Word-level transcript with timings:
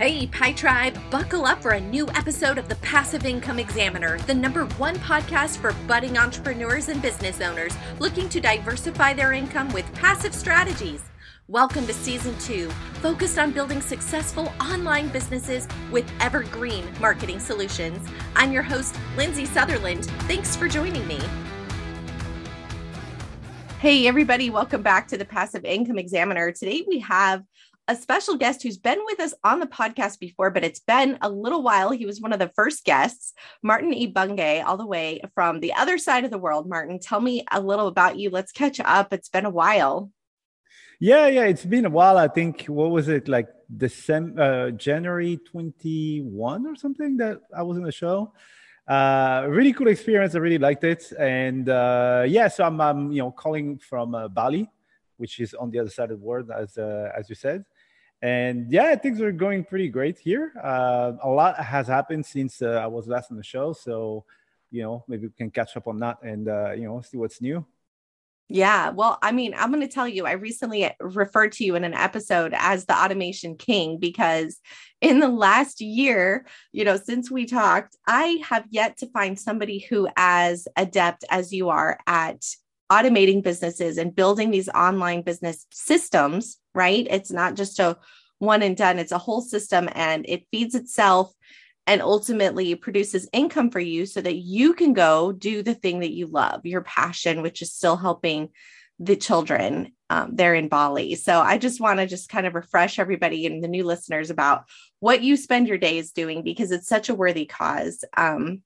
Hey, 0.00 0.26
Pi 0.28 0.52
Tribe, 0.52 0.98
buckle 1.10 1.44
up 1.44 1.60
for 1.60 1.72
a 1.72 1.80
new 1.80 2.08
episode 2.14 2.56
of 2.56 2.70
the 2.70 2.76
Passive 2.76 3.26
Income 3.26 3.58
Examiner, 3.58 4.18
the 4.20 4.32
number 4.32 4.64
one 4.78 4.96
podcast 4.96 5.58
for 5.58 5.74
budding 5.86 6.16
entrepreneurs 6.16 6.88
and 6.88 7.02
business 7.02 7.42
owners 7.42 7.74
looking 7.98 8.26
to 8.30 8.40
diversify 8.40 9.12
their 9.12 9.34
income 9.34 9.70
with 9.74 9.92
passive 9.92 10.34
strategies. 10.34 11.02
Welcome 11.48 11.86
to 11.86 11.92
season 11.92 12.34
two, 12.38 12.70
focused 13.02 13.38
on 13.38 13.52
building 13.52 13.82
successful 13.82 14.50
online 14.58 15.08
businesses 15.08 15.68
with 15.92 16.10
evergreen 16.18 16.86
marketing 16.98 17.38
solutions. 17.38 18.08
I'm 18.34 18.52
your 18.52 18.62
host, 18.62 18.96
Lindsay 19.18 19.44
Sutherland. 19.44 20.06
Thanks 20.20 20.56
for 20.56 20.66
joining 20.66 21.06
me. 21.06 21.20
Hey, 23.80 24.06
everybody, 24.06 24.48
welcome 24.48 24.80
back 24.80 25.08
to 25.08 25.18
the 25.18 25.26
Passive 25.26 25.66
Income 25.66 25.98
Examiner. 25.98 26.52
Today 26.52 26.84
we 26.88 27.00
have 27.00 27.42
a 27.90 27.96
special 27.96 28.36
guest 28.36 28.62
who's 28.62 28.78
been 28.78 29.00
with 29.04 29.18
us 29.18 29.34
on 29.42 29.58
the 29.58 29.66
podcast 29.66 30.20
before, 30.20 30.48
but 30.52 30.62
it's 30.62 30.78
been 30.78 31.18
a 31.22 31.28
little 31.28 31.60
while. 31.60 31.90
He 31.90 32.06
was 32.06 32.20
one 32.20 32.32
of 32.32 32.38
the 32.38 32.52
first 32.54 32.84
guests, 32.84 33.34
Martin 33.64 33.92
E. 33.92 34.12
Ibunge, 34.12 34.64
all 34.64 34.76
the 34.76 34.86
way 34.86 35.20
from 35.34 35.58
the 35.58 35.72
other 35.72 35.98
side 35.98 36.24
of 36.24 36.30
the 36.30 36.38
world. 36.38 36.68
Martin, 36.68 37.00
tell 37.00 37.20
me 37.20 37.44
a 37.50 37.60
little 37.60 37.88
about 37.88 38.16
you. 38.16 38.30
Let's 38.30 38.52
catch 38.52 38.78
up. 38.78 39.12
It's 39.12 39.28
been 39.28 39.44
a 39.44 39.50
while. 39.50 40.12
Yeah, 41.00 41.26
yeah, 41.26 41.46
it's 41.46 41.64
been 41.64 41.84
a 41.84 41.90
while. 41.90 42.16
I 42.16 42.28
think 42.28 42.66
what 42.66 42.92
was 42.92 43.08
it 43.08 43.26
like 43.26 43.48
December, 43.76 44.40
uh, 44.40 44.70
January 44.70 45.38
twenty 45.38 46.20
one 46.20 46.68
or 46.68 46.76
something 46.76 47.16
that 47.16 47.40
I 47.56 47.64
was 47.64 47.76
in 47.76 47.82
the 47.82 47.90
show. 47.90 48.32
Uh, 48.86 49.46
really 49.48 49.72
cool 49.72 49.88
experience. 49.88 50.36
I 50.36 50.38
really 50.38 50.58
liked 50.58 50.84
it, 50.84 51.12
and 51.18 51.68
uh, 51.68 52.24
yeah, 52.28 52.46
so 52.46 52.62
I'm, 52.62 52.80
I'm 52.80 53.10
you 53.10 53.22
know 53.22 53.32
calling 53.32 53.78
from 53.78 54.14
uh, 54.14 54.28
Bali, 54.28 54.70
which 55.16 55.40
is 55.40 55.54
on 55.54 55.72
the 55.72 55.80
other 55.80 55.90
side 55.90 56.12
of 56.12 56.20
the 56.20 56.24
world, 56.24 56.50
as 56.56 56.78
uh, 56.78 57.10
as 57.18 57.28
you 57.28 57.34
said 57.34 57.64
and 58.22 58.70
yeah 58.70 58.94
things 58.96 59.20
are 59.20 59.32
going 59.32 59.64
pretty 59.64 59.88
great 59.88 60.18
here. 60.18 60.52
Uh, 60.62 61.12
a 61.22 61.28
lot 61.28 61.56
has 61.56 61.86
happened 61.86 62.24
since 62.24 62.62
uh, 62.62 62.80
i 62.82 62.86
was 62.86 63.06
last 63.06 63.30
on 63.30 63.36
the 63.36 63.42
show. 63.42 63.72
So 63.72 64.24
you 64.70 64.82
know 64.82 65.04
maybe 65.08 65.26
we 65.26 65.32
can 65.32 65.50
catch 65.50 65.76
up 65.76 65.86
on 65.86 65.98
that 66.00 66.18
and 66.22 66.48
uh, 66.48 66.72
you 66.72 66.84
know 66.84 67.00
see 67.00 67.16
what's 67.16 67.40
new. 67.40 67.64
Yeah. 68.52 68.90
Well 68.90 69.16
i 69.22 69.30
mean 69.30 69.54
i'm 69.56 69.70
going 69.70 69.86
to 69.86 69.94
tell 69.94 70.08
you 70.08 70.26
i 70.26 70.32
recently 70.32 70.90
referred 71.00 71.52
to 71.52 71.64
you 71.64 71.76
in 71.76 71.84
an 71.84 71.94
episode 71.94 72.52
as 72.56 72.84
the 72.84 72.96
automation 72.96 73.56
king 73.56 73.98
because 73.98 74.58
in 75.00 75.20
the 75.20 75.28
last 75.28 75.80
year 75.80 76.44
you 76.72 76.84
know 76.84 76.96
since 76.96 77.30
we 77.30 77.46
talked 77.46 77.96
i 78.08 78.42
have 78.44 78.64
yet 78.70 78.96
to 78.98 79.06
find 79.06 79.38
somebody 79.38 79.78
who 79.78 80.08
as 80.16 80.66
adept 80.76 81.24
as 81.30 81.52
you 81.52 81.68
are 81.68 81.98
at 82.08 82.44
automating 82.90 83.42
businesses 83.42 83.98
and 83.98 84.14
building 84.14 84.50
these 84.50 84.68
online 84.68 85.22
business 85.22 85.66
systems, 85.70 86.58
right? 86.74 87.06
It's 87.08 87.30
not 87.30 87.54
just 87.54 87.78
a 87.78 87.98
one 88.38 88.62
and 88.62 88.76
done, 88.76 88.98
it's 88.98 89.12
a 89.12 89.18
whole 89.18 89.42
system 89.42 89.88
and 89.92 90.24
it 90.28 90.46
feeds 90.50 90.74
itself 90.74 91.32
and 91.86 92.02
ultimately 92.02 92.74
produces 92.74 93.28
income 93.32 93.70
for 93.70 93.80
you 93.80 94.06
so 94.06 94.20
that 94.20 94.36
you 94.36 94.74
can 94.74 94.92
go 94.92 95.32
do 95.32 95.62
the 95.62 95.74
thing 95.74 96.00
that 96.00 96.12
you 96.12 96.26
love, 96.26 96.64
your 96.64 96.82
passion, 96.82 97.42
which 97.42 97.62
is 97.62 97.72
still 97.72 97.96
helping 97.96 98.48
the 98.98 99.16
children 99.16 99.92
um, 100.10 100.30
there 100.34 100.54
in 100.54 100.68
Bali. 100.68 101.14
So 101.14 101.40
I 101.40 101.56
just 101.56 101.80
want 101.80 101.98
to 102.00 102.06
just 102.06 102.28
kind 102.28 102.46
of 102.46 102.54
refresh 102.54 102.98
everybody 102.98 103.46
and 103.46 103.62
the 103.64 103.68
new 103.68 103.84
listeners 103.84 104.30
about 104.30 104.64
what 105.00 105.22
you 105.22 105.36
spend 105.36 105.68
your 105.68 105.78
days 105.78 106.12
doing 106.12 106.42
because 106.42 106.70
it's 106.70 106.86
such 106.86 107.08
a 107.08 107.14
worthy 107.14 107.46
cause. 107.46 108.04
Um, 108.16 108.62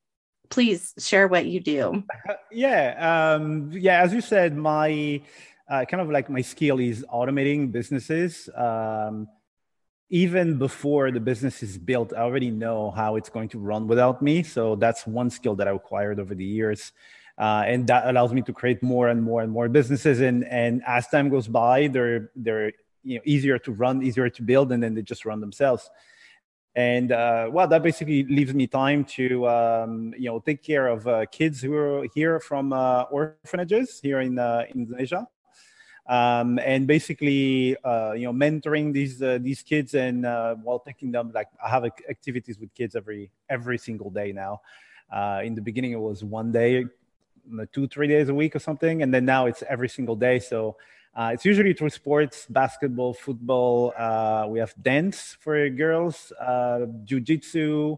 please 0.54 0.94
share 0.98 1.26
what 1.26 1.46
you 1.46 1.60
do. 1.60 2.02
Yeah, 2.50 2.84
um, 3.10 3.70
yeah. 3.72 4.00
As 4.00 4.14
you 4.14 4.20
said, 4.20 4.56
my 4.56 5.20
uh, 5.68 5.84
kind 5.90 6.00
of 6.00 6.08
like 6.08 6.30
my 6.30 6.40
skill 6.40 6.78
is 6.78 7.04
automating 7.12 7.72
businesses. 7.72 8.48
Um, 8.54 9.26
even 10.08 10.56
before 10.56 11.10
the 11.10 11.18
business 11.18 11.64
is 11.64 11.76
built, 11.76 12.12
I 12.12 12.20
already 12.20 12.52
know 12.52 12.92
how 12.92 13.16
it's 13.16 13.28
going 13.28 13.48
to 13.54 13.58
run 13.58 13.88
without 13.88 14.22
me. 14.22 14.44
So 14.44 14.76
that's 14.76 15.04
one 15.04 15.30
skill 15.30 15.56
that 15.56 15.66
I 15.66 15.72
acquired 15.72 16.20
over 16.20 16.32
the 16.36 16.44
years. 16.44 16.92
Uh, 17.36 17.64
and 17.66 17.88
that 17.88 18.06
allows 18.06 18.32
me 18.32 18.42
to 18.42 18.52
create 18.52 18.80
more 18.80 19.08
and 19.08 19.20
more 19.20 19.42
and 19.42 19.50
more 19.50 19.68
businesses. 19.68 20.20
And, 20.20 20.44
and 20.44 20.80
as 20.86 21.08
time 21.08 21.28
goes 21.28 21.48
by, 21.48 21.88
they're, 21.88 22.30
they're 22.36 22.70
you 23.02 23.16
know, 23.16 23.22
easier 23.24 23.58
to 23.58 23.72
run, 23.72 24.04
easier 24.04 24.30
to 24.30 24.42
build, 24.42 24.70
and 24.70 24.80
then 24.80 24.94
they 24.94 25.02
just 25.02 25.24
run 25.24 25.40
themselves 25.40 25.90
and 26.76 27.12
uh, 27.12 27.48
well 27.52 27.68
that 27.68 27.82
basically 27.82 28.24
leaves 28.24 28.52
me 28.52 28.66
time 28.66 29.04
to 29.04 29.46
um, 29.48 30.12
you 30.18 30.26
know 30.26 30.40
take 30.40 30.62
care 30.62 30.88
of 30.88 31.06
uh, 31.06 31.24
kids 31.26 31.60
who 31.60 31.74
are 31.74 32.06
here 32.14 32.40
from 32.40 32.72
uh, 32.72 33.02
orphanages 33.02 34.00
here 34.00 34.20
in 34.20 34.38
uh, 34.38 34.64
indonesia. 34.74 35.26
Um, 36.06 36.58
and 36.58 36.86
basically 36.86 37.76
uh, 37.82 38.12
you 38.12 38.24
know 38.24 38.32
mentoring 38.32 38.92
these 38.92 39.22
uh, 39.22 39.38
these 39.40 39.62
kids 39.62 39.94
and 39.94 40.24
while 40.62 40.82
taking 40.84 41.12
them 41.12 41.32
like 41.34 41.48
i 41.64 41.68
have 41.68 41.84
activities 41.84 42.58
with 42.58 42.74
kids 42.74 42.94
every 42.96 43.30
every 43.48 43.78
single 43.78 44.10
day 44.10 44.32
now. 44.32 44.60
In 45.42 45.54
the 45.54 45.62
beginning 45.62 45.92
it 45.92 46.00
was 46.00 46.24
one 46.24 46.50
day 46.52 46.84
two 47.72 47.86
three 47.88 48.08
days 48.08 48.28
a 48.28 48.34
week 48.34 48.56
or 48.56 48.58
something. 48.58 49.02
And 49.02 49.12
then 49.12 49.24
now 49.24 49.46
it's 49.46 49.62
every 49.68 49.88
single 49.88 50.16
day. 50.16 50.38
So 50.38 50.76
uh, 51.16 51.30
it's 51.32 51.44
usually 51.44 51.72
through 51.72 51.90
sports, 51.90 52.46
basketball, 52.50 53.14
football. 53.14 53.92
Uh, 53.96 54.46
we 54.48 54.58
have 54.58 54.74
dance 54.82 55.36
for 55.40 55.68
girls, 55.70 56.32
uh, 56.40 56.86
jiu-jitsu, 57.04 57.96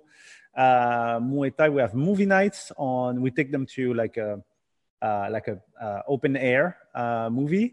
uh, 0.54 1.19
Muay 1.21 1.56
Thai. 1.56 1.71
We 1.71 1.81
have 1.81 1.94
movie 1.94 2.26
nights 2.26 2.72
on. 2.76 3.22
We 3.22 3.31
take 3.31 3.50
them 3.53 3.65
to 3.75 3.94
like 3.94 4.19
a 4.19 4.43
uh, 5.03 5.28
like 5.31 5.47
a 5.47 5.60
uh, 5.81 6.03
open 6.09 6.37
air 6.37 6.78
uh, 6.94 7.28
movie 7.31 7.72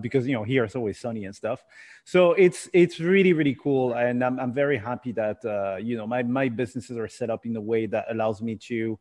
because 0.00 0.26
you 0.26 0.34
know 0.34 0.44
here 0.44 0.64
it's 0.64 0.76
always 0.76 0.98
sunny 0.98 1.24
and 1.24 1.34
stuff. 1.34 1.64
So 2.04 2.32
it's 2.32 2.68
it's 2.72 3.00
really 3.00 3.32
really 3.32 3.56
cool, 3.62 3.94
and 3.94 4.22
I'm 4.22 4.38
I'm 4.38 4.52
very 4.52 4.76
happy 4.76 5.12
that 5.12 5.38
you 5.82 5.96
know 5.96 6.06
my 6.06 6.22
my 6.22 6.48
businesses 6.48 6.96
are 6.96 7.08
set 7.08 7.30
up 7.30 7.46
in 7.46 7.56
a 7.56 7.60
way 7.60 7.86
that 7.86 8.06
allows 8.10 8.42
me 8.42 8.56
to 8.68 8.98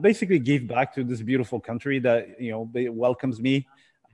basically 0.00 0.38
give 0.38 0.66
back 0.66 0.94
to 0.94 1.04
this 1.04 1.22
beautiful 1.22 1.60
country 1.60 1.98
that 2.00 2.40
you 2.40 2.52
know 2.52 2.70
welcomes 2.92 3.40
me 3.40 3.66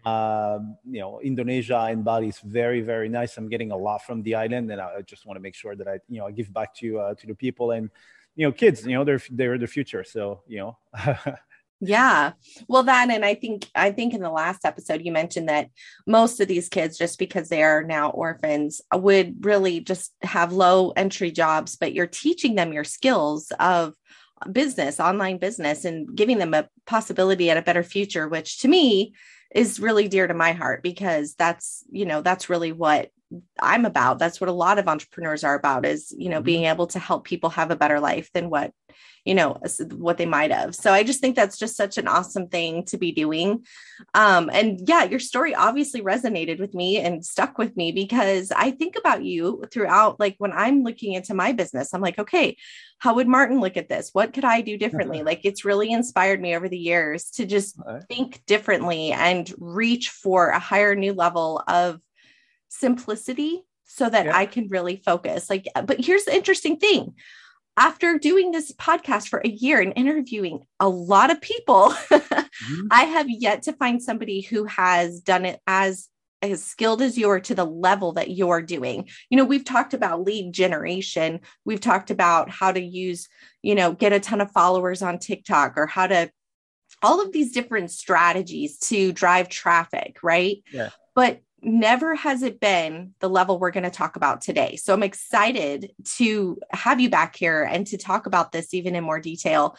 uh, 0.05 0.59
you 0.89 1.01
know, 1.01 1.21
Indonesia 1.21 1.87
and 1.91 2.05
Bali 2.05 2.29
is 2.29 2.39
very, 2.41 2.81
very 2.81 3.09
nice. 3.09 3.37
I'm 3.37 3.49
getting 3.49 3.71
a 3.73 3.77
lot 3.77 4.05
from 4.05 4.23
the 4.23 4.35
island, 4.35 4.71
and 4.71 4.81
I 4.81 5.03
just 5.03 5.27
want 5.27 5.37
to 5.37 5.41
make 5.41 5.55
sure 5.55 5.77
that 5.77 5.89
I, 5.89 5.99
you 6.09 6.19
know, 6.19 6.27
I 6.27 6.31
give 6.31 6.53
back 6.53 6.75
to 6.77 6.99
uh, 6.99 7.15
to 7.15 7.27
the 7.27 7.35
people 7.35 7.73
and, 7.73 7.91
you 8.37 8.47
know, 8.47 8.53
kids. 8.53 8.87
You 8.87 8.95
know, 8.95 9.05
they're 9.05 9.23
they're 9.31 9.59
the 9.59 9.67
future. 9.67 10.05
So, 10.05 10.43
you 10.47 10.59
know. 10.59 10.77
yeah 11.81 12.33
well 12.69 12.83
that 12.83 13.09
and 13.09 13.25
i 13.25 13.35
think 13.35 13.67
i 13.75 13.91
think 13.91 14.13
in 14.13 14.21
the 14.21 14.31
last 14.31 14.67
episode 14.67 15.03
you 15.03 15.11
mentioned 15.11 15.49
that 15.49 15.69
most 16.07 16.39
of 16.39 16.47
these 16.47 16.69
kids 16.69 16.99
just 16.99 17.19
because 17.19 17.49
they 17.49 17.63
are 17.63 17.83
now 17.83 18.11
orphans 18.11 18.83
would 18.95 19.45
really 19.45 19.81
just 19.81 20.13
have 20.21 20.53
low 20.53 20.91
entry 20.91 21.31
jobs 21.31 21.77
but 21.77 21.95
you're 21.95 22.07
teaching 22.07 22.55
them 22.55 22.73
your 22.73 22.85
skills 22.85 23.51
of 23.59 23.95
business 24.53 25.01
online 25.01 25.39
business 25.39 25.87
and 25.87 26.15
giving 26.15 26.37
them 26.37 26.53
a 26.53 26.69
possibility 26.87 27.49
at 27.49 27.57
a 27.57 27.63
better 27.63 27.83
future 27.83 28.29
which 28.29 28.61
to 28.61 28.69
me 28.69 29.15
is 29.51 29.81
really 29.81 30.09
dear 30.09 30.27
to 30.27 30.35
my 30.35 30.53
heart 30.53 30.83
because 30.83 31.35
that's 31.35 31.85
you 31.91 32.05
know 32.05 32.23
that's 32.23 32.49
really 32.49 32.73
what 32.73 33.11
i'm 33.61 33.85
about 33.85 34.19
that's 34.19 34.41
what 34.41 34.51
a 34.51 34.53
lot 34.53 34.79
of 34.79 34.89
entrepreneurs 34.89 35.45
are 35.45 35.55
about 35.55 35.87
is 35.87 36.15
you 36.17 36.29
know 36.29 36.39
mm-hmm. 36.39 36.45
being 36.45 36.65
able 36.65 36.87
to 36.87 36.99
help 36.99 37.25
people 37.25 37.51
have 37.51 37.71
a 37.71 37.77
better 37.77 38.01
life 38.01 38.31
than 38.33 38.51
what 38.51 38.73
you 39.25 39.35
know 39.35 39.59
what 39.93 40.19
they 40.19 40.27
might 40.27 40.51
have. 40.51 40.75
So 40.75 40.93
i 40.93 41.03
just 41.03 41.21
think 41.21 41.37
that's 41.37 41.59
just 41.59 41.77
such 41.77 41.99
an 41.99 42.09
awesome 42.09 42.49
thing 42.49 42.85
to 42.87 42.99
be 42.99 43.13
doing. 43.13 43.65
Um 44.15 44.51
and 44.53 44.81
yeah 44.89 45.05
your 45.05 45.21
story 45.21 45.55
obviously 45.55 46.01
resonated 46.01 46.59
with 46.59 46.75
me 46.75 46.99
and 46.99 47.25
stuck 47.25 47.59
with 47.59 47.77
me 47.77 47.93
because 47.93 48.51
i 48.53 48.71
think 48.71 48.97
about 48.97 49.25
you 49.25 49.63
throughout 49.73 50.19
like 50.19 50.37
when 50.39 50.53
i'm 50.53 50.83
looking 50.83 51.13
into 51.13 51.35
my 51.35 51.53
business 51.53 51.93
i'm 51.93 52.01
like 52.01 52.19
okay 52.19 52.57
how 52.99 53.15
would 53.15 53.29
martin 53.29 53.61
look 53.61 53.77
at 53.77 53.89
this? 53.89 54.11
What 54.13 54.33
could 54.33 54.45
i 54.45 54.61
do 54.61 54.77
differently? 54.77 55.23
Like 55.23 55.41
it's 55.45 55.65
really 55.65 55.91
inspired 55.91 56.41
me 56.41 56.55
over 56.55 56.69
the 56.69 56.79
years 56.79 57.31
to 57.33 57.47
just 57.47 57.79
right. 57.87 58.03
think 58.09 58.45
differently 58.47 59.13
and 59.13 59.53
reach 59.59 60.11
for 60.11 60.49
a 60.49 60.59
higher 60.59 60.95
new 60.95 61.13
level 61.13 61.63
of 61.67 62.01
simplicity 62.71 63.63
so 63.85 64.09
that 64.09 64.27
yeah. 64.27 64.37
I 64.37 64.47
can 64.47 64.69
really 64.69 65.03
focus. 65.05 65.51
Like, 65.51 65.67
but 65.85 66.01
here's 66.01 66.25
the 66.25 66.35
interesting 66.35 66.79
thing 66.79 67.15
after 67.77 68.19
doing 68.19 68.51
this 68.51 68.73
podcast 68.73 69.29
for 69.29 69.41
a 69.45 69.49
year 69.49 69.81
and 69.81 69.93
interviewing 69.97 70.61
a 70.81 70.89
lot 70.89 71.31
of 71.31 71.41
people, 71.41 71.91
mm-hmm. 71.91 72.87
I 72.91 73.05
have 73.05 73.27
yet 73.29 73.63
to 73.65 73.73
find 73.73 74.03
somebody 74.03 74.41
who 74.43 74.65
has 74.65 75.21
done 75.21 75.45
it 75.45 75.61
as 75.67 76.09
as 76.43 76.65
skilled 76.65 77.03
as 77.03 77.19
you 77.19 77.29
are 77.29 77.41
to 77.41 77.55
the 77.55 77.67
level 77.67 78.13
that 78.13 78.31
you're 78.31 78.63
doing. 78.63 79.07
You 79.29 79.37
know, 79.37 79.45
we've 79.45 79.65
talked 79.65 79.93
about 79.93 80.25
lead 80.25 80.55
generation. 80.55 81.41
We've 81.67 81.81
talked 81.81 82.11
about 82.11 82.49
how 82.49 82.73
to 82.73 82.81
use, 82.81 83.29
you 83.63 83.75
know, 83.75 83.93
get 83.93 84.15
a 84.15 84.21
ton 84.21 84.41
of 84.41 84.51
followers 84.51 85.03
on 85.03 85.19
TikTok 85.19 85.75
or 85.77 85.87
how 85.87 86.07
to 86.07 86.31
all 87.03 87.21
of 87.23 87.33
these 87.33 87.53
different 87.53 87.91
strategies 87.91 88.79
to 88.79 89.13
drive 89.13 89.49
traffic, 89.49 90.19
right? 90.23 90.59
Yeah. 90.73 90.91
But 91.15 91.41
never 91.63 92.15
has 92.15 92.43
it 92.43 92.61
been 92.61 93.15
the 93.21 93.29
level 93.29 93.59
we're 93.59 93.71
going 93.71 93.85
to 93.85 93.91
talk 93.91 94.17
about 94.17 94.41
today. 94.41 94.77
So 94.77 94.95
I'm 94.95 95.03
excited 95.03 95.93
to 96.17 96.59
have 96.71 97.01
you 97.01 97.11
back 97.11 97.37
here 97.37 97.63
and 97.63 97.87
to 97.89 97.99
talk 97.99 98.27
about 98.27 98.53
this 98.53 98.75
even 98.75 98.95
in 98.95 99.05
more 99.05 99.21
detail. 99.21 99.77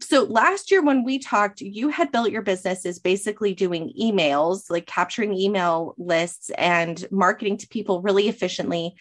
So 0.00 0.24
last 0.24 0.70
year 0.70 0.82
when 0.82 1.04
we 1.04 1.18
talked, 1.18 1.60
you 1.60 1.88
had 1.88 2.10
built 2.10 2.30
your 2.30 2.42
business 2.42 2.84
is 2.84 2.98
basically 2.98 3.54
doing 3.54 3.92
emails, 4.00 4.70
like 4.70 4.86
capturing 4.86 5.32
email 5.34 5.94
lists 5.98 6.50
and 6.58 7.06
marketing 7.10 7.58
to 7.58 7.68
people 7.68 8.02
really 8.02 8.28
efficiently. 8.28 8.94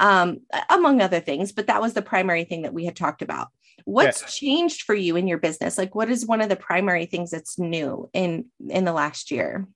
um, 0.00 0.40
among 0.70 1.00
other 1.00 1.20
things, 1.20 1.52
but 1.52 1.66
that 1.66 1.80
was 1.80 1.92
the 1.92 2.02
primary 2.02 2.44
thing 2.44 2.62
that 2.62 2.74
we 2.74 2.86
had 2.86 2.96
talked 2.96 3.22
about. 3.22 3.48
What's 3.84 4.38
changed 4.38 4.82
for 4.82 4.94
you 4.94 5.16
in 5.16 5.28
your 5.28 5.38
business? 5.38 5.78
Like, 5.78 5.94
what 5.94 6.10
is 6.10 6.26
one 6.26 6.40
of 6.40 6.48
the 6.48 6.56
primary 6.56 7.06
things 7.06 7.30
that's 7.30 7.58
new 7.58 8.08
in 8.12 8.46
in 8.68 8.84
the 8.84 8.92
last 8.92 9.30
year? 9.30 9.68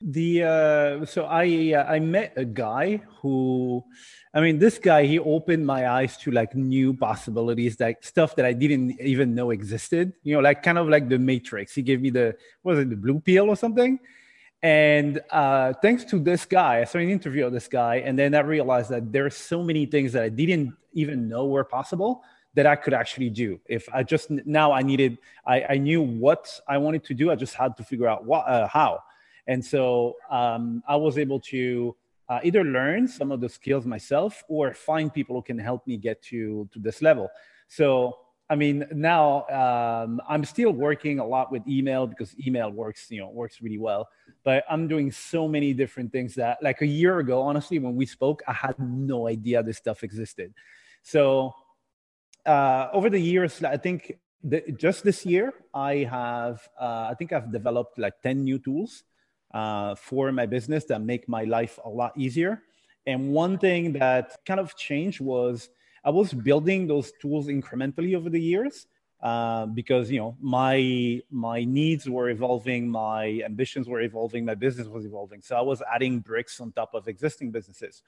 The 0.00 0.44
uh, 0.44 1.04
so 1.04 1.24
I 1.24 1.74
uh, 1.74 1.84
I 1.84 2.00
met 2.00 2.32
a 2.36 2.44
guy 2.44 3.02
who, 3.20 3.84
I 4.32 4.40
mean, 4.40 4.58
this 4.58 4.78
guy 4.78 5.04
he 5.04 5.18
opened 5.18 5.66
my 5.66 5.90
eyes 5.90 6.16
to 6.18 6.30
like 6.30 6.54
new 6.54 6.94
possibilities, 6.94 7.78
like 7.78 8.02
stuff 8.02 8.34
that 8.36 8.46
I 8.46 8.54
didn't 8.54 8.98
even 9.00 9.34
know 9.34 9.50
existed. 9.50 10.14
You 10.22 10.36
know, 10.36 10.40
like 10.40 10.62
kind 10.62 10.78
of 10.78 10.88
like 10.88 11.10
the 11.10 11.18
Matrix. 11.18 11.74
He 11.74 11.82
gave 11.82 12.00
me 12.00 12.08
the 12.08 12.34
was 12.62 12.78
it 12.78 12.88
the 12.88 12.96
blue 12.96 13.20
pill 13.20 13.50
or 13.50 13.56
something, 13.56 14.00
and 14.62 15.20
uh, 15.30 15.74
thanks 15.82 16.04
to 16.04 16.18
this 16.18 16.46
guy, 16.46 16.80
I 16.80 16.84
saw 16.84 16.98
an 16.98 17.10
interview 17.10 17.44
of 17.44 17.52
this 17.52 17.68
guy, 17.68 17.96
and 17.96 18.18
then 18.18 18.34
I 18.34 18.40
realized 18.40 18.88
that 18.90 19.12
there 19.12 19.26
are 19.26 19.30
so 19.30 19.62
many 19.62 19.84
things 19.84 20.12
that 20.14 20.22
I 20.22 20.30
didn't 20.30 20.74
even 20.94 21.28
know 21.28 21.46
were 21.46 21.64
possible 21.64 22.22
that 22.54 22.66
I 22.66 22.76
could 22.76 22.94
actually 22.94 23.30
do. 23.30 23.60
If 23.66 23.88
I 23.92 24.02
just 24.02 24.30
now 24.30 24.72
I 24.72 24.82
needed, 24.82 25.18
I, 25.46 25.64
I 25.70 25.76
knew 25.76 26.02
what 26.02 26.58
I 26.66 26.78
wanted 26.78 27.04
to 27.04 27.14
do. 27.14 27.30
I 27.30 27.36
just 27.36 27.54
had 27.54 27.76
to 27.76 27.84
figure 27.84 28.08
out 28.08 28.24
what, 28.24 28.48
uh, 28.48 28.66
how. 28.66 29.02
And 29.46 29.64
so 29.64 30.16
um, 30.30 30.82
I 30.88 30.96
was 30.96 31.18
able 31.18 31.40
to 31.40 31.96
uh, 32.30 32.38
either 32.44 32.62
learn 32.64 33.08
some 33.08 33.32
of 33.32 33.40
the 33.40 33.48
skills 33.48 33.84
myself 33.84 34.44
or 34.48 34.72
find 34.72 35.12
people 35.12 35.34
who 35.34 35.42
can 35.42 35.58
help 35.58 35.84
me 35.86 35.96
get 35.96 36.22
to, 36.22 36.68
to 36.72 36.78
this 36.78 37.02
level. 37.02 37.28
So, 37.66 38.16
I 38.48 38.54
mean, 38.54 38.86
now 38.92 39.46
um, 39.48 40.20
I'm 40.28 40.44
still 40.44 40.70
working 40.70 41.18
a 41.18 41.26
lot 41.26 41.50
with 41.50 41.66
email 41.66 42.06
because 42.06 42.34
email 42.38 42.70
works, 42.70 43.10
you 43.10 43.20
know, 43.20 43.30
works 43.30 43.60
really 43.60 43.78
well. 43.78 44.08
But 44.44 44.64
I'm 44.70 44.86
doing 44.86 45.10
so 45.10 45.48
many 45.48 45.72
different 45.72 46.12
things 46.12 46.36
that, 46.36 46.58
like 46.62 46.82
a 46.82 46.86
year 46.86 47.18
ago, 47.18 47.42
honestly, 47.42 47.80
when 47.80 47.96
we 47.96 48.06
spoke, 48.06 48.42
I 48.46 48.52
had 48.52 48.78
no 48.78 49.26
idea 49.26 49.62
this 49.64 49.78
stuff 49.78 50.04
existed. 50.04 50.54
So 51.02 51.52
uh, 52.46 52.88
over 52.92 53.10
the 53.10 53.20
years, 53.20 53.62
I 53.64 53.76
think 53.76 54.18
the, 54.42 54.62
just 54.76 55.02
this 55.02 55.26
year, 55.26 55.52
I 55.74 56.08
have, 56.10 56.68
uh, 56.80 57.08
I 57.10 57.14
think 57.18 57.32
I've 57.32 57.50
developed 57.50 57.98
like 57.98 58.20
10 58.22 58.44
new 58.44 58.58
tools 58.58 59.04
uh, 59.52 59.94
for 59.94 60.32
my 60.32 60.46
business 60.46 60.84
that 60.84 61.00
make 61.00 61.28
my 61.28 61.44
life 61.44 61.78
a 61.84 61.88
lot 61.88 62.12
easier. 62.16 62.62
And 63.06 63.32
one 63.32 63.58
thing 63.58 63.92
that 63.94 64.38
kind 64.46 64.60
of 64.60 64.76
changed 64.76 65.20
was 65.20 65.70
I 66.04 66.10
was 66.10 66.32
building 66.32 66.86
those 66.86 67.12
tools 67.20 67.46
incrementally 67.48 68.14
over 68.16 68.30
the 68.30 68.40
years 68.40 68.86
uh, 69.22 69.66
because 69.66 70.10
you 70.10 70.18
know 70.18 70.36
my 70.40 71.20
my 71.30 71.64
needs 71.64 72.08
were 72.08 72.30
evolving, 72.30 72.88
my 72.88 73.42
ambitions 73.44 73.88
were 73.88 74.00
evolving, 74.00 74.44
my 74.44 74.54
business 74.54 74.88
was 74.88 75.04
evolving. 75.04 75.42
So 75.42 75.56
I 75.56 75.60
was 75.60 75.82
adding 75.94 76.20
bricks 76.20 76.60
on 76.60 76.72
top 76.72 76.94
of 76.94 77.08
existing 77.08 77.50
businesses. 77.50 78.02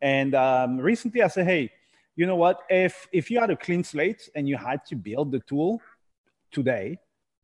And 0.00 0.34
um, 0.34 0.78
recently, 0.78 1.22
I 1.22 1.28
said, 1.28 1.46
hey, 1.46 1.72
you 2.16 2.26
know 2.26 2.36
what? 2.36 2.62
If 2.70 3.08
if 3.12 3.30
you 3.30 3.40
had 3.40 3.50
a 3.50 3.56
clean 3.56 3.84
slate 3.84 4.28
and 4.34 4.48
you 4.48 4.56
had 4.56 4.84
to 4.86 4.96
build 4.96 5.32
the 5.32 5.40
tool 5.40 5.82
today, 6.50 6.98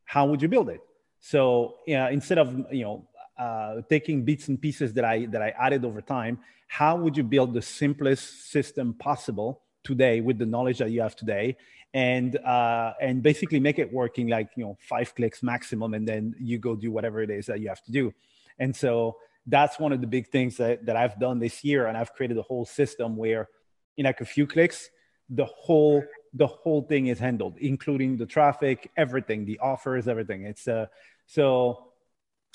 how 0.05 0.27
would 0.27 0.41
you 0.41 0.49
build 0.49 0.71
it? 0.71 0.81
So 1.21 1.77
yeah, 1.87 2.09
instead 2.09 2.39
of 2.39 2.73
you 2.73 2.85
know 2.85 3.09
uh, 3.39 3.83
taking 3.89 4.25
bits 4.25 4.49
and 4.49 4.61
pieces 4.61 4.93
that 4.95 5.05
I 5.05 5.27
that 5.27 5.43
I 5.43 5.51
added 5.59 5.85
over 5.85 6.01
time, 6.01 6.39
how 6.69 6.97
would 6.97 7.17
you 7.17 7.25
build 7.25 7.55
the 7.55 7.63
simplest 7.63 8.51
system 8.51 8.95
possible 8.95 9.63
today 9.83 10.21
with 10.21 10.39
the 10.39 10.47
knowledge 10.47 10.79
that 10.79 10.91
you 10.91 11.03
have 11.03 11.17
today, 11.17 11.57
and 11.93 12.37
uh, 12.37 12.93
and 13.01 13.23
basically 13.23 13.61
make 13.61 13.79
it 13.79 13.93
working 13.93 14.29
like 14.29 14.51
you 14.57 14.65
know 14.65 14.77
five 14.81 15.15
clicks 15.15 15.43
maximum, 15.43 15.95
and 15.95 16.07
then 16.07 16.35
you 16.39 16.59
go 16.59 16.75
do 16.75 16.91
whatever 16.91 17.23
it 17.23 17.31
is 17.31 17.47
that 17.47 17.61
you 17.61 17.69
have 17.69 17.83
to 17.85 17.93
do. 17.93 18.13
And 18.59 18.75
so 18.75 19.17
that's 19.47 19.79
one 19.79 19.93
of 19.93 20.01
the 20.01 20.07
big 20.07 20.29
things 20.29 20.57
that, 20.57 20.87
that 20.87 20.97
I've 20.97 21.19
done 21.19 21.39
this 21.39 21.65
year, 21.65 21.87
and 21.87 21.97
I've 21.97 22.13
created 22.15 22.39
a 22.39 22.43
whole 22.43 22.65
system 22.65 23.17
where 23.17 23.49
in 23.97 24.07
like 24.07 24.21
a 24.21 24.25
few 24.25 24.47
clicks, 24.47 24.91
the 25.29 25.45
whole 25.45 26.03
the 26.37 26.47
whole 26.47 26.83
thing 26.83 27.07
is 27.07 27.19
handled, 27.19 27.57
including 27.59 28.17
the 28.17 28.27
traffic, 28.27 28.91
everything, 28.97 29.45
the 29.45 29.59
offers, 29.61 30.09
everything. 30.09 30.45
It's 30.45 30.67
uh, 30.67 30.87
so 31.27 31.93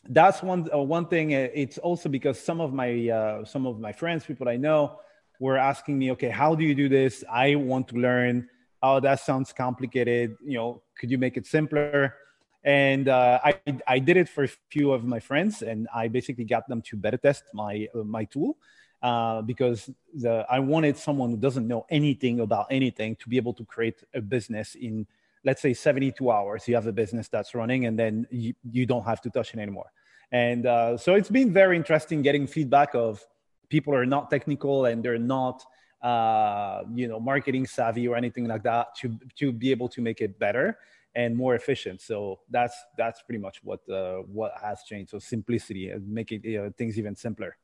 that's 0.10 0.42
one 0.42 0.68
uh, 0.74 0.80
one 0.80 1.06
thing. 1.06 1.34
Uh, 1.34 1.48
it's 1.54 1.78
also 1.78 2.10
because 2.10 2.40
some 2.40 2.60
of 2.60 2.74
my 2.74 3.10
uh, 3.10 3.46
some 3.46 3.66
of 3.66 3.80
my 3.80 3.94
friends, 3.94 4.26
people 4.26 4.50
I 4.50 4.58
know, 4.58 5.00
were 5.40 5.58
asking 5.58 5.98
me, 5.98 6.12
okay, 6.12 6.30
how 6.30 6.56
do 6.56 6.64
you 6.64 6.76
do 6.76 6.90
this? 6.90 7.24
I 7.32 7.56
want 7.56 7.88
to 7.90 7.96
learn. 7.96 8.50
Oh, 8.82 9.00
that 9.00 9.20
sounds 9.20 9.54
complicated. 9.54 10.36
You 10.44 10.58
know, 10.58 10.82
could 10.98 11.12
you 11.12 11.18
make 11.18 11.38
it 11.38 11.46
simpler? 11.46 12.16
And 12.64 13.08
uh, 13.08 13.40
I 13.44 13.54
I 13.88 14.00
did 14.00 14.18
it 14.18 14.28
for 14.28 14.46
a 14.46 14.50
few 14.70 14.92
of 14.92 15.06
my 15.06 15.20
friends, 15.20 15.62
and 15.62 15.88
I 15.94 16.08
basically 16.08 16.46
got 16.46 16.68
them 16.68 16.82
to 16.90 16.98
beta 16.98 17.18
test 17.18 17.44
my 17.54 17.88
uh, 17.94 18.04
my 18.04 18.26
tool. 18.26 18.58
Uh, 19.02 19.42
because 19.42 19.90
the, 20.14 20.46
I 20.50 20.60
wanted 20.60 20.98
someone 20.98 21.30
who 21.30 21.38
doesn't 21.38 21.66
know 21.66 21.86
anything 21.90 22.42
about 22.42 22.68
anything 22.70 23.16
to 23.16 23.30
be 23.30 23.38
able 23.38 23.54
to 23.54 23.64
create 23.64 24.04
a 24.14 24.20
business 24.20 24.76
in 24.76 25.08
let's 25.46 25.62
say 25.62 25.74
72 25.74 26.30
hours 26.30 26.68
you 26.68 26.76
have 26.76 26.86
a 26.86 26.92
business 26.92 27.30
that's 27.30 27.56
running 27.56 27.86
and 27.86 27.98
then 27.98 28.28
you, 28.30 28.54
you 28.70 28.86
don't 28.86 29.06
have 29.06 29.22
to 29.22 29.30
touch 29.30 29.54
it 29.54 29.60
anymore 29.62 29.90
and 30.32 30.66
uh, 30.66 30.98
so 30.98 31.16
it's 31.16 31.30
been 31.30 31.52
very 31.52 31.76
interesting 31.76 32.22
getting 32.22 32.48
feedback 32.48 32.94
of 32.94 33.24
people 33.70 33.94
are 33.94 34.06
not 34.06 34.30
technical 34.30 34.86
and 34.86 35.04
they're 35.04 35.18
not 35.18 35.64
uh, 36.02 36.84
you 36.94 37.08
know 37.08 37.20
marketing 37.20 37.66
savvy 37.66 38.08
or 38.08 38.16
anything 38.16 38.48
like 38.48 38.64
that 38.64 38.96
to 38.96 39.18
to 39.36 39.52
be 39.52 39.72
able 39.72 39.90
to 39.90 40.02
make 40.02 40.22
it 40.22 40.40
better 40.40 40.78
and 41.16 41.36
more 41.36 41.56
efficient 41.56 42.00
so 42.02 42.40
that's 42.50 42.76
that's 42.98 43.22
pretty 43.24 43.40
much 43.40 43.60
what 43.64 43.80
uh, 43.90 44.18
what 44.32 44.54
has 44.62 44.84
changed 44.84 45.12
so 45.12 45.20
simplicity 45.20 45.90
and 45.90 46.08
making 46.08 46.42
uh, 46.58 46.70
things 46.78 46.98
even 46.98 47.16
simpler 47.16 47.58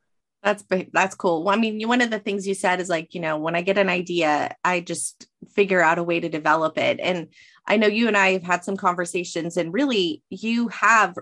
that's 0.45 0.63
that's 0.94 1.15
cool. 1.15 1.44
Well, 1.44 1.56
I 1.56 1.57
mean, 1.57 1.88
one 1.88 2.01
of 2.01 2.11
the 2.11 2.19
things 2.19 2.47
you 2.47 2.53
said 2.53 2.79
is 2.79 2.88
like, 2.88 3.15
you 3.15 3.19
know, 3.19 3.35
when 3.35 3.56
I 3.56 3.63
get 3.63 3.79
an 3.79 3.89
idea, 3.89 4.56
I 4.63 4.79
just 4.79 5.27
figure 5.56 5.81
out 5.81 5.97
a 5.97 6.03
way 6.03 6.19
to 6.19 6.29
develop 6.29 6.77
it. 6.77 7.00
And 7.00 7.29
I 7.65 7.77
know 7.77 7.88
you 7.88 8.07
and 8.07 8.15
I 8.15 8.33
have 8.33 8.44
had 8.44 8.63
some 8.63 8.77
conversations, 8.77 9.57
and 9.57 9.73
really, 9.73 10.21
you 10.29 10.68
have. 10.68 11.18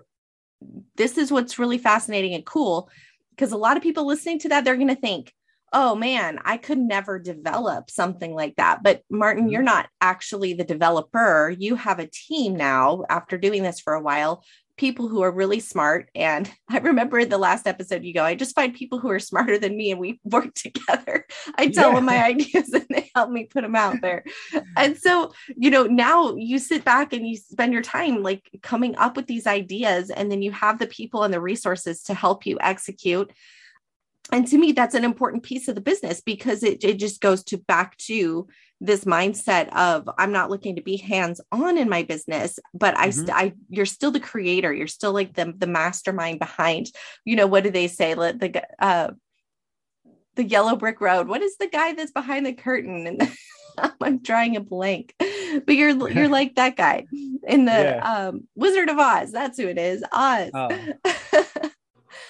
This 0.95 1.17
is 1.17 1.31
what's 1.31 1.59
really 1.59 1.77
fascinating 1.77 2.33
and 2.33 2.45
cool 2.45 2.89
because 3.31 3.51
a 3.51 3.57
lot 3.57 3.77
of 3.77 3.83
people 3.83 4.05
listening 4.05 4.39
to 4.39 4.49
that, 4.49 4.63
they're 4.63 4.75
going 4.75 4.87
to 4.87 4.95
think, 4.95 5.33
oh 5.73 5.95
man, 5.95 6.39
I 6.45 6.57
could 6.57 6.77
never 6.77 7.17
develop 7.17 7.89
something 7.89 8.33
like 8.33 8.55
that. 8.57 8.83
But 8.83 9.01
Martin, 9.09 9.49
you're 9.49 9.61
mm-hmm. 9.61 9.65
not 9.65 9.89
actually 9.99 10.53
the 10.53 10.63
developer. 10.63 11.53
You 11.57 11.75
have 11.75 11.99
a 11.99 12.07
team 12.07 12.55
now 12.55 13.03
after 13.09 13.37
doing 13.37 13.63
this 13.63 13.79
for 13.79 13.93
a 13.93 14.01
while 14.01 14.43
people 14.83 15.07
who 15.07 15.21
are 15.21 15.31
really 15.31 15.61
smart. 15.61 16.09
And 16.13 16.51
I 16.69 16.79
remember 16.79 17.23
the 17.23 17.37
last 17.37 17.67
episode 17.67 18.03
you 18.03 18.13
go, 18.13 18.25
I 18.25 18.35
just 18.35 18.53
find 18.53 18.73
people 18.73 18.99
who 18.99 19.09
are 19.09 19.19
smarter 19.19 19.57
than 19.57 19.77
me 19.77 19.91
and 19.91 19.99
we 19.99 20.19
work 20.25 20.53
together. 20.55 21.25
I 21.57 21.69
tell 21.69 21.91
yeah. 21.91 21.95
them 21.95 22.05
my 22.05 22.21
ideas 22.21 22.73
and 22.73 22.85
they 22.89 23.09
help 23.15 23.29
me 23.29 23.45
put 23.45 23.61
them 23.61 23.77
out 23.77 24.01
there. 24.01 24.25
And 24.75 24.97
so, 24.97 25.31
you 25.55 25.69
know, 25.69 25.83
now 25.83 26.35
you 26.35 26.59
sit 26.59 26.83
back 26.83 27.13
and 27.13 27.25
you 27.25 27.37
spend 27.37 27.71
your 27.71 27.81
time 27.81 28.23
like 28.23 28.49
coming 28.61 28.97
up 28.97 29.15
with 29.15 29.27
these 29.27 29.47
ideas 29.47 30.09
and 30.09 30.29
then 30.29 30.41
you 30.41 30.51
have 30.51 30.79
the 30.79 30.87
people 30.87 31.23
and 31.23 31.33
the 31.33 31.39
resources 31.39 32.03
to 32.03 32.13
help 32.13 32.45
you 32.45 32.57
execute 32.59 33.31
and 34.31 34.47
to 34.47 34.57
me 34.57 34.71
that's 34.71 34.95
an 34.95 35.03
important 35.03 35.43
piece 35.43 35.67
of 35.67 35.75
the 35.75 35.81
business 35.81 36.21
because 36.21 36.63
it, 36.63 36.81
it 36.83 36.93
just 36.93 37.19
goes 37.19 37.43
to 37.43 37.57
back 37.57 37.97
to 37.97 38.47
this 38.83 39.05
mindset 39.05 39.69
of 39.75 40.09
i'm 40.17 40.31
not 40.31 40.49
looking 40.49 40.75
to 40.75 40.81
be 40.81 40.97
hands 40.97 41.39
on 41.51 41.77
in 41.77 41.89
my 41.89 42.03
business 42.03 42.59
but 42.73 42.97
I, 42.97 43.09
mm-hmm. 43.09 43.31
I 43.31 43.53
you're 43.69 43.85
still 43.85 44.11
the 44.11 44.19
creator 44.19 44.73
you're 44.73 44.87
still 44.87 45.13
like 45.13 45.33
the 45.33 45.53
the 45.57 45.67
mastermind 45.67 46.39
behind 46.39 46.91
you 47.25 47.35
know 47.35 47.47
what 47.47 47.63
do 47.63 47.71
they 47.71 47.87
say 47.87 48.13
let 48.13 48.39
the 48.39 48.63
uh 48.79 49.11
the 50.35 50.43
yellow 50.43 50.75
brick 50.75 50.99
road 50.99 51.27
what 51.27 51.41
is 51.41 51.57
the 51.57 51.67
guy 51.67 51.93
that's 51.93 52.11
behind 52.11 52.45
the 52.45 52.53
curtain 52.53 53.07
and 53.07 53.31
I'm 54.01 54.19
drawing 54.19 54.55
a 54.55 54.61
blank, 54.61 55.15
but 55.17 55.75
you're 55.75 56.09
you're 56.09 56.27
like 56.27 56.55
that 56.55 56.75
guy 56.75 57.05
in 57.47 57.65
the 57.65 57.71
yeah. 57.71 58.27
um, 58.27 58.47
Wizard 58.55 58.89
of 58.89 58.99
Oz. 58.99 59.31
That's 59.31 59.57
who 59.57 59.67
it 59.67 59.77
is, 59.77 60.03
Oz. 60.11 60.51
Oh. 60.53 60.69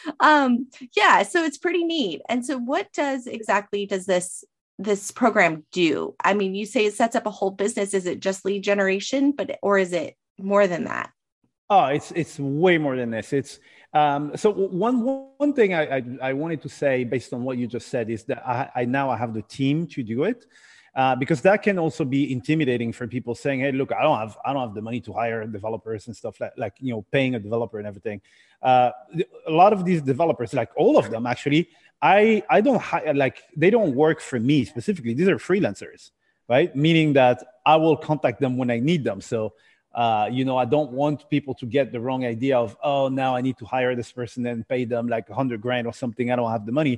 um 0.20 0.68
yeah 0.96 1.24
so 1.24 1.44
it's 1.44 1.58
pretty 1.58 1.84
neat 1.84 2.22
and 2.28 2.46
so 2.46 2.58
what 2.58 2.92
does 2.92 3.26
exactly 3.26 3.86
does 3.86 4.06
this 4.06 4.44
this 4.80 5.12
program 5.12 5.66
do? 5.72 6.16
I 6.24 6.34
mean 6.34 6.56
you 6.56 6.66
say 6.66 6.86
it 6.86 6.94
sets 6.94 7.16
up 7.16 7.26
a 7.26 7.32
whole 7.32 7.52
business. 7.52 7.94
Is 7.94 8.06
it 8.06 8.20
just 8.20 8.46
lead 8.46 8.64
generation 8.64 9.32
but 9.32 9.58
or 9.62 9.78
is 9.78 9.94
it 9.94 10.16
more 10.40 10.68
than 10.68 10.86
that? 10.86 11.12
Oh 11.70 11.86
it's 11.86 12.12
it's 12.12 12.40
way 12.40 12.78
more 12.78 12.96
than 12.96 13.12
this. 13.12 13.34
It's 13.34 13.60
um, 13.94 14.36
so 14.36 14.52
one 14.52 15.04
one 15.38 15.54
thing 15.54 15.76
I, 15.76 15.98
I, 15.98 16.04
I 16.22 16.34
wanted 16.34 16.64
to 16.64 16.70
say 16.70 17.04
based 17.04 17.32
on 17.32 17.44
what 17.44 17.58
you 17.58 17.68
just 17.68 17.90
said 17.90 18.10
is 18.10 18.24
that 18.26 18.46
I, 18.48 18.70
I 18.76 18.86
now 18.86 19.12
I 19.12 19.18
have 19.18 19.36
the 19.36 19.44
team 19.44 19.86
to 19.88 20.02
do 20.02 20.24
it 20.24 20.46
uh, 20.96 21.16
because 21.16 21.42
that 21.42 21.64
can 21.64 21.80
also 21.80 22.06
be 22.06 22.32
intimidating 22.32 22.92
for 22.92 23.08
people 23.08 23.34
saying, 23.34 23.62
"Hey, 23.62 23.72
look, 23.72 23.92
I 23.92 24.04
don't 24.04 24.18
have 24.18 24.38
I 24.46 24.54
don't 24.54 24.62
have 24.62 24.76
the 24.76 24.82
money 24.82 25.00
to 25.02 25.14
hire 25.14 25.46
developers 25.46 26.08
and 26.08 26.16
stuff 26.16 26.40
like 26.40 26.54
like 26.58 26.74
you 26.80 26.94
know 26.94 27.04
paying 27.12 27.36
a 27.36 27.40
developer 27.40 27.80
and 27.80 27.88
everything." 27.88 28.22
Uh, 28.62 28.92
a 29.48 29.52
lot 29.52 29.74
of 29.74 29.86
these 29.86 30.02
developers, 30.02 30.54
like 30.54 30.70
all 30.78 30.98
of 30.98 31.10
them, 31.10 31.26
actually, 31.26 31.70
I 32.04 32.44
I 32.50 32.60
don't 32.62 32.82
hire 32.92 33.14
like 33.26 33.38
they 33.62 33.72
don't 33.72 33.96
work 33.96 34.20
for 34.30 34.40
me 34.40 34.58
specifically. 34.66 35.14
These 35.16 35.30
are 35.34 35.40
freelancers, 35.50 36.12
right? 36.54 36.70
Meaning 36.76 37.14
that 37.14 37.38
I 37.66 37.76
will 37.84 37.98
contact 38.10 38.38
them 38.44 38.54
when 38.60 38.70
I 38.70 38.80
need 38.90 39.04
them. 39.10 39.22
So 39.22 39.40
Uh, 39.94 40.28
you 40.38 40.44
know, 40.48 40.58
I 40.58 40.66
don't 40.76 40.92
want 41.02 41.18
people 41.30 41.54
to 41.62 41.66
get 41.78 41.86
the 41.96 42.02
wrong 42.06 42.22
idea 42.26 42.56
of, 42.58 42.70
oh, 42.82 43.06
now 43.24 43.32
I 43.38 43.42
need 43.48 43.58
to 43.62 43.66
hire 43.76 43.94
this 43.96 44.12
person 44.20 44.42
and 44.52 44.66
pay 44.74 44.86
them 44.94 45.06
like 45.16 45.26
a 45.30 45.36
hundred 45.40 45.60
grand 45.62 45.86
or 45.86 45.94
something. 45.94 46.26
I 46.32 46.36
don't 46.40 46.50
have 46.58 46.66
the 46.66 46.76
money. 46.82 46.96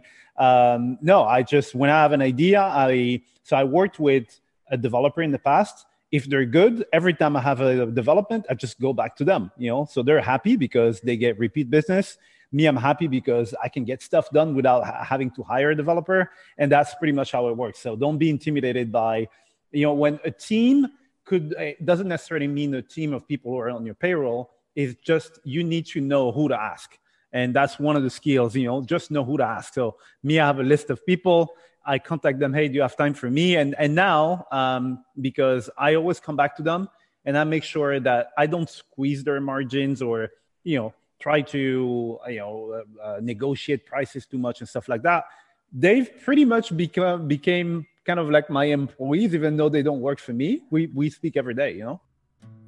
Um, 0.47 0.81
no, 1.11 1.17
I 1.37 1.43
just, 1.43 1.69
when 1.75 1.89
I 1.95 1.97
have 2.05 2.13
an 2.19 2.23
idea, 2.33 2.61
I, 2.87 3.19
so 3.43 3.53
I 3.61 3.65
worked 3.79 3.97
with 3.99 4.27
a 4.75 4.77
developer 4.87 5.21
in 5.27 5.31
the 5.35 5.43
past. 5.51 5.75
If 6.17 6.23
they're 6.29 6.49
good, 6.61 6.73
every 6.99 7.15
time 7.21 7.35
I 7.35 7.41
have 7.49 7.59
a 7.59 7.91
development, 8.01 8.43
I 8.49 8.53
just 8.65 8.79
go 8.79 8.91
back 9.01 9.11
to 9.19 9.25
them, 9.31 9.51
you 9.63 9.69
know, 9.71 9.81
so 9.93 9.97
they're 10.01 10.25
happy 10.33 10.55
because 10.55 10.95
they 11.07 11.17
get 11.25 11.31
repeat 11.37 11.67
business. 11.77 12.17
Me, 12.55 12.65
I'm 12.65 12.77
happy 12.89 13.07
because 13.07 13.53
I 13.61 13.67
can 13.69 13.83
get 13.83 14.01
stuff 14.01 14.29
done 14.31 14.55
without 14.55 14.85
ha- 14.85 15.03
having 15.03 15.29
to 15.31 15.43
hire 15.43 15.71
a 15.71 15.75
developer. 15.75 16.31
And 16.57 16.71
that's 16.71 16.95
pretty 16.95 17.11
much 17.11 17.31
how 17.31 17.49
it 17.49 17.57
works. 17.57 17.79
So 17.79 17.95
don't 17.95 18.17
be 18.17 18.29
intimidated 18.29 18.91
by, 18.91 19.27
you 19.71 19.85
know, 19.85 19.93
when 19.93 20.19
a 20.23 20.31
team, 20.31 20.87
could 21.25 21.53
it 21.57 21.83
doesn't 21.85 22.07
necessarily 22.07 22.47
mean 22.47 22.73
a 22.75 22.81
team 22.81 23.13
of 23.13 23.27
people 23.27 23.51
who 23.51 23.59
are 23.59 23.69
on 23.69 23.85
your 23.85 23.95
payroll 23.95 24.51
it's 24.75 24.99
just 25.01 25.39
you 25.43 25.63
need 25.63 25.85
to 25.85 25.99
know 25.99 26.31
who 26.31 26.47
to 26.47 26.59
ask 26.59 26.97
and 27.33 27.53
that's 27.53 27.79
one 27.79 27.95
of 27.95 28.03
the 28.03 28.09
skills 28.09 28.55
you 28.55 28.65
know 28.65 28.81
just 28.81 29.11
know 29.11 29.23
who 29.23 29.37
to 29.37 29.43
ask 29.43 29.73
so 29.73 29.95
me 30.23 30.39
i 30.39 30.45
have 30.45 30.59
a 30.59 30.63
list 30.63 30.89
of 30.89 31.05
people 31.05 31.49
i 31.85 31.97
contact 31.97 32.39
them 32.39 32.53
hey 32.53 32.67
do 32.67 32.75
you 32.75 32.81
have 32.81 32.95
time 32.95 33.13
for 33.13 33.29
me 33.29 33.55
and 33.55 33.75
and 33.77 33.93
now 33.93 34.45
um, 34.51 35.03
because 35.19 35.69
i 35.77 35.95
always 35.95 36.19
come 36.19 36.35
back 36.35 36.55
to 36.55 36.63
them 36.63 36.87
and 37.25 37.37
i 37.37 37.43
make 37.43 37.63
sure 37.63 37.99
that 37.99 38.31
i 38.37 38.45
don't 38.45 38.69
squeeze 38.69 39.23
their 39.23 39.41
margins 39.41 40.01
or 40.01 40.29
you 40.63 40.77
know 40.77 40.93
try 41.19 41.41
to 41.41 42.19
you 42.27 42.37
know 42.37 42.83
uh, 43.01 43.03
uh, 43.03 43.19
negotiate 43.21 43.85
prices 43.85 44.25
too 44.25 44.37
much 44.37 44.59
and 44.59 44.69
stuff 44.69 44.87
like 44.87 45.01
that 45.01 45.23
they've 45.71 46.09
pretty 46.23 46.45
much 46.45 46.75
become 46.75 47.27
became 47.27 47.85
kind 48.05 48.19
of 48.19 48.29
like 48.29 48.49
my 48.49 48.65
employees, 48.65 49.33
even 49.33 49.57
though 49.57 49.69
they 49.69 49.81
don't 49.81 49.99
work 49.99 50.19
for 50.19 50.33
me. 50.33 50.61
We 50.71 50.87
we 50.87 51.09
speak 51.09 51.37
every 51.37 51.53
day, 51.53 51.73
you 51.73 51.83
know. 51.83 52.01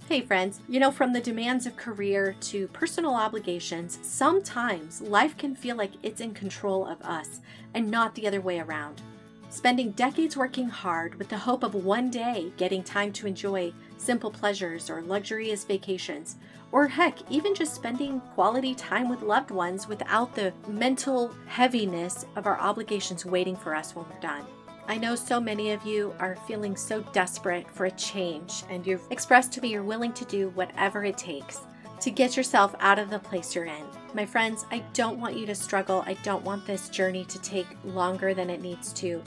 Hey, 0.08 0.22
friends. 0.22 0.62
You 0.70 0.80
know, 0.80 0.92
from 0.92 1.13
the 1.13 1.20
demands 1.20 1.66
of 1.66 1.75
career 1.75 2.36
to 2.42 2.68
personal 2.70 3.13
obligations, 3.13 4.00
sometimes 4.04 5.01
life 5.01 5.38
can 5.38 5.56
feel 5.56 5.75
like 5.75 5.92
it's 6.01 6.22
in 6.22 6.34
control 6.34 6.86
of 6.86 7.01
us 7.01 7.42
and 7.74 7.92
not 7.92 8.16
the 8.16 8.27
other 8.27 8.42
way 8.42 8.60
around. 8.60 9.01
Spending 9.50 9.92
decades 9.92 10.38
working 10.38 10.70
hard 10.70 11.16
with 11.16 11.30
the 11.30 11.38
hope 11.38 11.63
of 11.63 11.74
one 11.74 12.10
day 12.10 12.51
getting 12.58 12.84
time 12.84 13.12
to 13.13 13.27
enjoy 13.27 13.74
simple 13.98 14.32
pleasures 14.32 14.89
or 14.89 15.01
luxurious 15.01 15.63
vacations, 15.63 16.36
or 16.71 16.88
heck, 16.88 17.19
even 17.31 17.55
just 17.55 17.75
spending 17.75 18.19
quality 18.33 18.75
time 18.75 19.09
with 19.09 19.21
loved 19.21 19.51
ones 19.51 19.88
without 19.88 20.36
the 20.36 20.53
mental 20.67 21.33
heaviness 21.47 22.25
of 22.36 22.45
our 22.45 22.59
obligations 22.59 23.25
waiting 23.25 23.55
for 23.55 23.74
us 23.75 23.95
when 23.95 24.05
we're 24.09 24.19
done. 24.19 24.45
I 24.88 24.97
know 24.97 25.15
so 25.15 25.39
many 25.39 25.71
of 25.71 25.86
you 25.86 26.13
are 26.19 26.38
feeling 26.47 26.77
so 26.77 27.01
desperate 27.12 27.69
for 27.69 27.86
a 27.86 27.91
change, 27.91 28.63
and 28.69 28.88
you've 28.88 29.05
expressed 29.12 29.51
to 29.53 29.62
me 29.62 29.69
you're 29.69 29.83
willing 29.83 30.13
to 30.13 30.25
do 30.25 30.50
whatever 30.50 31.03
it 31.03 31.17
takes 31.17 31.59
to 32.00 32.12
get 32.12 32.38
yourself 32.38 32.75
out 32.79 33.00
of 33.00 33.09
the 33.09 33.19
place 33.19 33.55
you're 33.55 33.65
in. 33.65 33.83
My 34.13 34.25
friends, 34.25 34.65
I 34.71 34.79
don't 34.93 35.19
want 35.19 35.36
you 35.36 35.45
to 35.47 35.55
struggle. 35.55 36.03
I 36.05 36.13
don't 36.24 36.43
want 36.43 36.65
this 36.65 36.89
journey 36.89 37.25
to 37.25 37.41
take 37.41 37.67
longer 37.83 38.33
than 38.33 38.50
it 38.50 38.62
needs 38.62 38.93
to. 38.93 39.21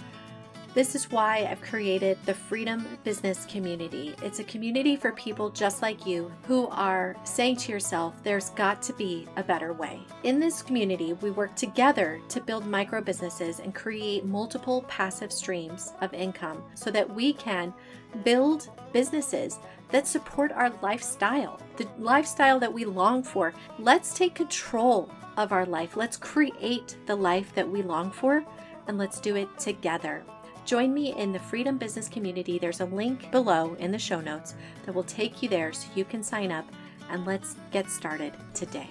This 0.73 0.95
is 0.95 1.11
why 1.11 1.49
I've 1.51 1.61
created 1.63 2.17
the 2.27 2.35
Freedom 2.35 2.87
Business 3.03 3.45
Community. 3.47 4.15
It's 4.23 4.39
a 4.39 4.45
community 4.45 4.95
for 4.95 5.11
people 5.11 5.51
just 5.51 5.83
like 5.83 6.07
you 6.07 6.31
who 6.45 6.69
are 6.69 7.17
saying 7.25 7.57
to 7.57 7.73
yourself, 7.73 8.15
there's 8.23 8.51
got 8.51 8.81
to 8.83 8.93
be 8.93 9.27
a 9.37 9.43
better 9.43 9.73
way. 9.73 10.01
In 10.23 10.39
this 10.39 10.63
community, 10.63 11.13
we 11.15 11.33
work 11.33 11.57
together 11.57 12.21
to 12.29 12.41
build 12.41 12.69
micro 12.69 13.01
businesses 13.01 13.59
and 13.59 13.75
create 13.75 14.25
multiple 14.25 14.83
passive 14.83 15.33
streams 15.33 15.93
of 16.03 16.15
income 16.15 16.63
so 16.77 16.89
that 16.93 17.13
we 17.13 17.33
can 17.33 17.75
build 18.23 18.71
businesses 18.93 19.59
that 19.91 20.07
support 20.07 20.53
our 20.53 20.71
lifestyle, 20.83 21.61
the 21.79 21.89
lifestyle 21.99 22.61
that 22.61 22.73
we 22.73 22.85
long 22.85 23.25
for. 23.25 23.53
Let's 23.81 24.15
take 24.15 24.37
control 24.37 25.11
of 25.37 25.51
our 25.51 25.67
life. 25.67 25.97
Let's 25.97 26.17
create 26.17 26.97
the 27.07 27.17
life 27.17 27.53
that 27.57 27.69
we 27.69 27.83
long 27.83 28.13
for, 28.13 28.45
and 28.87 28.99
let's 28.99 29.19
do 29.19 29.35
it 29.35 29.49
together. 29.59 30.23
Join 30.65 30.95
me 30.95 31.15
in 31.17 31.33
the 31.33 31.39
Freedom 31.39 31.79
Business 31.79 32.09
Community. 32.09 32.59
There's 32.59 32.81
a 32.81 32.85
link 32.85 33.31
below 33.31 33.75
in 33.81 33.91
the 33.91 33.99
show 33.99 34.21
notes 34.21 34.55
that 34.85 34.95
will 34.95 35.05
take 35.05 35.43
you 35.43 35.49
there 35.49 35.73
so 35.73 35.89
you 35.95 36.05
can 36.05 36.23
sign 36.23 36.53
up 36.53 36.67
and 37.11 37.27
let's 37.27 37.57
get 37.71 37.91
started 37.91 38.33
today. 38.55 38.89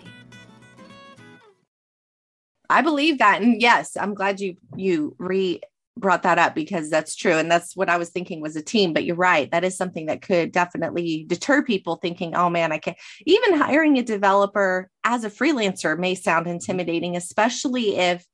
I 2.70 2.82
believe 2.82 3.18
that. 3.20 3.42
And 3.42 3.62
yes, 3.62 3.98
I'm 3.98 4.14
glad 4.14 4.40
you 4.40 4.56
you 4.76 5.16
re 5.18 5.62
brought 5.98 6.24
that 6.24 6.40
up 6.40 6.56
because 6.56 6.90
that's 6.90 7.16
true. 7.16 7.34
And 7.34 7.52
that's 7.52 7.76
what 7.76 7.90
I 7.90 7.98
was 7.98 8.10
thinking 8.10 8.42
was 8.42 8.56
a 8.56 8.62
team. 8.62 8.94
But 8.94 9.04
you're 9.04 9.16
right. 9.16 9.52
That 9.52 9.64
is 9.64 9.76
something 9.76 10.06
that 10.06 10.22
could 10.22 10.52
definitely 10.52 11.26
deter 11.28 11.62
people 11.62 11.98
thinking, 11.98 12.36
oh 12.36 12.50
man, 12.50 12.72
I 12.72 12.78
can't. 12.78 12.98
Even 13.26 13.58
hiring 13.58 13.98
a 13.98 14.04
developer 14.04 14.90
as 15.04 15.24
a 15.24 15.30
freelancer 15.30 15.98
may 15.98 16.16
sound 16.16 16.48
intimidating, 16.48 17.16
especially 17.16 17.98
if 17.98 18.26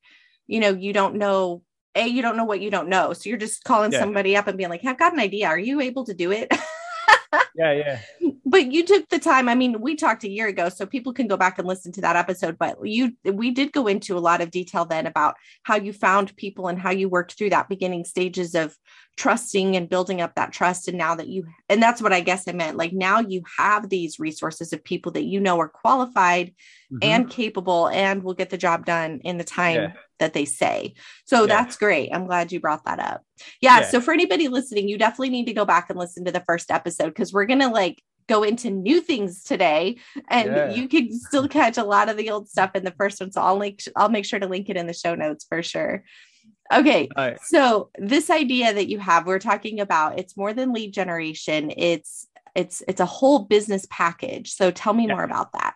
you 0.48 0.60
know 0.60 0.70
you 0.70 0.94
don't 0.94 1.16
know 1.16 1.62
a 1.96 2.08
you 2.08 2.22
don't 2.22 2.38
know 2.38 2.46
what 2.46 2.62
you 2.62 2.70
don't 2.70 2.90
know. 2.90 3.14
So 3.14 3.30
you're 3.30 3.38
just 3.38 3.64
calling 3.64 3.92
yeah. 3.92 4.00
somebody 4.00 4.36
up 4.36 4.48
and 4.48 4.58
being 4.58 4.70
like 4.70 4.86
i've 4.86 5.00
got 5.00 5.14
an 5.14 5.20
idea. 5.20 5.48
Are 5.48 5.60
you 5.60 5.82
able 5.82 6.06
to 6.06 6.14
do 6.14 6.32
it 6.32 6.52
yeah 7.56 7.72
yeah 7.72 8.00
but 8.46 8.72
you 8.72 8.86
took 8.86 9.08
the 9.10 9.20
time 9.20 9.50
i 9.50 9.56
mean 9.56 9.82
we 9.82 9.96
talked 9.96 10.24
a 10.24 10.30
year 10.30 10.48
ago 10.48 10.70
so 10.70 10.86
people 10.86 11.14
can 11.14 11.28
go 11.28 11.38
back 11.38 11.58
and 11.58 11.68
listen 11.68 11.92
to 11.92 12.02
that 12.02 12.16
episode 12.16 12.58
but 12.58 12.78
you 12.84 13.12
we 13.26 13.52
did 13.52 13.72
go 13.72 13.88
into 13.88 14.18
a 14.18 14.20
lot 14.20 14.42
of 14.42 14.52
detail 14.52 14.86
then 14.86 15.06
about 15.06 15.36
how 15.64 15.76
you 15.76 15.92
found 15.94 16.36
people 16.36 16.68
and 16.68 16.80
how 16.80 16.92
you 16.92 17.10
worked 17.10 17.38
through 17.38 17.50
that 17.50 17.70
beginning 17.70 18.06
stages 18.06 18.56
of 18.56 18.76
trusting 19.18 19.78
and 19.78 19.90
building 19.90 20.20
up 20.20 20.36
that 20.36 20.52
trust 20.52 20.88
and 20.88 20.98
now 20.98 21.16
that 21.16 21.30
you 21.30 21.46
and 21.70 21.82
that's 21.82 22.02
what 22.02 22.12
i 22.12 22.20
guess 22.20 22.48
i 22.48 22.52
meant 22.52 22.76
like 22.76 22.92
now 22.92 23.20
you 23.20 23.42
have 23.58 23.88
these 23.88 24.20
resources 24.20 24.74
of 24.74 24.84
people 24.84 25.12
that 25.12 25.24
you 25.24 25.40
know 25.40 25.58
are 25.58 25.70
qualified 25.70 26.48
mm-hmm. 26.92 26.98
and 27.02 27.30
capable 27.30 27.88
and 27.88 28.24
will 28.24 28.34
get 28.34 28.50
the 28.50 28.58
job 28.58 28.86
done 28.86 29.22
in 29.24 29.38
the 29.38 29.44
time 29.44 29.76
yeah. 29.76 29.94
that 30.20 30.34
they 30.34 30.44
say 30.44 30.94
so 31.24 31.42
yeah. 31.42 31.48
that's 31.48 31.78
great 31.78 32.10
i'm 32.14 32.26
glad 32.26 32.52
you 32.52 32.60
brought 32.60 32.84
that 32.84 33.00
up 33.00 33.22
yeah, 33.62 33.80
yeah 33.80 33.86
so 33.88 34.02
for 34.02 34.14
anybody 34.14 34.50
listening 34.50 34.90
you 34.90 34.98
definitely 34.98 35.30
need 35.30 35.46
to 35.46 35.54
go 35.54 35.64
back 35.64 35.90
and 35.90 35.98
listen 35.98 36.26
to 36.26 36.32
the 36.32 36.44
first 36.46 36.70
episode 36.70 37.10
because 37.10 37.25
we're 37.34 37.46
gonna 37.46 37.72
like 37.72 38.02
go 38.28 38.44
into 38.44 38.72
new 38.72 39.02
things 39.02 39.44
today 39.44 39.98
and 40.30 40.48
yeah. 40.48 40.74
you 40.74 40.88
can 40.88 41.14
still 41.14 41.48
catch 41.48 41.78
a 41.78 41.84
lot 41.84 42.10
of 42.10 42.18
the 42.18 42.32
old 42.32 42.50
stuff 42.50 42.72
in 42.74 42.84
the 42.84 42.92
first 42.92 43.20
one 43.20 43.32
so 43.32 43.40
i'll 43.40 43.58
link 43.58 43.82
i'll 43.96 44.10
make 44.10 44.26
sure 44.26 44.40
to 44.40 44.48
link 44.48 44.68
it 44.68 44.78
in 44.78 44.88
the 44.88 44.94
show 44.94 45.14
notes 45.14 45.46
for 45.48 45.62
sure 45.62 46.04
Okay. 46.74 47.10
Right. 47.16 47.40
So 47.42 47.90
this 47.98 48.30
idea 48.30 48.74
that 48.74 48.90
you 48.90 49.00
have, 49.00 49.28
we're 49.28 49.40
talking 49.40 49.80
about 49.80 50.20
it's 50.20 50.36
more 50.36 50.54
than 50.54 50.74
lead 50.74 50.94
generation. 50.94 51.72
It's 51.76 52.28
it's 52.56 52.82
it's 52.88 53.02
a 53.02 53.06
whole 53.06 53.40
business 53.40 53.86
package. 53.90 54.52
So 54.52 54.72
tell 54.72 54.94
me 54.94 55.08
yeah. 55.08 55.14
more 55.14 55.24
about 55.24 55.52
that. 55.54 55.76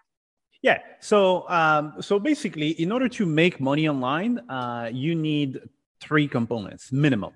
Yeah. 0.61 0.79
So 0.99 1.47
um, 1.49 1.93
so 1.99 2.19
basically, 2.19 2.69
in 2.69 2.91
order 2.91 3.09
to 3.09 3.25
make 3.25 3.59
money 3.59 3.87
online, 3.87 4.39
uh, 4.49 4.89
you 4.91 5.15
need 5.15 5.59
three 6.01 6.27
components 6.27 6.91
minimum. 6.91 7.33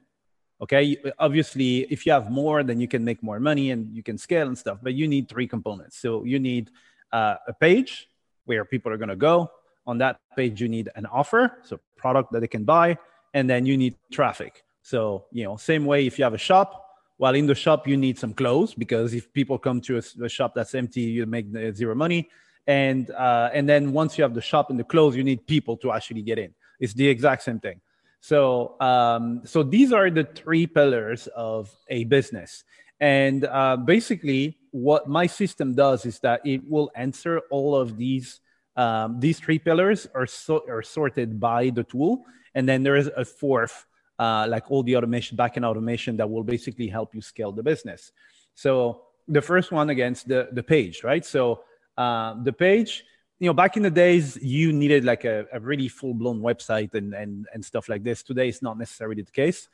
Okay. 0.62 0.98
Obviously, 1.20 1.80
if 1.92 2.06
you 2.06 2.12
have 2.12 2.32
more, 2.32 2.64
then 2.64 2.80
you 2.80 2.88
can 2.88 3.04
make 3.04 3.22
more 3.22 3.40
money 3.40 3.72
and 3.72 3.94
you 3.94 4.04
can 4.04 4.18
scale 4.18 4.48
and 4.48 4.58
stuff. 4.58 4.80
But 4.82 4.94
you 4.94 5.08
need 5.08 5.28
three 5.28 5.48
components. 5.48 5.98
So 5.98 6.24
you 6.24 6.40
need 6.40 6.70
uh, 7.12 7.36
a 7.48 7.54
page 7.54 8.08
where 8.46 8.64
people 8.64 8.92
are 8.92 8.98
going 8.98 9.10
to 9.10 9.16
go. 9.16 9.52
On 9.86 9.98
that 9.98 10.18
page, 10.38 10.62
you 10.62 10.70
need 10.70 10.90
an 10.96 11.06
offer, 11.08 11.58
so 11.64 11.78
product 11.98 12.32
that 12.32 12.40
they 12.40 12.48
can 12.48 12.64
buy 12.64 12.98
and 13.34 13.50
then 13.50 13.66
you 13.66 13.78
need 13.78 13.96
traffic. 14.12 14.64
So, 14.82 15.26
you 15.32 15.44
know, 15.44 15.58
same 15.58 15.86
way 15.86 16.06
if 16.06 16.18
you 16.18 16.24
have 16.24 16.34
a 16.34 16.46
shop, 16.50 16.86
while 17.18 17.36
in 17.36 17.46
the 17.46 17.56
shop 17.56 17.88
you 17.88 17.98
need 17.98 18.18
some 18.18 18.34
clothes 18.34 18.74
because 18.74 19.14
if 19.14 19.32
people 19.34 19.58
come 19.58 19.82
to 19.82 19.98
a, 19.98 20.26
a 20.26 20.30
shop 20.30 20.54
that's 20.56 20.76
empty, 20.76 21.02
you 21.02 21.26
make 21.26 21.48
zero 21.74 21.96
money. 21.96 22.30
And 22.66 23.10
uh, 23.12 23.50
and 23.54 23.68
then 23.68 23.92
once 23.92 24.18
you 24.18 24.24
have 24.24 24.34
the 24.34 24.42
shop 24.42 24.70
and 24.70 24.80
the 24.80 24.84
clothes, 24.84 25.16
you 25.16 25.24
need 25.24 25.46
people 25.46 25.76
to 25.78 25.92
actually 25.92 26.22
get 26.22 26.40
in. 26.40 26.54
It's 26.80 26.94
the 26.94 27.08
exact 27.08 27.44
same 27.44 27.60
thing. 27.60 27.82
So 28.24 28.80
um, 28.80 29.42
so 29.44 29.64
these 29.64 29.92
are 29.92 30.10
the 30.10 30.24
three 30.24 30.66
pillars 30.66 31.28
of 31.36 31.76
a 31.90 32.06
business. 32.06 32.64
And 33.02 33.44
uh, 33.44 33.76
basically, 33.76 34.58
what 34.72 35.10
my 35.10 35.28
system 35.28 35.76
does 35.76 36.06
is 36.06 36.20
that 36.20 36.40
it 36.46 36.62
will 36.64 36.90
answer 36.96 37.42
all 37.52 37.76
of 37.76 37.98
these 37.98 38.40
um, 38.78 39.20
these 39.20 39.40
three 39.40 39.60
pillars 39.60 40.08
are, 40.16 40.26
so, 40.26 40.64
are 40.70 40.82
sorted 40.82 41.40
by 41.40 41.70
the 41.70 41.84
tool 41.84 42.26
and 42.56 42.68
then 42.68 42.84
there 42.84 42.96
is 42.96 43.08
a 43.16 43.26
fourth, 43.26 43.86
uh, 44.20 44.48
like 44.50 44.70
all 44.72 44.84
the 44.84 44.96
automation, 44.96 45.38
backend 45.38 45.66
automation 45.66 46.18
that 46.18 46.30
will 46.30 46.44
basically 46.44 46.88
help 46.88 47.14
you 47.14 47.22
scale 47.22 47.52
the 47.52 47.64
business. 47.64 48.12
So 48.56 49.04
the 49.28 49.42
first 49.42 49.72
one 49.72 49.90
against 49.90 50.28
the, 50.28 50.50
the 50.52 50.64
page, 50.64 51.04
right? 51.04 51.26
So 51.26 51.62
uh, 51.98 52.42
the 52.44 52.54
page, 52.54 53.04
you 53.40 53.48
know, 53.48 53.54
back 53.54 53.78
in 53.78 53.84
the 53.84 53.92
days, 53.92 54.38
you 54.42 54.72
needed 54.72 55.04
like 55.04 55.26
a, 55.26 55.46
a 55.52 55.60
really 55.60 55.88
full 55.88 56.14
blown 56.14 56.42
website 56.42 56.94
and, 56.94 57.14
and, 57.14 57.48
and 57.54 57.66
stuff 57.66 57.90
like 57.90 58.04
this. 58.04 58.24
Today, 58.24 58.48
it's 58.48 58.62
not 58.62 58.78
necessarily 58.78 59.22
the 59.22 59.32
case. 59.32 59.68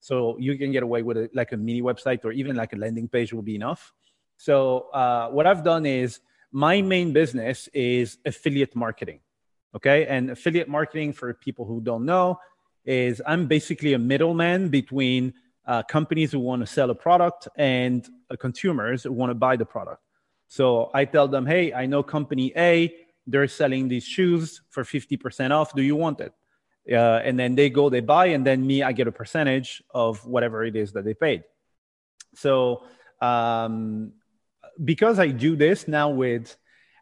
So 0.00 0.36
you 0.38 0.56
can 0.58 0.72
get 0.72 0.82
away 0.82 1.02
with 1.02 1.16
a, 1.16 1.30
like 1.34 1.52
a 1.52 1.56
mini 1.56 1.82
website 1.82 2.24
or 2.24 2.32
even 2.32 2.56
like 2.56 2.72
a 2.72 2.76
landing 2.76 3.08
page 3.08 3.32
will 3.32 3.42
be 3.42 3.54
enough. 3.54 3.92
So 4.36 4.88
uh, 4.92 5.28
what 5.30 5.46
I've 5.46 5.64
done 5.64 5.86
is 5.86 6.20
my 6.52 6.82
main 6.82 7.12
business 7.12 7.68
is 7.72 8.18
affiliate 8.24 8.76
marketing. 8.76 9.20
Okay. 9.74 10.06
And 10.06 10.30
affiliate 10.30 10.68
marketing, 10.68 11.12
for 11.12 11.34
people 11.34 11.64
who 11.64 11.80
don't 11.80 12.04
know, 12.04 12.38
is 12.84 13.20
I'm 13.26 13.46
basically 13.46 13.94
a 13.94 13.98
middleman 13.98 14.68
between 14.68 15.34
uh, 15.66 15.82
companies 15.82 16.32
who 16.32 16.38
want 16.38 16.60
to 16.60 16.66
sell 16.66 16.90
a 16.90 16.94
product 16.94 17.48
and 17.56 18.08
uh, 18.30 18.36
consumers 18.36 19.02
who 19.02 19.12
want 19.12 19.30
to 19.30 19.34
buy 19.34 19.56
the 19.56 19.66
product. 19.66 20.00
So 20.48 20.90
I 20.94 21.04
tell 21.04 21.28
them, 21.28 21.46
hey, 21.46 21.72
I 21.72 21.86
know 21.86 22.02
company 22.02 22.52
A, 22.56 22.94
they're 23.26 23.48
selling 23.48 23.88
these 23.88 24.04
shoes 24.04 24.62
for 24.70 24.84
50% 24.84 25.50
off. 25.50 25.74
Do 25.74 25.82
you 25.82 25.96
want 25.96 26.20
it? 26.20 26.32
Uh, 26.90 27.20
and 27.24 27.38
then 27.38 27.56
they 27.56 27.68
go, 27.68 27.90
they 27.90 28.00
buy, 28.00 28.26
and 28.26 28.46
then 28.46 28.64
me, 28.64 28.82
I 28.84 28.92
get 28.92 29.08
a 29.08 29.12
percentage 29.12 29.82
of 29.92 30.24
whatever 30.24 30.64
it 30.64 30.76
is 30.76 30.92
that 30.92 31.04
they 31.04 31.14
paid. 31.14 31.42
So 32.36 32.84
um, 33.20 34.12
because 34.84 35.18
I 35.18 35.28
do 35.28 35.56
this 35.56 35.88
now 35.88 36.10
with, 36.10 36.56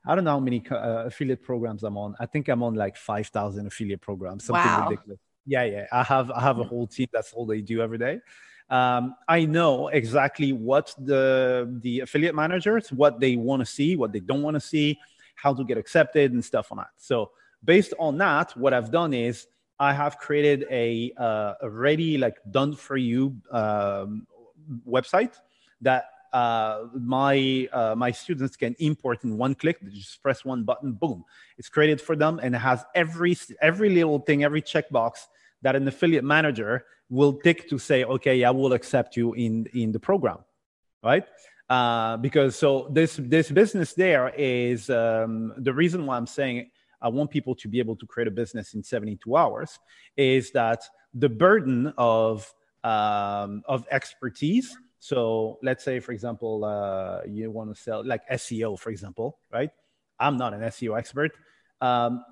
I 0.07 0.15
don't 0.15 0.25
know 0.25 0.33
how 0.33 0.41
many 0.41 0.65
uh, 0.71 1.05
affiliate 1.07 1.43
programs 1.43 1.83
I'm 1.83 1.97
on. 1.97 2.15
I 2.21 2.27
think 2.27 2.49
I'm 2.49 2.63
on 2.63 2.75
like 2.75 2.97
5,000 2.97 3.67
affiliate 3.67 4.01
programs, 4.01 4.45
something 4.45 4.65
wow. 4.65 4.89
ridiculous. 4.89 5.21
Yeah, 5.47 5.65
yeah. 5.65 5.87
I 5.93 6.03
have 6.03 6.31
I 6.31 6.41
have 6.41 6.59
a 6.59 6.65
whole 6.65 6.87
team. 6.87 7.07
That's 7.13 7.33
all 7.33 7.45
they 7.45 7.61
do 7.61 7.83
every 7.83 7.99
day. 7.99 8.21
Um, 8.75 9.15
I 9.29 9.45
know 9.45 9.87
exactly 9.87 10.53
what 10.53 10.93
the 10.99 11.79
the 11.81 12.01
affiliate 12.01 12.35
managers 12.35 12.93
what 12.93 13.21
they 13.21 13.37
want 13.37 13.61
to 13.61 13.67
see, 13.67 13.95
what 13.95 14.11
they 14.13 14.19
don't 14.19 14.43
want 14.43 14.57
to 14.57 14.61
see, 14.61 14.99
how 15.37 15.55
to 15.55 15.63
get 15.65 15.79
accepted, 15.79 16.33
and 16.33 16.45
stuff 16.45 16.73
on 16.73 16.79
that. 16.79 16.91
So 16.97 17.31
based 17.63 17.95
on 18.01 18.19
that, 18.19 18.57
what 18.57 18.75
I've 18.75 18.91
done 18.91 19.15
is 19.15 19.47
I 19.79 19.93
have 19.93 20.19
created 20.19 20.67
a 20.73 21.13
uh, 21.17 21.55
like 22.19 22.39
done 22.51 22.75
for 22.75 22.97
you 22.97 23.37
um, 23.53 24.27
website 24.89 25.35
that 25.81 26.07
uh, 26.33 26.87
my 26.95 27.69
uh, 27.73 27.95
my 27.97 28.11
students 28.11 28.57
can 28.57 28.75
import 28.81 29.23
in 29.23 29.39
one 29.39 29.55
click. 29.55 29.79
They 29.83 29.93
just 29.93 30.21
press 30.21 30.45
one 30.45 30.65
button, 30.65 30.95
boom, 30.95 31.25
it's 31.59 31.69
created 31.69 32.01
for 32.01 32.17
them, 32.17 32.41
and 32.43 32.57
it 32.57 32.59
has 32.59 32.85
every 32.97 33.37
every 33.63 33.91
little 33.91 34.19
thing, 34.19 34.43
every 34.43 34.63
checkbox 34.63 35.29
that 35.65 35.75
an 35.75 35.89
affiliate 35.89 36.25
manager 36.25 36.85
will 37.11 37.33
tick 37.33 37.69
to 37.69 37.79
say, 37.79 38.05
okay, 38.05 38.45
I 38.45 38.51
will 38.51 38.73
accept 38.73 39.17
you 39.17 39.35
in 39.35 39.67
in 39.75 39.91
the 39.91 39.99
program, 39.99 40.39
right? 41.03 41.25
Uh, 41.69 42.17
because 42.19 42.55
so 42.57 42.89
this 42.93 43.17
this 43.17 43.51
business 43.51 43.95
there 43.95 44.33
is 44.37 44.89
um, 44.91 45.53
the 45.59 45.73
reason 45.73 46.07
why 46.07 46.17
I'm 46.17 46.27
saying 46.27 46.71
I 47.03 47.09
want 47.09 47.31
people 47.31 47.55
to 47.57 47.69
be 47.69 47.81
able 47.81 47.97
to 47.97 48.07
create 48.07 48.29
a 48.29 48.31
business 48.31 48.75
in 48.75 48.83
72 48.83 49.37
hours 49.37 49.79
is 50.17 50.53
that 50.53 50.83
the 51.13 51.29
burden 51.29 51.93
of 51.99 52.53
um, 52.85 53.63
of 53.67 53.87
expertise 53.91 54.77
so 55.05 55.59
let's 55.63 55.85
say, 55.85 56.01
for 56.01 56.13
example, 56.13 56.65
uh, 56.65 57.21
you 57.29 57.51
want 57.51 57.69
to 57.69 57.79
sell 57.79 58.03
like 58.03 58.23
SEO, 58.31 58.79
for 58.79 58.89
example, 58.89 59.39
right? 59.53 59.69
I'm 60.19 60.39
not 60.39 60.55
an 60.55 60.63
SEO 60.63 60.99
expert. 60.99 61.33
Um, 61.83 62.25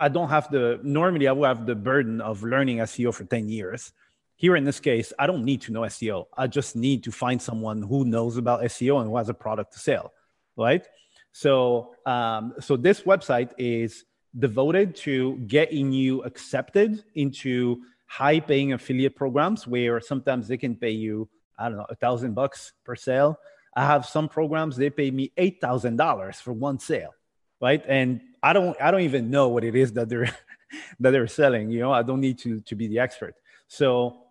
I 0.00 0.08
don't 0.08 0.28
have 0.28 0.50
the, 0.50 0.80
normally 0.82 1.28
I 1.28 1.32
would 1.32 1.46
have 1.46 1.66
the 1.66 1.74
burden 1.74 2.20
of 2.20 2.42
learning 2.42 2.78
SEO 2.78 3.14
for 3.14 3.24
10 3.24 3.48
years. 3.48 3.92
Here 4.36 4.56
in 4.56 4.64
this 4.64 4.80
case, 4.80 5.12
I 5.18 5.26
don't 5.26 5.44
need 5.44 5.60
to 5.62 5.72
know 5.72 5.82
SEO. 5.82 6.26
I 6.36 6.46
just 6.46 6.74
need 6.74 7.04
to 7.04 7.12
find 7.12 7.40
someone 7.40 7.82
who 7.82 8.04
knows 8.04 8.38
about 8.38 8.62
SEO 8.62 9.00
and 9.00 9.10
who 9.10 9.16
has 9.18 9.28
a 9.28 9.34
product 9.34 9.74
to 9.74 9.78
sell, 9.78 10.12
right? 10.56 10.84
So, 11.32 11.94
um, 12.06 12.54
so 12.58 12.76
this 12.76 13.02
website 13.02 13.50
is 13.58 14.04
devoted 14.38 14.96
to 14.96 15.36
getting 15.46 15.92
you 15.92 16.22
accepted 16.22 17.04
into 17.14 17.82
high 18.06 18.40
paying 18.40 18.72
affiliate 18.72 19.14
programs 19.14 19.66
where 19.66 20.00
sometimes 20.00 20.48
they 20.48 20.56
can 20.56 20.74
pay 20.74 20.90
you 20.90 21.28
I 21.60 21.68
don't 21.68 21.76
know, 21.76 21.86
a 21.88 21.94
thousand 21.94 22.34
bucks 22.34 22.72
per 22.84 22.96
sale. 22.96 23.38
I 23.76 23.84
have 23.84 24.06
some 24.06 24.28
programs 24.28 24.76
they 24.76 24.90
pay 24.90 25.10
me 25.10 25.30
eight 25.36 25.60
thousand 25.60 25.96
dollars 25.96 26.40
for 26.40 26.52
one 26.52 26.78
sale, 26.78 27.14
right? 27.60 27.84
And 27.86 28.20
I 28.42 28.52
don't 28.52 28.76
I 28.80 28.90
don't 28.90 29.02
even 29.02 29.30
know 29.30 29.48
what 29.48 29.64
it 29.64 29.74
is 29.74 29.92
that 29.94 30.08
they're 30.08 30.34
that 31.00 31.10
they're 31.10 31.26
selling. 31.26 31.70
You 31.70 31.80
know, 31.80 31.92
I 31.92 32.02
don't 32.02 32.20
need 32.20 32.38
to 32.40 32.60
to 32.60 32.74
be 32.74 32.86
the 32.88 32.98
expert. 32.98 33.34
So 33.68 34.24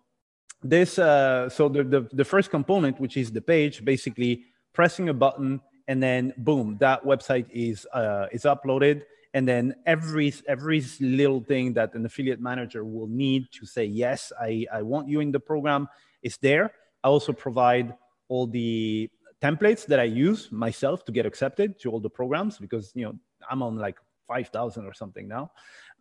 this 0.62 0.98
uh, 0.98 1.48
so 1.48 1.68
the, 1.68 1.84
the 1.84 2.08
the 2.12 2.24
first 2.24 2.50
component, 2.50 3.00
which 3.00 3.16
is 3.16 3.32
the 3.32 3.40
page, 3.40 3.84
basically 3.84 4.44
pressing 4.72 5.08
a 5.08 5.14
button 5.14 5.60
and 5.88 6.02
then 6.02 6.32
boom, 6.38 6.76
that 6.80 7.04
website 7.04 7.46
is 7.50 7.86
uh, 7.92 8.26
is 8.32 8.42
uploaded. 8.44 9.02
And 9.32 9.46
then 9.46 9.76
every 9.86 10.34
every 10.48 10.84
little 11.00 11.40
thing 11.40 11.72
that 11.74 11.94
an 11.94 12.04
affiliate 12.04 12.40
manager 12.40 12.84
will 12.84 13.06
need 13.06 13.46
to 13.52 13.64
say 13.64 13.84
yes, 13.84 14.32
I, 14.40 14.66
I 14.72 14.82
want 14.82 15.08
you 15.08 15.20
in 15.20 15.30
the 15.30 15.40
program 15.40 15.88
is 16.22 16.36
there 16.38 16.72
I 17.02 17.08
also 17.08 17.32
provide 17.32 17.94
all 18.28 18.46
the 18.46 19.10
templates 19.42 19.86
that 19.86 19.98
I 19.98 20.04
use 20.04 20.52
myself 20.52 21.04
to 21.06 21.12
get 21.12 21.26
accepted 21.26 21.80
to 21.80 21.90
all 21.90 22.00
the 22.00 22.10
programs 22.10 22.58
because 22.58 22.92
you 22.94 23.04
know 23.06 23.14
I'm 23.48 23.62
on 23.62 23.76
like 23.76 23.98
5,000 24.28 24.84
or 24.84 24.94
something 24.94 25.28
now. 25.28 25.52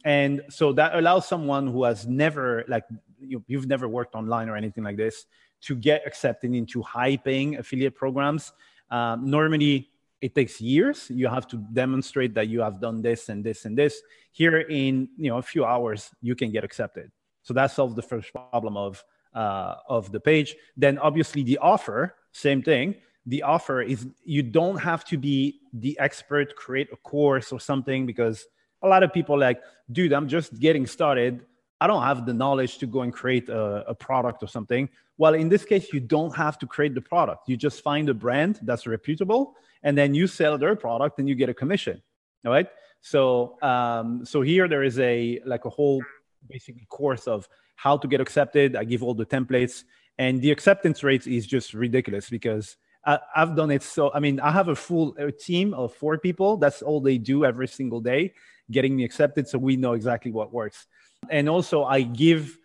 And 0.06 0.42
so 0.50 0.72
that 0.74 0.96
allows 0.96 1.28
someone 1.28 1.68
who 1.68 1.84
has 1.84 2.08
never 2.08 2.64
like 2.68 2.86
you, 3.20 3.44
you've 3.48 3.68
never 3.68 3.88
worked 3.88 4.16
online 4.16 4.48
or 4.48 4.56
anything 4.56 4.84
like 4.84 4.98
this 4.98 5.26
to 5.62 5.76
get 5.76 6.08
accepted 6.08 6.54
into 6.54 6.82
high 6.82 7.18
paying 7.18 7.58
affiliate 7.58 7.96
programs. 7.96 8.54
Um, 8.90 9.30
normally 9.30 9.90
it 10.22 10.36
takes 10.36 10.62
years. 10.62 11.10
You 11.10 11.28
have 11.28 11.48
to 11.48 11.58
demonstrate 11.74 12.34
that 12.36 12.48
you 12.48 12.62
have 12.62 12.80
done 12.80 13.02
this 13.02 13.30
and 13.30 13.44
this 13.44 13.66
and 13.66 13.78
this. 13.78 14.02
Here 14.32 14.60
in 14.60 15.10
you 15.18 15.30
know 15.32 15.38
a 15.38 15.42
few 15.42 15.66
hours 15.66 16.10
you 16.22 16.36
can 16.36 16.52
get 16.52 16.64
accepted. 16.64 17.12
So 17.42 17.54
that 17.56 17.72
solves 17.72 17.96
the 17.96 18.02
first 18.02 18.32
problem 18.34 18.78
of 18.78 19.04
uh, 19.34 19.76
of 19.88 20.12
the 20.12 20.20
page. 20.20 20.56
Then 20.78 20.98
obviously 20.98 21.44
the 21.44 21.58
offer, 21.58 22.16
same 22.32 22.62
thing. 22.62 22.96
The 23.26 23.44
offer 23.44 23.82
is 23.82 24.08
you 24.24 24.42
don't 24.44 24.78
have 24.78 25.06
to 25.06 25.18
be 25.18 25.60
the 25.74 25.98
expert, 26.00 26.56
create 26.56 26.90
a 26.92 26.98
course 26.98 27.52
or 27.52 27.60
something 27.60 28.06
because 28.06 28.46
a 28.82 28.88
lot 28.88 29.04
of 29.04 29.14
people 29.14 29.38
like, 29.38 29.62
dude, 29.92 30.14
I'm 30.14 30.28
just 30.28 30.60
getting 30.60 30.86
started. 30.88 31.46
I 31.82 31.88
don't 31.88 32.04
have 32.04 32.26
the 32.26 32.34
knowledge 32.34 32.78
to 32.80 32.88
go 32.88 33.02
and 33.02 33.14
create 33.14 33.50
a, 33.50 33.90
a, 33.90 33.96
product 33.96 34.44
or 34.44 34.48
something. 34.48 34.90
Well, 35.18 35.34
in 35.34 35.50
this 35.50 35.64
case, 35.64 35.94
you 35.94 36.00
don't 36.00 36.36
have 36.36 36.58
to 36.60 36.68
create 36.68 36.94
the 36.94 37.02
product. 37.02 37.48
You 37.48 37.56
just 37.56 37.82
find 37.82 38.10
a 38.10 38.14
brand 38.14 38.60
that's 38.64 38.86
reputable, 38.86 39.56
and 39.84 39.98
then 39.98 40.14
you 40.14 40.28
sell 40.28 40.58
their 40.58 40.76
product, 40.76 41.20
and 41.20 41.30
you 41.30 41.36
get 41.36 41.50
a 41.50 41.54
commission. 41.54 42.02
All 42.46 42.52
right. 42.52 42.68
So, 43.02 43.58
um, 43.62 44.26
so 44.26 44.42
here 44.42 44.68
there 44.68 44.84
is 44.84 45.00
a 45.00 45.40
like 45.46 45.66
a 45.66 45.70
whole 45.70 46.04
basically 46.48 46.86
course 46.90 47.28
of 47.28 47.48
how 47.76 47.98
to 47.98 48.08
get 48.08 48.20
accepted. 48.20 48.76
I 48.76 48.84
give 48.84 49.04
all 49.04 49.14
the 49.14 49.26
templates, 49.26 49.84
and 50.18 50.42
the 50.42 50.52
acceptance 50.52 51.04
rate 51.04 51.28
is 51.28 51.48
just 51.48 51.74
ridiculous 51.74 52.30
because 52.30 52.76
I, 53.06 53.20
have 53.36 53.56
done 53.56 53.72
it. 53.72 53.84
So 53.84 54.12
I 54.14 54.20
mean, 54.20 54.40
I 54.40 54.52
have 54.52 54.68
a 54.68 54.76
full 54.76 55.16
a 55.18 55.32
team 55.32 55.74
of 55.74 55.94
four 55.94 56.18
people. 56.18 56.58
That's 56.58 56.82
all 56.82 57.02
they 57.02 57.18
do 57.18 57.46
every 57.46 57.68
single 57.68 58.02
day, 58.02 58.34
getting 58.70 58.96
me 58.96 59.04
accepted. 59.04 59.48
So 59.48 59.58
we 59.58 59.76
know 59.76 59.94
exactly 59.94 60.32
what 60.32 60.54
works. 60.54 60.88
And 61.30 61.50
also, 61.50 61.84
I 61.84 62.02
give 62.02 62.58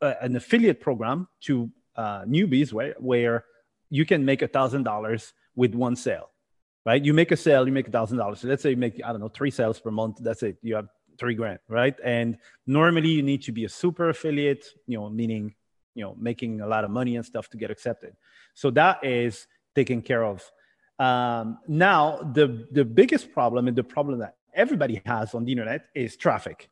a, 0.00 0.16
an 0.22 0.36
affiliate 0.36 0.80
program 0.80 1.28
to 1.42 1.70
uh, 1.96 2.22
newbies 2.24 2.72
where 2.72 2.94
where 2.98 3.44
you 3.90 4.06
can 4.06 4.24
make 4.24 4.42
a 4.42 4.48
thousand 4.48 4.84
dollars 4.84 5.32
with 5.54 5.74
one 5.74 5.96
sale 5.96 6.32
right? 6.84 7.04
You 7.04 7.14
make 7.14 7.30
a 7.30 7.36
sale, 7.36 7.66
you 7.66 7.72
make 7.72 7.88
a 7.88 7.90
thousand 7.90 8.18
dollars. 8.18 8.40
So 8.40 8.48
let's 8.48 8.62
say 8.62 8.70
you 8.70 8.76
make, 8.76 9.00
I 9.04 9.12
don't 9.12 9.20
know, 9.20 9.28
three 9.28 9.50
sales 9.50 9.78
per 9.78 9.90
month. 9.90 10.18
That's 10.20 10.42
it. 10.42 10.56
You 10.62 10.74
have 10.76 10.88
three 11.18 11.34
grand, 11.34 11.60
right? 11.68 11.94
And 12.04 12.38
normally 12.66 13.10
you 13.10 13.22
need 13.22 13.42
to 13.42 13.52
be 13.52 13.64
a 13.64 13.68
super 13.68 14.08
affiliate, 14.08 14.64
you 14.86 14.98
know, 14.98 15.08
meaning, 15.08 15.54
you 15.94 16.04
know, 16.04 16.16
making 16.18 16.60
a 16.60 16.66
lot 16.66 16.84
of 16.84 16.90
money 16.90 17.16
and 17.16 17.24
stuff 17.24 17.48
to 17.50 17.56
get 17.56 17.70
accepted. 17.70 18.14
So 18.54 18.70
that 18.70 19.04
is 19.04 19.46
taken 19.74 20.02
care 20.02 20.24
of. 20.24 20.42
Um, 20.98 21.58
now, 21.66 22.18
the, 22.34 22.66
the 22.70 22.84
biggest 22.84 23.32
problem 23.32 23.68
and 23.68 23.76
the 23.76 23.84
problem 23.84 24.18
that 24.20 24.36
everybody 24.54 25.02
has 25.06 25.34
on 25.34 25.44
the 25.44 25.52
internet 25.52 25.86
is 25.94 26.16
traffic. 26.16 26.68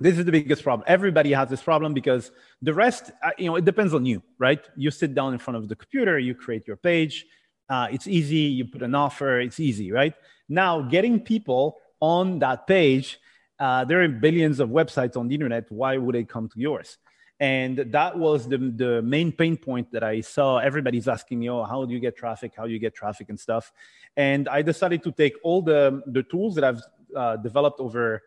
This 0.00 0.16
is 0.16 0.24
the 0.24 0.32
biggest 0.32 0.62
problem. 0.62 0.84
Everybody 0.86 1.32
has 1.32 1.48
this 1.48 1.62
problem 1.62 1.92
because 1.92 2.30
the 2.62 2.72
rest, 2.72 3.10
uh, 3.22 3.30
you 3.36 3.46
know, 3.46 3.56
it 3.56 3.64
depends 3.64 3.94
on 3.94 4.06
you, 4.06 4.22
right? 4.38 4.60
You 4.76 4.90
sit 4.90 5.14
down 5.14 5.32
in 5.32 5.40
front 5.40 5.56
of 5.56 5.68
the 5.68 5.74
computer, 5.74 6.18
you 6.18 6.34
create 6.34 6.66
your 6.66 6.76
page. 6.76 7.26
Uh, 7.68 7.88
it's 7.90 8.06
easy. 8.06 8.36
You 8.36 8.64
put 8.66 8.82
an 8.82 8.94
offer. 8.94 9.40
It's 9.40 9.58
easy, 9.58 9.90
right? 9.90 10.14
Now, 10.48 10.82
getting 10.82 11.20
people 11.20 11.78
on 12.00 12.38
that 12.38 12.66
page 12.66 13.18
uh, 13.58 13.84
there 13.84 14.02
are 14.02 14.08
billions 14.08 14.60
of 14.60 14.68
websites 14.68 15.16
on 15.16 15.28
the 15.28 15.34
internet. 15.34 15.70
Why 15.70 15.96
would 15.96 16.14
they 16.14 16.24
come 16.24 16.48
to 16.48 16.60
yours? 16.60 16.96
And 17.40 17.78
that 17.92 18.18
was 18.18 18.48
the, 18.48 18.58
the 18.58 19.00
main 19.02 19.30
pain 19.30 19.56
point 19.56 19.92
that 19.92 20.02
I 20.02 20.20
saw. 20.20 20.58
Everybody's 20.58 21.06
asking 21.06 21.38
me, 21.38 21.48
oh, 21.48 21.62
how 21.64 21.84
do 21.84 21.92
you 21.92 22.00
get 22.00 22.16
traffic? 22.16 22.52
How 22.56 22.66
do 22.66 22.72
you 22.72 22.80
get 22.80 22.94
traffic 22.94 23.28
and 23.28 23.38
stuff? 23.38 23.72
And 24.16 24.48
I 24.48 24.62
decided 24.62 25.04
to 25.04 25.12
take 25.12 25.34
all 25.44 25.62
the, 25.62 26.02
the 26.06 26.24
tools 26.24 26.56
that 26.56 26.64
I've 26.64 26.82
uh, 27.14 27.36
developed 27.36 27.80
over 27.80 28.14
a 28.16 28.20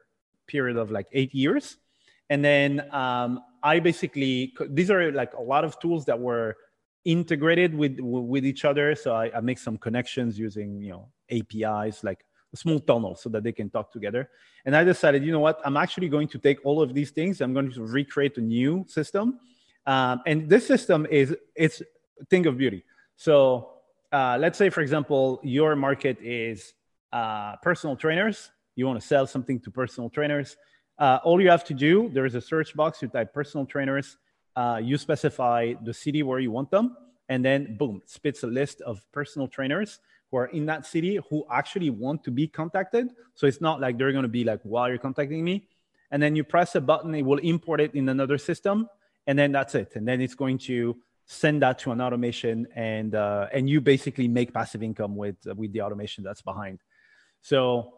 period 0.48 0.78
of 0.78 0.92
like 0.92 1.08
eight 1.12 1.36
years. 1.36 1.78
And 2.30 2.44
then 2.44 2.88
um, 2.94 3.42
I 3.62 3.82
basically, 3.82 4.54
these 4.70 4.90
are 4.90 5.12
like 5.12 5.34
a 5.34 5.42
lot 5.42 5.66
of 5.66 5.78
tools 5.80 6.06
that 6.06 6.18
were 6.18 6.56
integrated 7.04 7.76
with, 7.76 8.00
with 8.00 8.46
each 8.46 8.64
other. 8.64 8.96
So 8.96 9.14
I, 9.14 9.30
I 9.36 9.42
make 9.42 9.58
some 9.58 9.78
connections 9.78 10.40
using, 10.40 10.82
you 10.82 10.92
know, 10.92 11.10
APIs 11.30 12.04
like 12.06 12.26
small 12.56 12.80
tunnel 12.80 13.16
so 13.16 13.30
that 13.30 13.44
they 13.44 13.52
can 13.52 13.70
talk 13.70 13.92
together. 13.92 14.30
And 14.66 14.76
I 14.76 14.84
decided, 14.84 15.24
you 15.24 15.32
know 15.32 15.40
what, 15.40 15.62
I'm 15.64 15.78
actually 15.78 16.10
going 16.10 16.28
to 16.30 16.38
take 16.38 16.60
all 16.66 16.82
of 16.82 16.94
these 16.94 17.12
things. 17.12 17.42
I'm 17.42 17.54
going 17.54 17.72
to 17.72 17.84
recreate 17.84 18.38
a 18.38 18.42
new 18.42 18.86
system. 18.88 19.40
Um, 19.86 20.22
and 20.26 20.50
this 20.50 20.68
system 20.68 21.08
is 21.10 21.36
it's 21.56 21.82
a 22.20 22.26
thing 22.26 22.46
of 22.46 22.58
beauty. 22.58 22.84
So 23.16 23.70
uh, 24.12 24.38
let's 24.40 24.58
say, 24.58 24.70
for 24.70 24.82
example, 24.82 25.40
your 25.44 25.76
market 25.76 26.18
is 26.22 26.74
uh, 27.14 27.56
personal 27.58 27.96
trainers. 27.96 28.52
You 28.76 28.88
want 28.88 29.00
to 29.02 29.06
sell 29.06 29.26
something 29.28 29.60
to 29.62 29.72
personal 29.72 30.10
trainers. 30.10 30.58
Uh, 30.98 31.20
all 31.24 31.42
you 31.42 31.50
have 31.50 31.64
to 31.66 31.74
do, 31.74 32.10
there 32.10 32.26
is 32.26 32.36
a 32.36 32.42
search 32.42 32.76
box. 32.76 33.02
You 33.02 33.08
type 33.08 33.34
personal 33.34 33.66
trainers. 33.66 34.18
Uh, 34.56 34.80
you 34.84 34.98
specify 34.98 35.74
the 35.84 35.94
city 35.94 36.24
where 36.24 36.40
you 36.40 36.52
want 36.52 36.70
them, 36.70 36.98
and 37.30 37.44
then 37.44 37.78
boom, 37.78 38.02
spits 38.06 38.44
a 38.44 38.48
list 38.48 38.82
of 38.82 39.02
personal 39.14 39.48
trainers 39.48 40.00
who 40.32 40.38
are 40.38 40.48
in 40.48 40.66
that 40.66 40.86
city 40.86 41.20
who 41.30 41.46
actually 41.52 41.90
want 41.90 42.24
to 42.24 42.32
be 42.32 42.48
contacted. 42.48 43.10
So 43.36 43.48
it's 43.48 43.62
not 43.62 43.82
like 43.82 43.98
they're 43.98 44.14
going 44.14 44.24
to 44.24 44.30
be 44.30 44.44
like, 44.44 44.62
while 44.64 44.88
you're 44.88 44.98
contacting 44.98 45.44
me. 45.44 45.68
And 46.10 46.24
then 46.24 46.36
you 46.36 46.44
press 46.44 46.76
a 46.76 46.82
button, 46.82 47.14
it 47.16 47.24
will 47.24 47.40
import 47.40 47.82
it 47.82 47.94
in 47.96 48.10
another 48.10 48.38
system. 48.38 48.88
And 49.28 49.38
then 49.38 49.52
that's 49.52 49.76
it. 49.76 49.96
And 49.96 50.08
then 50.08 50.22
it's 50.22 50.36
going 50.36 50.58
to 50.60 50.98
send 51.26 51.62
that 51.62 51.80
to 51.80 51.92
an 51.92 52.02
automation 52.02 52.68
and 52.76 53.16
uh, 53.16 53.48
and 53.54 53.70
you 53.70 53.80
basically 53.80 54.28
make 54.28 54.54
passive 54.54 54.84
income 54.84 55.16
with 55.16 55.36
uh, 55.50 55.56
with 55.56 55.72
the 55.72 55.82
automation 55.82 56.24
that's 56.24 56.42
behind. 56.42 56.80
So 57.42 57.94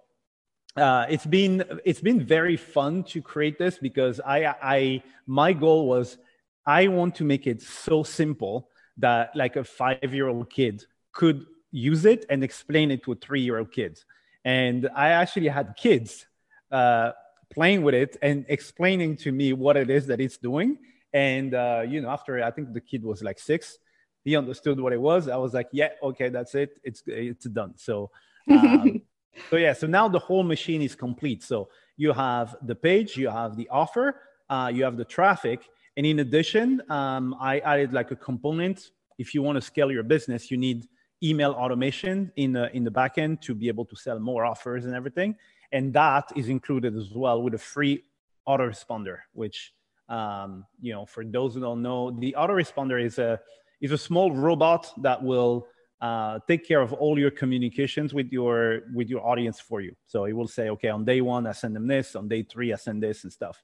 uh, 0.75 1.05
it's 1.09 1.25
been 1.25 1.63
it's 1.85 2.01
been 2.01 2.23
very 2.23 2.57
fun 2.57 3.03
to 3.05 3.21
create 3.21 3.57
this 3.57 3.77
because 3.77 4.19
I 4.19 4.53
I 4.61 5.03
my 5.25 5.53
goal 5.53 5.87
was 5.87 6.17
I 6.65 6.87
want 6.87 7.15
to 7.15 7.23
make 7.23 7.47
it 7.47 7.61
so 7.61 8.03
simple 8.03 8.69
that 8.97 9.35
like 9.35 9.55
a 9.55 9.63
five 9.63 10.13
year 10.13 10.27
old 10.27 10.49
kid 10.49 10.85
could 11.11 11.45
use 11.73 12.05
it 12.05 12.25
and 12.29 12.43
explain 12.43 12.91
it 12.91 13.03
to 13.03 13.11
a 13.11 13.15
three 13.15 13.41
year 13.41 13.57
old 13.57 13.71
kid. 13.71 13.99
And 14.45 14.89
I 14.95 15.09
actually 15.09 15.47
had 15.47 15.75
kids 15.75 16.27
uh, 16.71 17.11
playing 17.49 17.81
with 17.81 17.95
it 17.95 18.15
and 18.21 18.45
explaining 18.47 19.17
to 19.17 19.31
me 19.31 19.51
what 19.53 19.75
it 19.75 19.89
is 19.89 20.07
that 20.07 20.21
it's 20.21 20.37
doing. 20.37 20.77
And, 21.13 21.53
uh, 21.53 21.83
you 21.87 22.01
know, 22.01 22.09
after 22.09 22.43
I 22.43 22.51
think 22.51 22.73
the 22.73 22.81
kid 22.81 23.03
was 23.03 23.23
like 23.23 23.39
six, 23.39 23.77
he 24.23 24.35
understood 24.35 24.79
what 24.79 24.93
it 24.93 25.01
was. 25.01 25.27
I 25.27 25.35
was 25.37 25.53
like, 25.53 25.67
yeah, 25.71 25.89
okay, 26.01 26.29
that's 26.29 26.55
it. 26.55 26.79
It's, 26.83 27.03
it's 27.07 27.45
done. 27.45 27.73
So, 27.75 28.09
um, 28.49 29.01
so 29.49 29.57
yeah, 29.57 29.73
so 29.73 29.87
now 29.87 30.07
the 30.07 30.19
whole 30.19 30.43
machine 30.43 30.81
is 30.81 30.95
complete. 30.95 31.43
So 31.43 31.69
you 31.97 32.13
have 32.13 32.55
the 32.61 32.75
page, 32.75 33.17
you 33.17 33.29
have 33.29 33.55
the 33.55 33.67
offer, 33.69 34.21
uh, 34.49 34.71
you 34.73 34.83
have 34.83 34.97
the 34.97 35.05
traffic. 35.05 35.67
And 35.97 36.05
in 36.05 36.19
addition, 36.19 36.81
um, 36.89 37.35
I 37.39 37.59
added 37.59 37.93
like 37.93 38.11
a 38.11 38.15
component. 38.15 38.91
If 39.17 39.33
you 39.33 39.41
want 39.41 39.57
to 39.57 39.61
scale 39.61 39.91
your 39.91 40.03
business, 40.03 40.49
you 40.49 40.57
need 40.57 40.87
email 41.23 41.51
automation 41.51 42.31
in 42.35 42.53
the 42.53 42.75
in 42.75 42.83
the 42.83 42.91
backend 42.91 43.41
to 43.41 43.55
be 43.55 43.67
able 43.67 43.85
to 43.85 43.95
sell 43.95 44.19
more 44.19 44.45
offers 44.45 44.85
and 44.85 44.93
everything. 44.93 45.35
And 45.71 45.93
that 45.93 46.31
is 46.35 46.49
included 46.49 46.95
as 46.95 47.11
well 47.15 47.41
with 47.41 47.53
a 47.53 47.57
free 47.57 48.03
autoresponder, 48.47 49.17
which 49.33 49.73
um, 50.09 50.65
you 50.81 50.93
know, 50.93 51.05
for 51.05 51.23
those 51.23 51.55
who 51.55 51.61
don't 51.61 51.81
know, 51.81 52.11
the 52.11 52.35
autoresponder 52.37 53.03
is 53.03 53.19
a 53.19 53.39
is 53.81 53.91
a 53.91 53.97
small 53.97 54.31
robot 54.31 54.91
that 55.01 55.21
will 55.21 55.67
uh, 56.01 56.39
take 56.47 56.67
care 56.67 56.81
of 56.81 56.91
all 56.93 57.17
your 57.17 57.31
communications 57.31 58.13
with 58.13 58.31
your 58.31 58.81
with 58.93 59.09
your 59.09 59.25
audience 59.25 59.59
for 59.59 59.81
you. 59.81 59.95
So 60.05 60.25
it 60.25 60.33
will 60.33 60.47
say, 60.47 60.69
okay, 60.69 60.89
on 60.89 61.05
day 61.05 61.21
one 61.21 61.47
I 61.47 61.53
send 61.53 61.75
them 61.75 61.87
this, 61.87 62.15
on 62.15 62.27
day 62.27 62.43
three 62.43 62.73
I 62.73 62.75
send 62.75 63.01
this 63.01 63.23
and 63.23 63.31
stuff. 63.31 63.63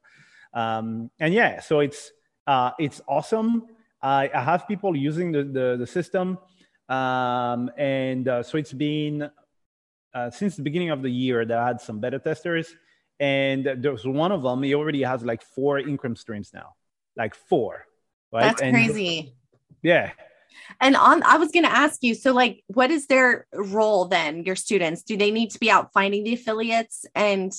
Um, 0.53 1.11
and 1.19 1.33
yeah, 1.33 1.59
so 1.59 1.81
it's 1.81 2.11
uh, 2.47 2.71
it's 2.79 3.01
awesome. 3.07 3.67
I, 4.01 4.31
I 4.33 4.41
have 4.41 4.67
people 4.67 4.95
using 4.95 5.31
the 5.31 5.43
the, 5.43 5.75
the 5.77 5.87
system. 5.87 6.37
Um, 6.89 7.69
and 7.78 8.28
uh, 8.28 8.43
so 8.43 8.58
it's 8.58 8.73
been 8.73 9.30
uh, 10.13 10.32
since 10.32 10.56
the 10.56 10.63
beginning 10.63 10.89
of 10.89 11.02
the 11.02 11.12
year 11.12 11.45
that 11.45 11.58
I 11.58 11.67
had 11.67 11.82
some 11.82 11.99
beta 11.99 12.19
testers, 12.19 12.73
and 13.19 13.65
there's 13.78 14.06
one 14.06 14.32
of 14.32 14.41
them. 14.41 14.63
He 14.63 14.73
already 14.73 15.04
has 15.04 15.23
like 15.23 15.43
four 15.43 15.78
income 15.80 16.15
streams 16.15 16.52
now, 16.54 16.73
like 17.15 17.36
four. 17.36 17.86
Right? 18.34 18.43
That's 18.43 18.62
and, 18.62 18.73
crazy. 18.73 19.36
Yeah. 19.84 20.12
And 20.82 20.95
on, 20.95 21.23
I 21.23 21.38
was 21.38 21.52
going 21.52 21.65
to 21.65 21.71
ask 21.71 22.04
you. 22.04 22.15
So, 22.15 22.34
like, 22.34 22.63
what 22.67 22.91
is 22.91 23.08
their 23.08 23.47
role 23.54 24.06
then? 24.06 24.43
Your 24.43 24.56
students, 24.56 25.04
do 25.04 25.15
they 25.15 25.32
need 25.32 25.52
to 25.52 25.60
be 25.60 25.69
out 25.69 25.93
finding 25.93 26.23
the 26.23 26.34
affiliates, 26.34 27.06
and 27.13 27.52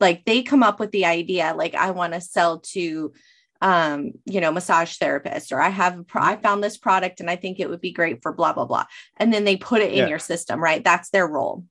like 0.00 0.24
they 0.24 0.42
come 0.42 0.62
up 0.62 0.80
with 0.80 0.90
the 0.90 1.06
idea, 1.06 1.54
like 1.56 1.74
I 1.74 1.90
want 1.92 2.12
to 2.12 2.20
sell 2.20 2.60
to 2.72 3.12
um, 3.60 4.12
you 4.24 4.40
know, 4.40 4.52
massage 4.52 4.96
therapist, 4.96 5.52
or 5.52 5.60
I 5.60 5.68
have, 5.68 6.06
pro- 6.06 6.22
I 6.22 6.36
found 6.36 6.62
this 6.62 6.76
product 6.76 7.20
and 7.20 7.30
I 7.30 7.36
think 7.36 7.60
it 7.60 7.68
would 7.68 7.80
be 7.80 7.92
great 7.92 8.22
for 8.22 8.32
blah, 8.32 8.52
blah, 8.52 8.66
blah. 8.66 8.84
And 9.16 9.32
then 9.32 9.44
they 9.44 9.56
put 9.56 9.82
it 9.82 9.92
in 9.92 9.98
yeah. 9.98 10.08
your 10.08 10.18
system, 10.18 10.62
right? 10.62 10.82
That's 10.82 11.10
their 11.10 11.26
role. 11.26 11.64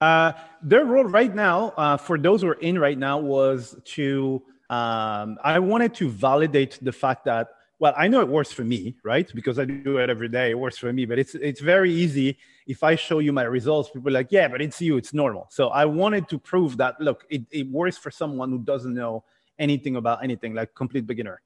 Uh, 0.00 0.32
their 0.62 0.84
role 0.84 1.04
right 1.04 1.34
now, 1.34 1.72
uh, 1.76 1.96
for 1.96 2.18
those 2.18 2.42
who 2.42 2.48
are 2.48 2.60
in 2.60 2.78
right 2.78 2.98
now, 2.98 3.18
was 3.18 3.76
to, 3.84 4.42
um, 4.70 5.38
I 5.42 5.58
wanted 5.58 5.94
to 5.94 6.08
validate 6.08 6.78
the 6.80 6.92
fact 6.92 7.24
that, 7.24 7.48
well, 7.80 7.94
I 7.96 8.08
know 8.08 8.20
it 8.20 8.28
works 8.28 8.52
for 8.52 8.64
me, 8.64 8.96
right? 9.04 9.30
Because 9.34 9.58
I 9.58 9.64
do 9.64 9.98
it 9.98 10.10
every 10.10 10.28
day. 10.28 10.50
It 10.50 10.58
works 10.58 10.78
for 10.78 10.92
me, 10.92 11.04
but 11.06 11.18
it's 11.18 11.36
it's 11.36 11.60
very 11.60 11.92
easy. 11.92 12.36
If 12.66 12.82
I 12.82 12.96
show 12.96 13.20
you 13.20 13.32
my 13.32 13.44
results, 13.44 13.88
people 13.88 14.08
are 14.08 14.12
like, 14.12 14.28
yeah, 14.30 14.48
but 14.48 14.60
it's 14.60 14.80
you, 14.80 14.96
it's 14.96 15.14
normal. 15.14 15.46
So 15.50 15.68
I 15.68 15.84
wanted 15.84 16.28
to 16.30 16.38
prove 16.38 16.76
that, 16.78 17.00
look, 17.00 17.24
it, 17.30 17.42
it 17.52 17.70
works 17.70 17.96
for 17.96 18.10
someone 18.10 18.50
who 18.50 18.58
doesn't 18.58 18.94
know 18.94 19.24
anything 19.58 19.96
about 19.96 20.22
anything, 20.22 20.54
like 20.54 20.74
complete 20.74 21.06
beginner. 21.06 21.40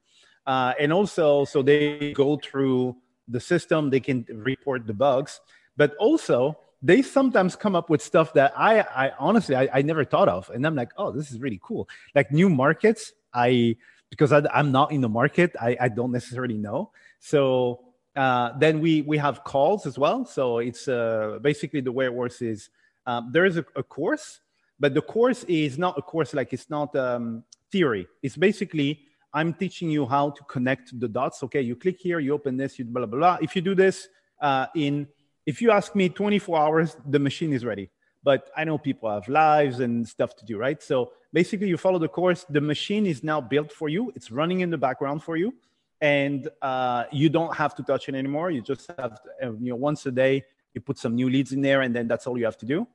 Uh, 0.45 0.73
and 0.79 0.91
also, 0.91 1.45
so 1.45 1.61
they 1.61 2.13
go 2.13 2.37
through 2.37 2.95
the 3.27 3.39
system, 3.39 3.89
they 3.89 3.99
can 3.99 4.25
report 4.29 4.85
the 4.85 4.93
bugs, 4.93 5.39
but 5.77 5.95
also 5.95 6.57
they 6.81 7.01
sometimes 7.01 7.55
come 7.55 7.75
up 7.75 7.89
with 7.89 8.01
stuff 8.01 8.33
that 8.33 8.53
I, 8.57 8.81
I 8.81 9.11
honestly, 9.17 9.55
I, 9.55 9.69
I 9.73 9.81
never 9.81 10.03
thought 10.03 10.27
of. 10.27 10.49
And 10.49 10.67
I'm 10.67 10.75
like, 10.75 10.91
oh, 10.97 11.11
this 11.11 11.31
is 11.31 11.39
really 11.39 11.59
cool. 11.63 11.87
Like 12.13 12.31
new 12.31 12.49
markets, 12.49 13.13
I, 13.33 13.77
because 14.09 14.33
I, 14.33 14.41
am 14.53 14.71
not 14.71 14.91
in 14.91 14.99
the 14.99 15.09
market, 15.09 15.55
I, 15.59 15.77
I 15.79 15.87
don't 15.87 16.11
necessarily 16.11 16.57
know. 16.57 16.91
So 17.19 17.79
uh, 18.17 18.51
then 18.59 18.81
we, 18.81 19.01
we 19.01 19.17
have 19.17 19.45
calls 19.45 19.85
as 19.85 19.97
well. 19.97 20.25
So 20.25 20.57
it's 20.57 20.89
uh, 20.89 21.39
basically 21.41 21.79
the 21.79 21.91
way 21.91 22.05
it 22.05 22.13
works 22.13 22.41
is 22.41 22.69
um, 23.05 23.29
there 23.31 23.45
is 23.45 23.57
a, 23.57 23.65
a, 23.77 23.83
course, 23.83 24.41
but 24.79 24.93
the 24.93 25.01
course 25.01 25.43
is 25.45 25.77
not 25.77 25.97
a 25.97 26.01
course 26.01 26.33
like 26.33 26.53
it's 26.53 26.69
not 26.69 26.95
um, 26.95 27.43
theory. 27.73 28.07
It's 28.25 28.37
basically 28.37 28.89
I'm 29.33 29.51
teaching 29.63 29.89
you 29.89 30.05
how 30.05 30.25
to 30.37 30.43
connect 30.55 30.97
the 31.03 31.09
dots. 31.17 31.37
Okay, 31.45 31.61
you 31.69 31.75
click 31.75 31.97
here, 31.99 32.19
you 32.19 32.31
open 32.39 32.55
this, 32.55 32.77
you 32.77 32.85
blah 32.85 33.05
blah 33.05 33.19
blah. 33.19 33.37
If 33.41 33.55
you 33.55 33.61
do 33.69 33.75
this 33.85 34.07
uh, 34.39 34.67
in, 34.75 35.07
if 35.51 35.55
you 35.61 35.71
ask 35.71 35.95
me 35.95 36.07
24 36.07 36.57
hours, 36.63 36.89
the 37.13 37.19
machine 37.19 37.51
is 37.51 37.65
ready. 37.65 37.89
But 38.23 38.41
I 38.55 38.63
know 38.63 38.77
people 38.77 39.09
have 39.09 39.27
lives 39.27 39.79
and 39.85 40.07
stuff 40.07 40.31
to 40.37 40.45
do, 40.45 40.55
right? 40.57 40.81
So 40.81 41.11
basically, 41.33 41.67
you 41.67 41.77
follow 41.77 41.99
the 41.99 42.13
course. 42.19 42.45
The 42.57 42.61
machine 42.61 43.05
is 43.05 43.23
now 43.23 43.41
built 43.41 43.71
for 43.79 43.89
you. 43.89 44.13
It's 44.15 44.31
running 44.31 44.59
in 44.61 44.69
the 44.69 44.77
background 44.77 45.23
for 45.23 45.35
you, 45.35 45.53
and 45.99 46.47
uh, 46.61 47.03
you 47.11 47.27
don't 47.37 47.53
have 47.55 47.73
to 47.77 47.83
touch 47.83 48.07
it 48.07 48.15
anymore. 48.15 48.47
You 48.51 48.61
just 48.61 48.87
have, 48.97 49.15
to, 49.23 49.29
uh, 49.47 49.51
you 49.63 49.71
know, 49.71 49.79
once 49.89 50.05
a 50.05 50.11
day, 50.11 50.43
you 50.73 50.79
put 50.79 50.97
some 50.97 51.15
new 51.15 51.29
leads 51.29 51.51
in 51.51 51.61
there, 51.61 51.81
and 51.81 51.93
then 51.95 52.07
that's 52.07 52.27
all 52.27 52.37
you 52.37 52.45
have 52.45 52.59
to 52.59 52.67
do 52.75 52.87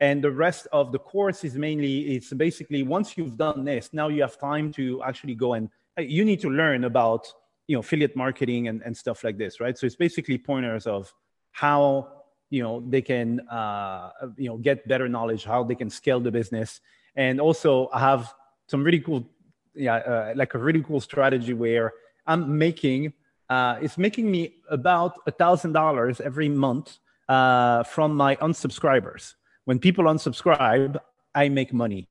and 0.00 0.24
the 0.24 0.30
rest 0.30 0.66
of 0.72 0.92
the 0.92 0.98
course 0.98 1.44
is 1.44 1.54
mainly 1.56 2.16
it's 2.16 2.32
basically 2.32 2.82
once 2.82 3.16
you've 3.16 3.36
done 3.36 3.64
this 3.64 3.90
now 3.92 4.08
you 4.08 4.22
have 4.22 4.38
time 4.38 4.72
to 4.72 5.02
actually 5.02 5.34
go 5.34 5.54
and 5.54 5.68
uh, 5.98 6.02
you 6.02 6.24
need 6.24 6.40
to 6.40 6.48
learn 6.48 6.84
about 6.84 7.32
you 7.66 7.76
know 7.76 7.80
affiliate 7.80 8.16
marketing 8.16 8.68
and, 8.68 8.82
and 8.82 8.96
stuff 8.96 9.22
like 9.22 9.38
this 9.38 9.60
right? 9.60 9.78
So 9.78 9.86
it's 9.86 9.96
basically 9.96 10.38
pointers 10.38 10.86
of 10.86 11.12
how 11.52 12.08
you 12.48 12.62
know 12.62 12.82
they 12.88 13.02
can 13.02 13.40
uh, 13.48 14.10
you 14.36 14.48
know 14.48 14.56
get 14.56 14.88
better 14.88 15.08
knowledge 15.08 15.44
how 15.44 15.62
they 15.62 15.74
can 15.74 15.90
scale 15.90 16.20
the 16.20 16.30
business. 16.30 16.80
And 17.16 17.40
also 17.40 17.88
i 17.92 17.98
have 18.00 18.32
some 18.68 18.84
really 18.84 19.00
cool 19.00 19.28
yeah 19.74 19.96
uh, 19.96 20.32
like 20.36 20.54
a 20.54 20.58
really 20.58 20.82
cool 20.82 21.00
strategy 21.00 21.54
where 21.54 21.92
i'm 22.26 22.56
making 22.56 23.12
uh, 23.48 23.76
it's 23.82 23.98
making 23.98 24.30
me 24.30 24.54
about 24.70 25.12
a 25.26 25.32
thousand 25.32 25.72
dollars 25.72 26.20
every 26.20 26.48
month 26.48 26.98
uh, 27.28 27.82
from 27.82 28.14
my 28.14 28.36
unsubscribers 28.36 29.34
when 29.70 29.78
people 29.78 30.04
unsubscribe, 30.14 30.98
I 31.42 31.48
make 31.48 31.72
money. 31.72 32.02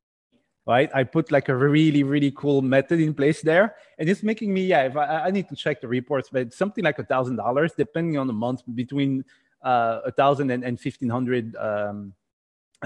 Right? 0.74 0.90
I 0.94 1.04
put 1.04 1.26
like 1.38 1.50
a 1.50 1.56
really, 1.56 2.04
really 2.04 2.32
cool 2.42 2.62
method 2.62 3.00
in 3.08 3.12
place 3.14 3.42
there. 3.42 3.76
And 3.98 4.08
it's 4.08 4.24
making 4.32 4.54
me, 4.54 4.64
yeah, 4.74 4.84
if 4.90 4.96
I, 4.96 5.06
I 5.28 5.32
need 5.32 5.48
to 5.50 5.56
check 5.64 5.82
the 5.82 5.88
reports, 5.88 6.30
but 6.32 6.54
something 6.54 6.84
like 6.90 7.00
a 7.00 7.04
thousand 7.04 7.38
dollars, 7.38 7.74
depending 7.76 8.16
on 8.22 8.28
the 8.28 8.38
month, 8.46 8.62
between 8.76 9.26
uh, 9.72 10.00
a 10.06 10.12
thousand 10.12 10.52
and, 10.52 10.64
and 10.64 10.80
fifteen 10.80 11.10
hundred 11.10 11.46
um, 11.56 12.14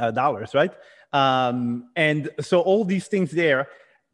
uh, 0.01 0.11
dollars, 0.11 0.49
right? 0.61 0.73
Um, 1.11 1.89
and 1.95 2.29
so 2.39 2.61
all 2.61 2.83
these 2.85 3.07
things 3.13 3.29
there, 3.31 3.67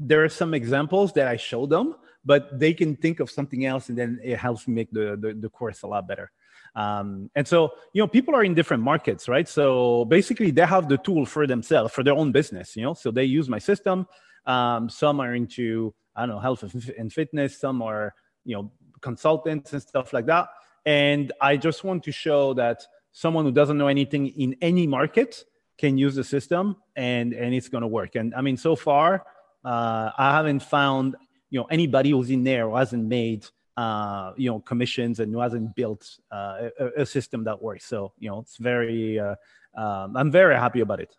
there 0.09 0.21
are 0.25 0.33
some 0.41 0.51
examples 0.61 1.13
that 1.13 1.27
I 1.27 1.37
show 1.37 1.67
them, 1.67 1.95
but 2.25 2.59
they 2.63 2.73
can 2.73 2.95
think 3.03 3.19
of 3.23 3.29
something 3.29 3.61
else, 3.71 3.83
and 3.89 3.97
then 3.97 4.19
it 4.31 4.37
helps 4.37 4.67
make 4.67 4.89
the, 4.91 5.15
the, 5.23 5.29
the 5.43 5.49
course 5.49 5.83
a 5.83 5.87
lot 5.87 6.07
better. 6.11 6.31
Um, 6.75 7.29
and 7.35 7.47
so, 7.47 7.71
you 7.93 8.01
know, 8.01 8.07
people 8.07 8.35
are 8.35 8.43
in 8.43 8.53
different 8.53 8.83
markets, 8.83 9.27
right? 9.27 9.47
So 9.47 10.05
basically, 10.05 10.51
they 10.51 10.65
have 10.65 10.87
the 10.87 10.97
tool 10.97 11.25
for 11.25 11.47
themselves, 11.47 11.93
for 11.93 12.03
their 12.03 12.13
own 12.13 12.31
business, 12.31 12.75
you 12.75 12.83
know. 12.83 12.93
So 12.93 13.11
they 13.11 13.25
use 13.25 13.49
my 13.49 13.59
system. 13.59 14.07
Um, 14.45 14.89
some 14.89 15.19
are 15.19 15.33
into, 15.35 15.93
I 16.15 16.21
don't 16.21 16.35
know, 16.35 16.39
health 16.39 16.63
and 16.63 17.11
fitness. 17.11 17.59
Some 17.59 17.81
are, 17.81 18.13
you 18.45 18.55
know, 18.55 18.71
consultants 19.01 19.73
and 19.73 19.81
stuff 19.81 20.13
like 20.13 20.25
that. 20.27 20.49
And 20.85 21.31
I 21.41 21.57
just 21.57 21.83
want 21.83 22.03
to 22.03 22.11
show 22.11 22.53
that 22.55 22.85
someone 23.11 23.45
who 23.45 23.51
doesn't 23.51 23.77
know 23.77 23.87
anything 23.87 24.27
in 24.27 24.55
any 24.61 24.87
market 24.87 25.43
can 25.77 25.97
use 25.97 26.15
the 26.15 26.23
system 26.23 26.75
and 26.95 27.33
and 27.33 27.53
it's 27.53 27.69
going 27.69 27.81
to 27.81 27.87
work. 27.87 28.15
And 28.15 28.35
I 28.35 28.41
mean, 28.41 28.57
so 28.57 28.75
far, 28.75 29.25
uh, 29.63 30.11
I 30.17 30.35
haven't 30.35 30.61
found 30.61 31.15
you 31.49 31.59
know 31.59 31.65
anybody 31.65 32.11
who's 32.11 32.29
in 32.29 32.43
there 32.43 32.69
who 32.69 32.75
hasn't 32.75 33.05
made 33.05 33.45
uh, 33.79 34.33
you 34.35 34.49
know 34.49 34.59
commissions 34.59 35.21
and 35.21 35.31
who 35.33 35.39
hasn't 35.39 35.73
built 35.73 36.03
uh, 36.31 36.69
a, 36.79 37.01
a, 37.03 37.05
system 37.05 37.45
that 37.45 37.61
works. 37.61 37.85
So 37.85 38.11
you 38.19 38.29
know 38.29 38.39
it's 38.39 38.57
very 38.57 39.19
uh, 39.19 39.35
um, 39.75 40.17
I'm 40.17 40.31
very 40.31 40.55
happy 40.55 40.81
about 40.81 40.99
it. 40.99 41.15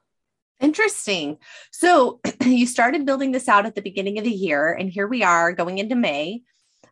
Interesting. 0.60 1.38
So 1.70 2.20
you 2.44 2.66
started 2.66 3.06
building 3.06 3.32
this 3.32 3.48
out 3.48 3.64
at 3.64 3.74
the 3.74 3.80
beginning 3.80 4.18
of 4.18 4.24
the 4.24 4.38
year, 4.46 4.72
and 4.72 4.90
here 4.90 5.08
we 5.08 5.22
are 5.22 5.54
going 5.54 5.78
into 5.78 5.94
May. 5.94 6.42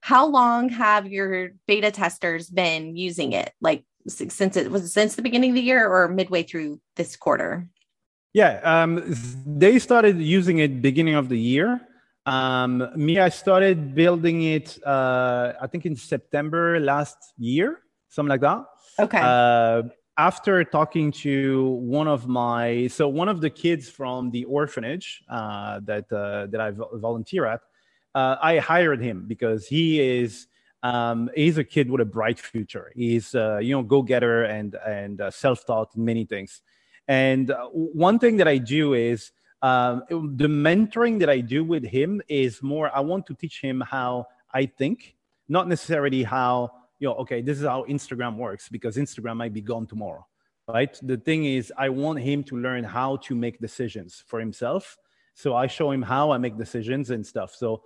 How 0.00 0.24
long 0.26 0.70
have 0.70 1.06
your 1.06 1.50
beta 1.66 1.90
testers 1.90 2.48
been 2.48 2.96
using 2.96 3.32
it? 3.32 3.52
Like 3.60 3.84
since 4.06 4.56
it 4.56 4.70
was 4.70 4.90
since 4.90 5.16
the 5.16 5.22
beginning 5.22 5.50
of 5.50 5.56
the 5.56 5.68
year 5.72 5.86
or 5.86 6.08
midway 6.08 6.44
through 6.44 6.80
this 6.96 7.14
quarter? 7.14 7.68
Yeah, 8.32 8.60
um, 8.62 9.02
they 9.44 9.78
started 9.78 10.18
using 10.18 10.58
it 10.60 10.80
beginning 10.80 11.16
of 11.16 11.28
the 11.28 11.38
year. 11.38 11.80
Um, 12.28 12.90
me, 12.94 13.18
I 13.18 13.30
started 13.30 13.94
building 13.94 14.42
it. 14.42 14.78
Uh, 14.84 15.54
I 15.60 15.66
think 15.66 15.86
in 15.86 15.96
September 15.96 16.78
last 16.78 17.16
year, 17.38 17.80
something 18.08 18.28
like 18.28 18.42
that. 18.42 18.64
Okay. 18.98 19.20
Uh, 19.22 19.82
after 20.18 20.64
talking 20.64 21.12
to 21.12 21.70
one 21.80 22.08
of 22.08 22.26
my 22.26 22.88
so 22.88 23.08
one 23.08 23.28
of 23.28 23.40
the 23.40 23.48
kids 23.48 23.88
from 23.88 24.30
the 24.32 24.44
orphanage 24.44 25.22
uh, 25.30 25.80
that 25.84 26.12
uh, 26.12 26.46
that 26.46 26.60
I 26.60 26.72
volunteer 26.94 27.46
at, 27.46 27.60
uh, 28.14 28.36
I 28.42 28.58
hired 28.58 29.00
him 29.00 29.24
because 29.26 29.66
he 29.66 30.00
is 30.00 30.48
um, 30.82 31.30
he's 31.34 31.56
a 31.56 31.64
kid 31.64 31.90
with 31.90 32.00
a 32.00 32.04
bright 32.04 32.38
future. 32.38 32.92
He's 32.94 33.34
uh, 33.34 33.58
you 33.58 33.74
know 33.74 33.82
go 33.82 34.02
getter 34.02 34.44
and 34.44 34.76
and 34.86 35.20
uh, 35.20 35.30
self 35.30 35.64
taught 35.64 35.94
in 35.96 36.04
many 36.04 36.24
things. 36.24 36.60
And 37.06 37.54
one 37.72 38.18
thing 38.18 38.36
that 38.36 38.48
I 38.48 38.58
do 38.58 38.92
is 38.92 39.32
um, 39.62 40.02
the 40.10 40.46
mentoring 40.46 41.18
that 41.20 41.30
I 41.30 41.40
do 41.40 41.64
with 41.64 41.84
him 41.84 42.22
is 42.28 42.62
more. 42.62 42.94
I 42.94 43.00
want 43.00 43.26
to 43.26 43.34
teach 43.34 43.60
him 43.60 43.80
how 43.80 44.26
I 44.54 44.66
think, 44.66 45.16
not 45.48 45.68
necessarily 45.68 46.22
how 46.22 46.70
you 46.98 47.08
know, 47.08 47.14
okay, 47.14 47.40
this 47.40 47.58
is 47.58 47.64
how 47.64 47.84
Instagram 47.84 48.36
works 48.36 48.68
because 48.68 48.96
Instagram 48.96 49.36
might 49.36 49.52
be 49.52 49.60
gone 49.60 49.86
tomorrow, 49.86 50.26
right? 50.66 50.98
The 51.02 51.16
thing 51.16 51.44
is, 51.44 51.72
I 51.76 51.88
want 51.88 52.18
him 52.18 52.42
to 52.44 52.56
learn 52.56 52.84
how 52.84 53.16
to 53.18 53.34
make 53.34 53.60
decisions 53.60 54.24
for 54.26 54.40
himself. 54.40 54.96
So 55.34 55.54
I 55.54 55.68
show 55.68 55.90
him 55.92 56.02
how 56.02 56.32
I 56.32 56.38
make 56.38 56.58
decisions 56.58 57.10
and 57.10 57.24
stuff. 57.24 57.54
So 57.54 57.82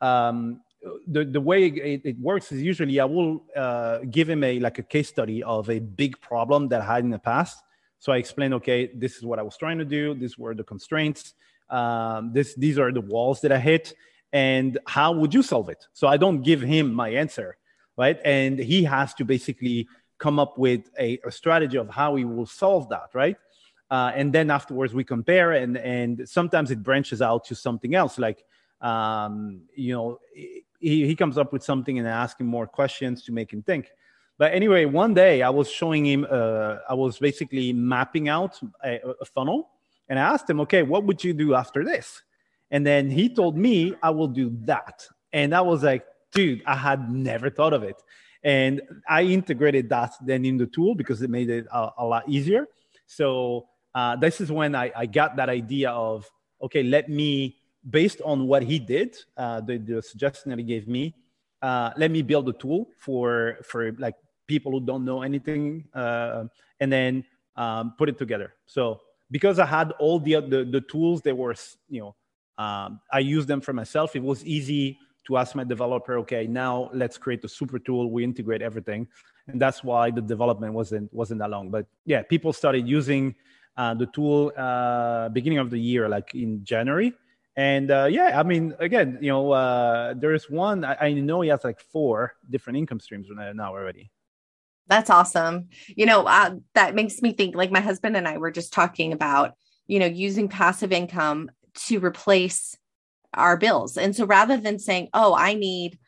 um, 0.00 0.60
the 1.06 1.24
the 1.24 1.40
way 1.40 1.66
it, 1.66 2.02
it, 2.04 2.18
works 2.18 2.52
is 2.52 2.62
usually 2.62 3.00
I 3.00 3.04
will 3.04 3.44
uh, 3.56 3.98
give 4.10 4.28
him 4.28 4.42
a 4.44 4.58
like 4.60 4.78
a 4.78 4.82
case 4.82 5.08
study 5.08 5.42
of 5.42 5.70
a 5.70 5.78
big 5.78 6.20
problem 6.20 6.68
that 6.68 6.82
I 6.82 6.94
had 6.94 7.04
in 7.04 7.10
the 7.10 7.18
past. 7.18 7.62
So 7.98 8.12
I 8.12 8.16
explain, 8.18 8.52
okay, 8.54 8.90
this 8.94 9.16
is 9.16 9.24
what 9.24 9.38
I 9.38 9.42
was 9.42 9.56
trying 9.56 9.78
to 9.78 9.84
do. 9.84 10.14
These 10.14 10.38
were 10.38 10.54
the 10.54 10.64
constraints. 10.64 11.34
Um, 11.70 12.32
this 12.32 12.54
these 12.54 12.78
are 12.78 12.92
the 12.92 13.00
walls 13.00 13.40
that 13.42 13.52
I 13.52 13.58
hit, 13.58 13.94
and 14.32 14.78
how 14.86 15.12
would 15.12 15.34
you 15.34 15.42
solve 15.42 15.68
it? 15.68 15.86
So 15.92 16.08
I 16.08 16.16
don't 16.16 16.42
give 16.42 16.62
him 16.62 16.92
my 16.94 17.10
answer 17.10 17.58
right? 17.98 18.18
And 18.24 18.58
he 18.58 18.84
has 18.84 19.12
to 19.14 19.24
basically 19.24 19.88
come 20.18 20.38
up 20.38 20.56
with 20.56 20.88
a, 20.98 21.18
a 21.26 21.30
strategy 21.30 21.76
of 21.76 21.90
how 21.90 22.14
he 22.14 22.24
will 22.24 22.46
solve 22.46 22.88
that, 22.88 23.10
right? 23.12 23.36
Uh, 23.90 24.12
and 24.14 24.32
then 24.32 24.50
afterwards 24.50 24.94
we 24.94 25.04
compare, 25.04 25.52
and 25.52 25.76
and 25.76 26.28
sometimes 26.28 26.70
it 26.70 26.82
branches 26.82 27.20
out 27.20 27.44
to 27.46 27.54
something 27.54 27.94
else, 27.94 28.18
like 28.18 28.44
um, 28.80 29.62
you 29.74 29.94
know 29.94 30.20
he, 30.34 31.06
he 31.06 31.16
comes 31.16 31.38
up 31.38 31.52
with 31.52 31.64
something 31.64 31.98
and 31.98 32.06
I 32.06 32.10
ask 32.10 32.38
him 32.38 32.46
more 32.46 32.66
questions 32.66 33.24
to 33.24 33.32
make 33.32 33.52
him 33.52 33.62
think. 33.62 33.90
But 34.38 34.54
anyway, 34.54 34.84
one 34.84 35.14
day 35.14 35.42
I 35.42 35.50
was 35.50 35.68
showing 35.68 36.06
him, 36.06 36.24
uh, 36.30 36.76
I 36.88 36.94
was 36.94 37.18
basically 37.18 37.72
mapping 37.72 38.28
out 38.28 38.58
a, 38.84 39.00
a, 39.20 39.24
funnel, 39.24 39.68
and 40.08 40.16
I 40.16 40.22
asked 40.22 40.48
him, 40.48 40.60
okay, 40.60 40.84
what 40.84 41.04
would 41.04 41.22
you 41.24 41.32
do 41.34 41.54
after 41.54 41.84
this? 41.84 42.22
And 42.70 42.86
then 42.86 43.10
he 43.10 43.28
told 43.28 43.58
me, 43.58 43.94
I 44.00 44.10
will 44.10 44.28
do 44.28 44.56
that. 44.64 45.06
And 45.32 45.54
I 45.54 45.60
was 45.60 45.82
like, 45.82 46.06
dude, 46.32 46.62
I 46.66 46.76
had 46.76 47.10
never 47.10 47.50
thought 47.50 47.72
of 47.72 47.82
it. 47.82 48.00
And 48.44 48.80
I 49.08 49.22
integrated 49.24 49.88
that 49.88 50.12
then 50.24 50.44
in 50.44 50.56
the 50.56 50.66
tool 50.66 50.94
because 50.94 51.20
it 51.20 51.30
made 51.30 51.50
it 51.50 51.66
a, 51.72 51.90
a 51.98 52.04
lot 52.04 52.28
easier. 52.28 52.66
So 53.06 53.66
uh, 53.94 54.14
this 54.16 54.40
is 54.40 54.52
when 54.52 54.76
I, 54.76 54.92
I, 54.94 55.06
got 55.06 55.36
that 55.36 55.48
idea 55.48 55.90
of, 55.90 56.30
okay, 56.62 56.82
let 56.84 57.08
me, 57.08 57.56
based 57.90 58.20
on 58.24 58.46
what 58.46 58.62
he 58.62 58.78
did, 58.78 59.16
uh, 59.36 59.60
the, 59.62 59.78
the 59.78 60.02
suggestion 60.02 60.50
that 60.50 60.58
he 60.58 60.64
gave 60.64 60.86
me, 60.86 61.14
uh, 61.62 61.90
let 61.96 62.10
me 62.10 62.22
build 62.22 62.48
a 62.48 62.52
tool 62.52 62.88
for, 62.98 63.58
for 63.64 63.92
like 63.92 64.14
people 64.48 64.72
who 64.72 64.80
don't 64.80 65.04
know 65.04 65.22
anything 65.22 65.84
uh, 65.94 66.44
and 66.80 66.92
then 66.92 67.24
um, 67.54 67.94
put 67.96 68.08
it 68.08 68.18
together. 68.18 68.54
So 68.66 69.00
because 69.30 69.58
I 69.58 69.66
had 69.66 69.92
all 70.00 70.18
the, 70.18 70.40
the, 70.40 70.64
the 70.64 70.80
tools 70.80 71.22
that 71.22 71.36
were, 71.36 71.54
you 71.88 72.00
know, 72.00 72.16
um, 72.64 73.00
I 73.12 73.20
used 73.20 73.46
them 73.46 73.60
for 73.60 73.72
myself, 73.72 74.16
it 74.16 74.22
was 74.22 74.44
easy 74.44 74.98
to 75.28 75.36
ask 75.36 75.54
my 75.54 75.62
developer, 75.62 76.18
okay, 76.18 76.46
now 76.46 76.90
let's 76.92 77.18
create 77.18 77.44
a 77.44 77.48
super 77.48 77.78
tool. 77.78 78.10
We 78.10 78.24
integrate 78.24 78.62
everything, 78.62 79.06
and 79.46 79.60
that's 79.60 79.84
why 79.84 80.10
the 80.10 80.22
development 80.22 80.72
wasn't 80.72 81.12
wasn't 81.12 81.40
that 81.40 81.50
long. 81.50 81.70
But 81.70 81.86
yeah, 82.06 82.22
people 82.22 82.52
started 82.52 82.88
using 82.88 83.34
uh, 83.76 83.94
the 83.94 84.06
tool 84.06 84.52
uh, 84.56 85.28
beginning 85.28 85.58
of 85.58 85.70
the 85.70 85.78
year, 85.78 86.08
like 86.08 86.34
in 86.34 86.64
January. 86.64 87.12
And 87.56 87.90
uh, 87.90 88.08
yeah, 88.10 88.40
I 88.40 88.42
mean, 88.42 88.74
again, 88.78 89.18
you 89.20 89.28
know, 89.28 89.52
uh, 89.52 90.14
there's 90.16 90.48
one 90.48 90.84
I, 90.84 90.96
I 91.00 91.12
know 91.12 91.42
he 91.42 91.50
has 91.50 91.62
like 91.62 91.80
four 91.80 92.34
different 92.50 92.78
income 92.78 92.98
streams 92.98 93.28
now 93.30 93.70
already. 93.72 94.10
That's 94.88 95.10
awesome. 95.10 95.68
You 95.88 96.06
know, 96.06 96.22
uh, 96.22 96.56
that 96.74 96.94
makes 96.94 97.20
me 97.20 97.32
think. 97.32 97.54
Like 97.54 97.70
my 97.70 97.80
husband 97.80 98.16
and 98.16 98.26
I 98.26 98.38
were 98.38 98.50
just 98.50 98.72
talking 98.72 99.12
about, 99.12 99.52
you 99.86 99.98
know, 99.98 100.06
using 100.06 100.48
passive 100.48 100.92
income 100.92 101.50
to 101.86 102.00
replace 102.00 102.76
our 103.34 103.56
bills. 103.56 103.96
And 103.96 104.16
so 104.16 104.24
rather 104.24 104.56
than 104.56 104.78
saying, 104.78 105.08
oh, 105.12 105.34
I 105.34 105.54
need 105.54 105.98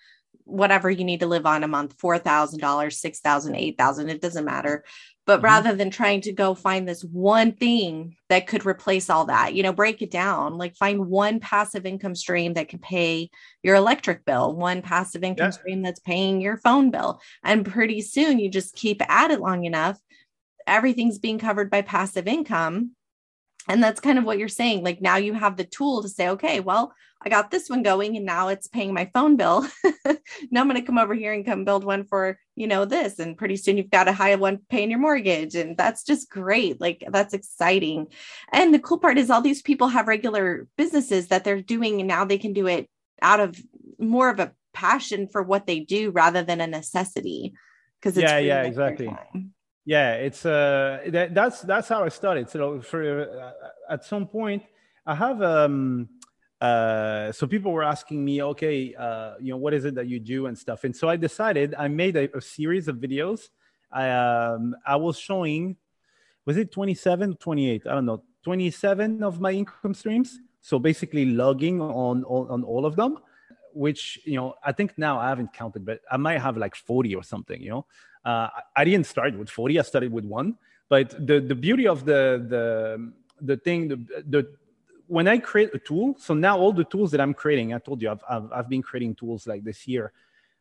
whatever 0.50 0.90
you 0.90 1.04
need 1.04 1.20
to 1.20 1.26
live 1.26 1.46
on 1.46 1.64
a 1.64 1.68
month, 1.68 1.96
$4,000, 1.98 2.58
$6,000, 2.60 3.76
$8,000, 3.76 4.08
it 4.08 4.20
doesn't 4.20 4.44
matter. 4.44 4.84
But 5.26 5.36
mm-hmm. 5.36 5.44
rather 5.44 5.74
than 5.74 5.90
trying 5.90 6.22
to 6.22 6.32
go 6.32 6.54
find 6.54 6.88
this 6.88 7.02
one 7.02 7.52
thing 7.52 8.16
that 8.28 8.46
could 8.46 8.66
replace 8.66 9.08
all 9.08 9.26
that, 9.26 9.54
you 9.54 9.62
know, 9.62 9.72
break 9.72 10.02
it 10.02 10.10
down, 10.10 10.58
like 10.58 10.76
find 10.76 11.06
one 11.06 11.40
passive 11.40 11.86
income 11.86 12.14
stream 12.14 12.54
that 12.54 12.68
can 12.68 12.80
pay 12.80 13.30
your 13.62 13.76
electric 13.76 14.24
bill, 14.24 14.54
one 14.54 14.82
passive 14.82 15.22
income 15.22 15.46
yeah. 15.46 15.50
stream 15.50 15.82
that's 15.82 16.00
paying 16.00 16.40
your 16.40 16.56
phone 16.56 16.90
bill. 16.90 17.20
And 17.44 17.64
pretty 17.64 18.00
soon 18.00 18.38
you 18.38 18.50
just 18.50 18.74
keep 18.74 19.02
at 19.08 19.30
it 19.30 19.40
long 19.40 19.64
enough, 19.64 19.98
everything's 20.66 21.18
being 21.18 21.38
covered 21.38 21.70
by 21.70 21.82
passive 21.82 22.26
income 22.26 22.92
and 23.68 23.82
that's 23.82 24.00
kind 24.00 24.18
of 24.18 24.24
what 24.24 24.38
you're 24.38 24.48
saying 24.48 24.82
like 24.82 25.00
now 25.00 25.16
you 25.16 25.34
have 25.34 25.56
the 25.56 25.64
tool 25.64 26.02
to 26.02 26.08
say 26.08 26.28
okay 26.28 26.60
well 26.60 26.92
i 27.22 27.28
got 27.28 27.50
this 27.50 27.68
one 27.68 27.82
going 27.82 28.16
and 28.16 28.24
now 28.24 28.48
it's 28.48 28.66
paying 28.66 28.94
my 28.94 29.10
phone 29.12 29.36
bill. 29.36 29.66
Now 30.50 30.62
i'm 30.62 30.68
going 30.68 30.80
to 30.80 30.86
come 30.86 30.98
over 30.98 31.14
here 31.14 31.32
and 31.32 31.44
come 31.44 31.64
build 31.64 31.84
one 31.84 32.04
for 32.04 32.38
you 32.60 32.66
know 32.66 32.84
this 32.84 33.18
and 33.18 33.36
pretty 33.36 33.56
soon 33.56 33.76
you've 33.76 33.90
got 33.90 34.08
a 34.08 34.12
high 34.12 34.34
one 34.36 34.58
paying 34.68 34.90
your 34.90 34.98
mortgage 34.98 35.54
and 35.54 35.76
that's 35.76 36.04
just 36.04 36.30
great 36.30 36.80
like 36.80 37.02
that's 37.08 37.34
exciting. 37.34 38.08
And 38.52 38.74
the 38.74 38.78
cool 38.78 38.98
part 38.98 39.18
is 39.18 39.30
all 39.30 39.40
these 39.40 39.62
people 39.62 39.88
have 39.88 40.08
regular 40.08 40.68
businesses 40.76 41.28
that 41.28 41.42
they're 41.42 41.62
doing 41.62 42.00
and 42.00 42.08
now 42.08 42.24
they 42.24 42.38
can 42.38 42.52
do 42.52 42.66
it 42.66 42.88
out 43.22 43.40
of 43.40 43.58
more 43.98 44.28
of 44.28 44.40
a 44.40 44.52
passion 44.72 45.26
for 45.26 45.42
what 45.42 45.66
they 45.66 45.80
do 45.80 46.10
rather 46.10 46.42
than 46.42 46.60
a 46.60 46.66
necessity 46.66 47.52
because 47.98 48.16
yeah 48.16 48.38
yeah 48.38 48.62
exactly 48.62 49.10
yeah 49.90 50.12
it's 50.12 50.46
uh 50.46 51.00
that, 51.08 51.34
that's 51.34 51.62
that's 51.62 51.88
how 51.88 52.04
i 52.04 52.08
started. 52.08 52.48
So 52.48 52.80
for 52.80 53.00
uh, 53.02 53.92
at 53.94 54.04
some 54.04 54.24
point 54.28 54.62
i 55.04 55.14
have 55.16 55.42
um 55.42 56.08
uh 56.60 57.32
so 57.32 57.48
people 57.48 57.72
were 57.72 57.82
asking 57.82 58.24
me 58.24 58.40
okay 58.52 58.94
uh 58.94 59.34
you 59.40 59.50
know 59.50 59.56
what 59.56 59.74
is 59.74 59.84
it 59.84 59.96
that 59.96 60.06
you 60.06 60.20
do 60.20 60.46
and 60.46 60.56
stuff? 60.56 60.84
And 60.84 60.94
so 60.94 61.08
i 61.08 61.16
decided 61.16 61.74
i 61.74 61.88
made 61.88 62.14
a, 62.16 62.24
a 62.36 62.40
series 62.40 62.86
of 62.86 62.96
videos. 63.06 63.48
I 63.90 64.04
um 64.10 64.76
i 64.86 64.94
was 64.94 65.18
showing 65.18 65.76
was 66.46 66.56
it 66.56 66.70
27 66.70 67.34
28 67.36 67.82
i 67.86 67.94
don't 67.94 68.06
know. 68.06 68.22
27 68.44 69.22
of 69.24 69.40
my 69.40 69.50
income 69.50 69.92
streams. 69.92 70.38
So 70.60 70.78
basically 70.78 71.24
logging 71.24 71.80
on 71.80 72.22
on, 72.24 72.42
on 72.48 72.62
all 72.62 72.86
of 72.86 72.94
them 72.94 73.18
which 73.72 74.20
you 74.24 74.36
know 74.36 74.54
i 74.64 74.72
think 74.72 74.96
now 74.98 75.18
i 75.18 75.28
haven't 75.28 75.52
counted 75.52 75.84
but 75.86 76.00
i 76.10 76.16
might 76.16 76.40
have 76.40 76.56
like 76.56 76.74
40 76.74 77.14
or 77.14 77.22
something 77.22 77.62
you 77.62 77.70
know 77.70 77.86
uh, 78.24 78.48
I 78.76 78.84
didn't 78.84 79.06
start 79.06 79.36
with 79.36 79.50
40. 79.50 79.78
I 79.78 79.82
started 79.82 80.12
with 80.12 80.24
one. 80.24 80.56
But 80.88 81.26
the, 81.26 81.40
the 81.40 81.54
beauty 81.54 81.86
of 81.86 82.04
the, 82.04 82.44
the, 82.48 83.12
the 83.40 83.56
thing, 83.56 83.88
the, 83.88 83.96
the, 84.28 84.52
when 85.06 85.28
I 85.28 85.38
create 85.38 85.70
a 85.72 85.78
tool, 85.78 86.16
so 86.18 86.34
now 86.34 86.58
all 86.58 86.72
the 86.72 86.84
tools 86.84 87.10
that 87.12 87.20
I'm 87.20 87.34
creating, 87.34 87.74
I 87.74 87.78
told 87.78 88.02
you 88.02 88.10
I've, 88.10 88.22
I've, 88.28 88.52
I've 88.52 88.68
been 88.68 88.82
creating 88.82 89.14
tools 89.14 89.46
like 89.46 89.64
this 89.64 89.86
year. 89.86 90.12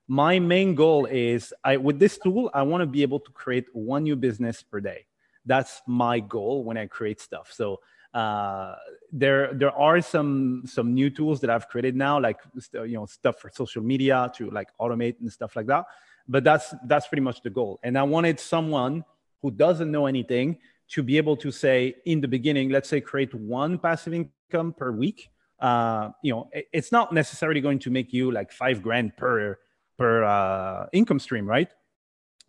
My 0.07 0.39
main 0.39 0.75
goal 0.75 1.05
is 1.05 1.53
I, 1.63 1.77
with 1.77 1.99
this 1.99 2.17
tool, 2.17 2.49
I 2.53 2.63
want 2.63 2.81
to 2.81 2.87
be 2.87 3.01
able 3.01 3.19
to 3.19 3.31
create 3.31 3.65
one 3.73 4.03
new 4.03 4.15
business 4.15 4.63
per 4.63 4.79
day. 4.79 5.05
That's 5.45 5.81
my 5.87 6.19
goal 6.19 6.63
when 6.63 6.77
I 6.77 6.87
create 6.87 7.21
stuff. 7.21 7.51
So 7.53 7.79
uh, 8.13 8.75
there 9.11 9.53
there 9.53 9.71
are 9.71 10.01
some 10.01 10.63
some 10.65 10.93
new 10.93 11.09
tools 11.09 11.39
that 11.41 11.49
I've 11.49 11.67
created 11.67 11.95
now, 11.95 12.19
like 12.19 12.39
you 12.73 12.93
know 12.93 13.05
stuff 13.05 13.39
for 13.39 13.49
social 13.49 13.83
media 13.83 14.31
to 14.35 14.49
like 14.51 14.69
automate 14.79 15.19
and 15.19 15.31
stuff 15.31 15.55
like 15.55 15.67
that 15.67 15.85
but 16.29 16.43
that's 16.43 16.73
that's 16.85 17.07
pretty 17.07 17.21
much 17.21 17.41
the 17.41 17.49
goal 17.49 17.79
and 17.83 17.97
i 17.97 18.03
wanted 18.03 18.39
someone 18.39 19.03
who 19.41 19.51
doesn't 19.51 19.91
know 19.91 20.05
anything 20.05 20.57
to 20.87 21.03
be 21.03 21.17
able 21.17 21.35
to 21.35 21.51
say 21.51 21.95
in 22.05 22.21
the 22.21 22.27
beginning 22.27 22.69
let's 22.69 22.87
say 22.87 23.01
create 23.01 23.33
one 23.33 23.77
passive 23.77 24.13
income 24.13 24.71
per 24.71 24.91
week 24.91 25.29
uh, 25.59 26.09
you 26.23 26.31
know 26.31 26.49
it's 26.71 26.91
not 26.91 27.11
necessarily 27.11 27.59
going 27.59 27.79
to 27.79 27.89
make 27.89 28.13
you 28.13 28.31
like 28.31 28.51
five 28.51 28.81
grand 28.81 29.17
per 29.17 29.57
per 29.97 30.23
uh, 30.23 30.85
income 30.93 31.19
stream 31.19 31.45
right 31.45 31.69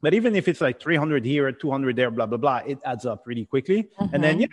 but 0.03 0.15
even 0.15 0.37
if 0.37 0.47
it's 0.47 0.61
like 0.61 0.81
300 0.81 1.25
here 1.25 1.51
200 1.51 1.97
there 1.97 2.11
blah 2.11 2.27
blah 2.27 2.39
blah 2.39 2.59
it 2.59 2.79
adds 2.85 3.07
up 3.07 3.27
really 3.27 3.47
quickly 3.47 3.83
mm-hmm. 3.83 4.15
and 4.15 4.23
then 4.23 4.35
mm-hmm. 4.35 4.43
yeah 4.43 4.47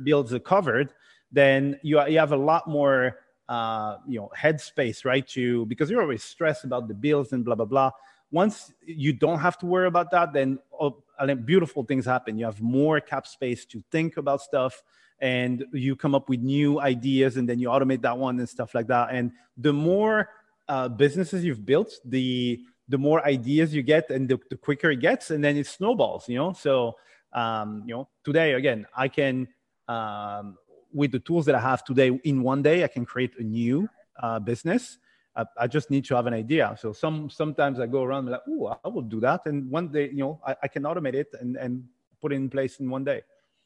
bills 0.00 0.32
are 0.32 0.38
covered 0.38 0.92
then 1.32 1.78
you, 1.82 2.00
you 2.06 2.18
have 2.18 2.32
a 2.32 2.36
lot 2.36 2.68
more 2.68 3.18
uh, 3.48 3.96
you 4.08 4.18
know 4.18 4.30
headspace 4.36 5.04
right 5.04 5.26
to 5.28 5.66
because 5.66 5.90
you're 5.90 6.02
always 6.02 6.22
stressed 6.22 6.64
about 6.64 6.88
the 6.88 6.94
bills 6.94 7.32
and 7.32 7.44
blah 7.44 7.54
blah 7.54 7.66
blah 7.66 7.90
once 8.34 8.72
you 8.84 9.12
don't 9.12 9.38
have 9.38 9.56
to 9.58 9.64
worry 9.64 9.86
about 9.86 10.10
that, 10.10 10.32
then 10.32 10.58
oh, 10.80 11.02
beautiful 11.44 11.84
things 11.84 12.04
happen. 12.04 12.36
You 12.36 12.46
have 12.46 12.60
more 12.60 12.98
cap 13.00 13.28
space 13.28 13.64
to 13.66 13.80
think 13.92 14.16
about 14.16 14.40
stuff 14.40 14.82
and 15.20 15.64
you 15.72 15.94
come 15.94 16.16
up 16.16 16.28
with 16.28 16.40
new 16.40 16.80
ideas 16.80 17.36
and 17.36 17.48
then 17.48 17.60
you 17.60 17.68
automate 17.68 18.02
that 18.02 18.18
one 18.18 18.40
and 18.40 18.48
stuff 18.48 18.74
like 18.74 18.88
that. 18.88 19.10
And 19.12 19.30
the 19.56 19.72
more 19.72 20.30
uh, 20.68 20.88
businesses 20.88 21.44
you've 21.44 21.64
built, 21.64 21.92
the 22.04 22.60
the 22.88 22.98
more 22.98 23.24
ideas 23.24 23.72
you 23.72 23.82
get 23.82 24.10
and 24.10 24.28
the, 24.28 24.38
the 24.50 24.56
quicker 24.56 24.90
it 24.90 25.00
gets 25.00 25.30
and 25.30 25.42
then 25.42 25.56
it 25.56 25.66
snowballs, 25.66 26.28
you 26.28 26.36
know? 26.36 26.52
So, 26.52 26.96
um, 27.32 27.84
you 27.86 27.94
know, 27.94 28.08
today, 28.24 28.52
again, 28.54 28.84
I 28.94 29.08
can, 29.08 29.48
um, 29.88 30.56
with 30.92 31.12
the 31.12 31.20
tools 31.20 31.46
that 31.46 31.54
I 31.54 31.60
have 31.60 31.84
today 31.84 32.08
in 32.24 32.42
one 32.42 32.62
day, 32.62 32.84
I 32.84 32.88
can 32.88 33.04
create 33.04 33.32
a 33.38 33.42
new 33.42 33.88
uh, 34.22 34.38
business 34.38 34.98
I, 35.36 35.44
I, 35.58 35.66
just 35.66 35.90
need 35.90 36.04
to 36.06 36.16
have 36.16 36.26
an 36.26 36.34
idea. 36.34 36.76
So 36.78 36.92
some 36.92 37.28
sometimes 37.28 37.80
I 37.80 37.86
go 37.86 38.02
around 38.02 38.26
like, 38.26 38.40
oh, 38.48 38.76
I 38.84 38.88
will 38.88 39.02
do 39.02 39.20
that, 39.20 39.42
and 39.46 39.70
one 39.70 39.88
day, 39.88 40.08
you 40.10 40.18
know, 40.18 40.40
I, 40.46 40.56
I 40.62 40.68
can 40.68 40.84
automate 40.84 41.14
it 41.14 41.28
and 41.40 41.56
and 41.56 41.84
put 42.20 42.32
it 42.32 42.36
in 42.36 42.48
place 42.48 42.80
in 42.80 42.88
one 42.88 43.04
day. 43.04 43.22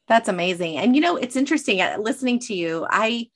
That's 0.06 0.28
amazing. 0.28 0.78
And 0.78 0.94
you 0.94 1.02
know, 1.02 1.16
it's 1.16 1.36
interesting 1.36 1.80
uh, 1.80 1.96
listening 2.00 2.38
to 2.40 2.54
you. 2.54 2.86
I 2.90 3.28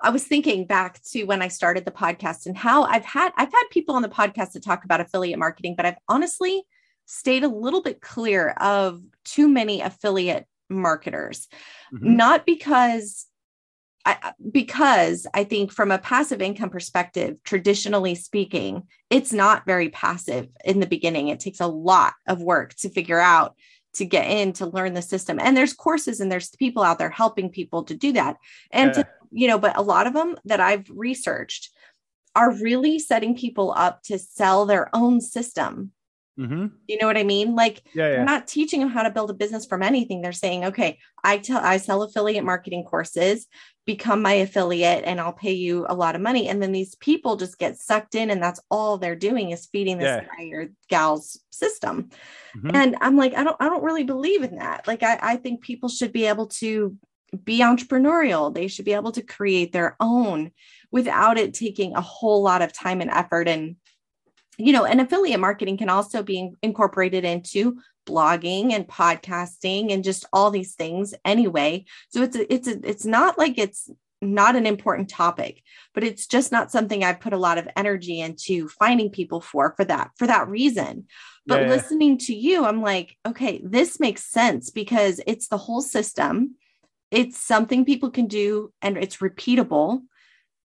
I 0.00 0.10
was 0.10 0.24
thinking 0.24 0.66
back 0.66 1.02
to 1.12 1.24
when 1.24 1.42
I 1.42 1.48
started 1.48 1.84
the 1.84 1.90
podcast 1.90 2.46
and 2.46 2.56
how 2.56 2.84
I've 2.84 3.04
had 3.04 3.32
I've 3.36 3.52
had 3.52 3.64
people 3.70 3.94
on 3.94 4.02
the 4.02 4.08
podcast 4.08 4.52
to 4.52 4.60
talk 4.60 4.84
about 4.84 5.00
affiliate 5.00 5.38
marketing, 5.38 5.74
but 5.76 5.86
I've 5.86 5.98
honestly 6.08 6.62
stayed 7.04 7.44
a 7.44 7.48
little 7.48 7.82
bit 7.82 8.00
clear 8.00 8.50
of 8.60 9.00
too 9.24 9.48
many 9.48 9.80
affiliate 9.80 10.46
marketers. 10.68 11.48
Mm-hmm. 11.92 12.16
Not 12.16 12.46
because 12.46 13.26
I, 14.04 14.32
because 14.52 15.26
I 15.34 15.42
think 15.42 15.72
from 15.72 15.90
a 15.90 15.98
passive 15.98 16.40
income 16.40 16.70
perspective, 16.70 17.38
traditionally 17.42 18.14
speaking, 18.14 18.84
it's 19.10 19.32
not 19.32 19.66
very 19.66 19.88
passive 19.88 20.48
in 20.64 20.78
the 20.78 20.86
beginning. 20.86 21.26
It 21.26 21.40
takes 21.40 21.58
a 21.58 21.66
lot 21.66 22.14
of 22.28 22.40
work 22.40 22.74
to 22.76 22.88
figure 22.88 23.18
out 23.18 23.56
to 23.94 24.04
get 24.04 24.30
in 24.30 24.52
to 24.52 24.66
learn 24.66 24.94
the 24.94 25.02
system. 25.02 25.40
And 25.40 25.56
there's 25.56 25.72
courses 25.72 26.20
and 26.20 26.30
there's 26.30 26.50
people 26.50 26.84
out 26.84 26.98
there 26.98 27.10
helping 27.10 27.50
people 27.50 27.82
to 27.84 27.94
do 27.94 28.12
that. 28.12 28.36
And 28.70 28.94
yeah. 28.94 29.02
to, 29.02 29.08
you 29.32 29.48
know, 29.48 29.58
but 29.58 29.76
a 29.76 29.82
lot 29.82 30.06
of 30.06 30.12
them 30.12 30.36
that 30.44 30.60
I've 30.60 30.88
researched 30.88 31.70
are 32.36 32.52
really 32.52 32.98
setting 33.00 33.36
people 33.36 33.74
up 33.76 34.02
to 34.04 34.18
sell 34.18 34.66
their 34.66 34.94
own 34.94 35.20
system 35.20 35.90
Mm-hmm. 36.38 36.66
You 36.86 36.98
know 36.98 37.06
what 37.06 37.16
I 37.16 37.22
mean? 37.22 37.54
Like 37.54 37.82
yeah, 37.94 38.04
yeah. 38.04 38.08
they're 38.16 38.24
not 38.24 38.46
teaching 38.46 38.80
them 38.80 38.90
how 38.90 39.02
to 39.02 39.10
build 39.10 39.30
a 39.30 39.34
business 39.34 39.64
from 39.64 39.82
anything. 39.82 40.20
They're 40.20 40.32
saying, 40.32 40.66
okay, 40.66 40.98
I 41.24 41.38
tell 41.38 41.60
I 41.62 41.78
sell 41.78 42.02
affiliate 42.02 42.44
marketing 42.44 42.84
courses, 42.84 43.46
become 43.86 44.20
my 44.20 44.34
affiliate, 44.34 45.04
and 45.04 45.18
I'll 45.18 45.32
pay 45.32 45.52
you 45.52 45.86
a 45.88 45.94
lot 45.94 46.14
of 46.14 46.20
money. 46.20 46.48
And 46.48 46.62
then 46.62 46.72
these 46.72 46.94
people 46.96 47.36
just 47.36 47.58
get 47.58 47.78
sucked 47.78 48.14
in, 48.14 48.30
and 48.30 48.42
that's 48.42 48.60
all 48.70 48.98
they're 48.98 49.16
doing 49.16 49.50
is 49.50 49.66
feeding 49.66 49.98
this 49.98 50.04
yeah. 50.06 50.24
guy 50.24 50.50
or 50.52 50.68
gal's 50.90 51.40
system. 51.50 52.10
Mm-hmm. 52.56 52.70
And 52.74 52.96
I'm 53.00 53.16
like, 53.16 53.34
I 53.34 53.42
don't, 53.42 53.56
I 53.58 53.68
don't 53.70 53.84
really 53.84 54.04
believe 54.04 54.42
in 54.42 54.56
that. 54.56 54.86
Like, 54.86 55.02
I, 55.02 55.18
I 55.22 55.36
think 55.36 55.62
people 55.62 55.88
should 55.88 56.12
be 56.12 56.26
able 56.26 56.48
to 56.48 56.96
be 57.44 57.60
entrepreneurial. 57.60 58.54
They 58.54 58.68
should 58.68 58.84
be 58.84 58.92
able 58.92 59.12
to 59.12 59.22
create 59.22 59.72
their 59.72 59.96
own 60.00 60.50
without 60.90 61.38
it 61.38 61.54
taking 61.54 61.94
a 61.94 62.00
whole 62.00 62.42
lot 62.42 62.62
of 62.62 62.72
time 62.72 63.00
and 63.00 63.10
effort 63.10 63.48
and 63.48 63.76
you 64.58 64.72
know, 64.72 64.84
and 64.84 65.00
affiliate 65.00 65.40
marketing 65.40 65.76
can 65.76 65.88
also 65.88 66.22
be 66.22 66.50
incorporated 66.62 67.24
into 67.24 67.78
blogging 68.06 68.72
and 68.72 68.86
podcasting 68.86 69.92
and 69.92 70.04
just 70.04 70.24
all 70.32 70.50
these 70.50 70.74
things 70.74 71.14
anyway. 71.24 71.84
So 72.08 72.22
it's 72.22 72.36
a, 72.36 72.52
it's 72.52 72.68
a, 72.68 72.88
it's 72.88 73.04
not 73.04 73.38
like 73.38 73.58
it's 73.58 73.90
not 74.22 74.56
an 74.56 74.64
important 74.64 75.10
topic, 75.10 75.62
but 75.92 76.04
it's 76.04 76.26
just 76.26 76.52
not 76.52 76.70
something 76.70 77.04
I've 77.04 77.20
put 77.20 77.34
a 77.34 77.38
lot 77.38 77.58
of 77.58 77.68
energy 77.76 78.20
into 78.20 78.68
finding 78.68 79.10
people 79.10 79.40
for 79.40 79.74
for 79.76 79.84
that 79.84 80.10
for 80.16 80.26
that 80.26 80.48
reason. 80.48 81.06
But 81.46 81.62
yeah. 81.62 81.68
listening 81.68 82.18
to 82.18 82.34
you, 82.34 82.64
I'm 82.64 82.80
like, 82.80 83.16
okay, 83.26 83.60
this 83.62 84.00
makes 84.00 84.24
sense 84.24 84.70
because 84.70 85.20
it's 85.26 85.48
the 85.48 85.58
whole 85.58 85.82
system. 85.82 86.56
It's 87.10 87.38
something 87.38 87.84
people 87.84 88.10
can 88.10 88.26
do 88.26 88.72
and 88.80 88.96
it's 88.96 89.18
repeatable. 89.18 90.02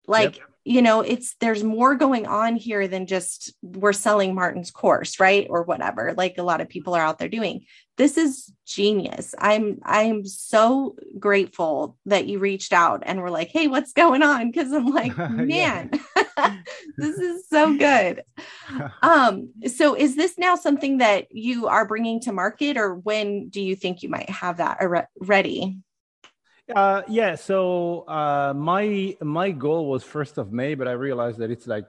Like 0.08 0.38
yep 0.38 0.51
you 0.64 0.82
know 0.82 1.02
it's 1.02 1.36
there's 1.40 1.64
more 1.64 1.96
going 1.96 2.28
on 2.28 2.56
here 2.56 2.88
than 2.88 3.08
just 3.08 3.54
we're 3.62 3.94
selling 3.94 4.36
martin's 4.36 4.72
course 4.72 5.20
right? 5.20 5.48
Or 5.50 5.64
whatever 5.64 6.14
like 6.16 6.38
a 6.38 6.44
lot 6.44 6.62
of 6.62 6.70
people 6.70 6.94
are 6.94 7.02
out 7.02 7.20
there 7.20 7.30
doing. 7.30 7.66
This 7.98 8.18
is 8.18 8.52
genius. 8.66 9.36
I'm 9.38 9.80
i'm 9.84 10.26
so 10.26 10.96
grateful 11.20 11.98
that 12.06 12.28
you 12.28 12.40
reached 12.40 12.74
out 12.74 13.04
and 13.06 13.22
were 13.22 13.32
like 13.32 13.50
hey 13.50 13.68
what's 13.68 13.94
going 13.94 14.22
on? 14.24 14.52
Because 14.52 14.72
i'm 14.72 14.88
like 14.88 15.18
man 15.30 15.92
this 16.98 17.18
is 17.18 17.48
so 17.50 17.76
good. 17.78 18.24
Um 19.02 19.52
so 19.68 19.96
is 19.96 20.16
this 20.16 20.38
now 20.38 20.56
something 20.56 21.00
that 21.00 21.28
you 21.32 21.68
are 21.68 21.88
bringing 21.88 22.22
to 22.22 22.32
market 22.32 22.78
or 22.78 22.96
when 22.96 23.50
do 23.50 23.62
you 23.62 23.76
think 23.76 24.02
you 24.02 24.10
might 24.10 24.30
have 24.30 24.58
that 24.58 24.80
ready 25.20 25.82
uh, 26.76 27.02
yeah. 27.08 27.36
So 27.36 28.02
uh, 28.08 28.54
my 28.56 29.16
my 29.22 29.52
goal 29.52 29.90
was 29.90 30.04
first 30.04 30.38
of 30.38 30.52
May, 30.52 30.76
but 30.76 30.88
I 30.88 30.94
realized 30.94 31.40
that 31.40 31.52
it's 31.52 31.68
like 31.68 31.86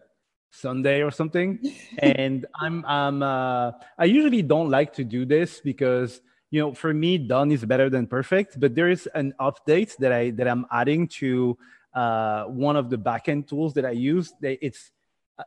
Sunday 0.51 1.03
or 1.03 1.11
something, 1.11 1.59
and 1.99 2.47
I'm 2.61 2.85
I'm 2.87 3.23
uh, 3.23 3.73
I 3.99 4.05
usually 4.05 4.43
don't 4.43 4.71
like 4.71 4.93
to 4.95 5.05
do 5.05 5.25
this 5.25 5.61
because 5.61 6.21
you 6.51 6.61
know 6.61 6.75
for 6.75 6.93
me 6.93 7.19
done 7.19 7.51
is 7.53 7.65
better 7.65 7.89
than 7.91 8.07
perfect. 8.07 8.61
But 8.61 8.75
there 8.75 8.91
is 8.91 9.09
an 9.15 9.35
update 9.41 9.97
that 9.99 10.13
I 10.13 10.31
that 10.31 10.49
I'm 10.49 10.67
adding 10.71 11.09
to 11.21 11.57
uh, 11.95 12.45
one 12.45 12.77
of 12.77 12.91
the 12.91 12.99
backend 12.99 13.49
tools 13.49 13.75
that 13.75 13.85
I 13.85 13.93
use. 13.93 14.33
It's 14.43 14.91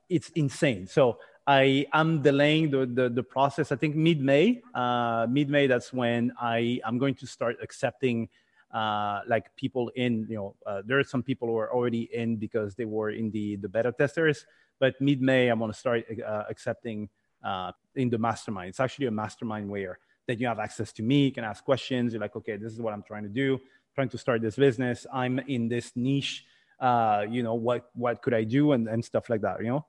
it's 0.10 0.30
insane. 0.30 0.88
So 0.88 1.20
I 1.48 1.86
am 1.94 2.22
delaying 2.22 2.72
the, 2.72 2.86
the, 2.88 3.10
the 3.10 3.22
process. 3.22 3.72
I 3.72 3.76
think 3.76 3.96
mid 3.96 4.20
May. 4.20 4.62
Uh, 4.74 5.28
mid 5.30 5.50
May. 5.50 5.68
That's 5.68 5.94
when 5.94 6.34
I 6.40 6.80
I'm 6.84 6.98
going 6.98 7.16
to 7.16 7.28
start 7.28 7.58
accepting 7.62 8.30
uh, 8.76 9.22
like 9.26 9.56
people 9.56 9.90
in, 9.96 10.28
you 10.30 10.36
know, 10.36 10.56
uh, 10.68 10.82
there 10.86 11.00
are 11.00 11.04
some 11.04 11.24
people 11.24 11.48
who 11.48 11.58
are 11.58 11.72
already 11.74 12.10
in 12.14 12.36
because 12.36 12.76
they 12.76 12.84
were 12.84 13.12
in 13.12 13.32
the, 13.32 13.56
the 13.56 13.70
beta 13.70 13.94
testers. 13.98 14.46
But 14.80 15.00
mid 15.00 15.22
May, 15.22 15.48
I'm 15.48 15.60
going 15.60 15.72
to 15.72 15.78
start 15.78 16.04
uh, 16.20 16.44
accepting 16.50 17.08
uh, 17.42 17.72
in 17.96 18.10
the 18.10 18.18
mastermind. 18.18 18.70
It's 18.70 18.82
actually 18.82 19.06
a 19.06 19.12
mastermind 19.12 19.70
where 19.70 20.00
that 20.28 20.40
you 20.40 20.48
have 20.48 20.60
access 20.60 20.92
to 20.94 21.04
me, 21.04 21.26
you 21.26 21.32
can 21.32 21.46
ask 21.46 21.64
questions. 21.64 22.12
You're 22.12 22.22
like, 22.22 22.36
okay, 22.36 22.58
this 22.58 22.74
is 22.74 22.82
what 22.82 22.94
I'm 22.94 23.04
trying 23.04 23.24
to 23.24 23.30
do, 23.30 23.60
trying 23.94 24.10
to 24.10 24.18
start 24.18 24.42
this 24.42 24.58
business. 24.58 25.06
I'm 25.14 25.40
in 25.40 25.70
this 25.70 25.94
niche. 25.96 26.46
Uh, 26.78 27.26
you 27.30 27.42
know, 27.42 27.54
what 27.54 27.90
what 27.94 28.22
could 28.22 28.34
I 28.34 28.44
do 28.44 28.74
and, 28.74 28.90
and 28.90 29.06
stuff 29.06 29.30
like 29.30 29.42
that, 29.42 29.62
you 29.62 29.68
know? 29.68 29.86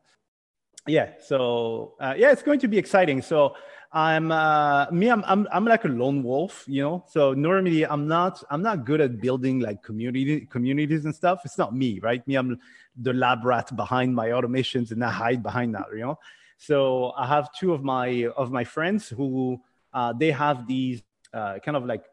Yeah. 0.87 1.15
So 1.19 1.95
uh, 1.99 2.15
yeah, 2.17 2.31
it's 2.31 2.45
going 2.45 2.61
to 2.61 2.69
be 2.69 2.79
exciting. 2.79 3.23
So 3.23 3.57
I'm 3.93 4.33
uh, 4.33 4.87
me. 4.91 5.09
I'm, 5.09 5.25
I'm 5.27 5.47
I'm 5.53 5.65
like 5.65 5.85
a 5.85 5.89
lone 5.89 6.23
wolf, 6.23 6.65
you 6.67 6.83
know. 6.83 7.05
So 7.09 7.35
normally 7.35 7.87
I'm 7.87 8.07
not 8.07 8.43
I'm 8.51 8.63
not 8.63 8.85
good 8.85 9.01
at 9.01 9.21
building 9.21 9.61
like 9.61 9.83
community 9.83 10.47
communities 10.47 11.05
and 11.05 11.15
stuff. 11.15 11.43
It's 11.45 11.57
not 11.59 11.75
me, 11.75 12.01
right? 12.01 12.27
Me, 12.27 12.35
I'm 12.35 12.59
the 12.97 13.13
lab 13.13 13.45
rat 13.45 13.75
behind 13.77 14.15
my 14.15 14.29
automations, 14.29 14.91
and 14.91 15.05
I 15.05 15.11
hide 15.11 15.43
behind 15.43 15.75
that, 15.75 15.87
you 15.93 16.01
know. 16.01 16.19
So 16.59 17.13
I 17.17 17.27
have 17.27 17.53
two 17.53 17.73
of 17.73 17.83
my 17.83 18.27
of 18.37 18.51
my 18.51 18.65
friends 18.65 19.09
who 19.09 19.61
uh, 19.93 20.13
they 20.13 20.31
have 20.31 20.67
these 20.67 21.03
uh, 21.33 21.59
kind 21.65 21.77
of 21.77 21.87
like 21.87 22.05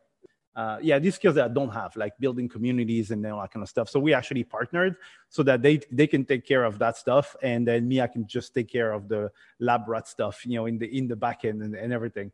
uh, 0.55 0.77
yeah, 0.81 0.99
these 0.99 1.15
skills 1.15 1.35
that 1.35 1.45
I 1.49 1.53
don't 1.53 1.71
have, 1.71 1.95
like 1.95 2.13
building 2.19 2.47
communities 2.47 3.11
and 3.11 3.25
all 3.25 3.41
that 3.41 3.51
kind 3.51 3.63
of 3.63 3.69
stuff. 3.69 3.89
So 3.89 3.99
we 3.99 4.13
actually 4.13 4.43
partnered 4.43 4.95
so 5.29 5.41
that 5.43 5.61
they 5.61 5.81
they 5.91 6.05
can 6.05 6.25
take 6.25 6.45
care 6.45 6.63
of 6.63 6.77
that 6.79 6.97
stuff, 6.97 7.35
and 7.41 7.67
then 7.67 7.87
me, 7.87 8.01
I 8.01 8.07
can 8.07 8.27
just 8.27 8.53
take 8.53 8.69
care 8.69 8.91
of 8.91 9.07
the 9.07 9.31
lab 9.59 9.87
rat 9.87 10.07
stuff, 10.07 10.45
you 10.45 10.55
know, 10.55 10.67
in 10.67 10.77
the 10.77 10.85
in 10.95 11.07
the 11.07 11.15
back 11.15 11.43
end 11.43 11.63
and, 11.63 11.75
and 11.75 11.91
everything. 11.91 12.31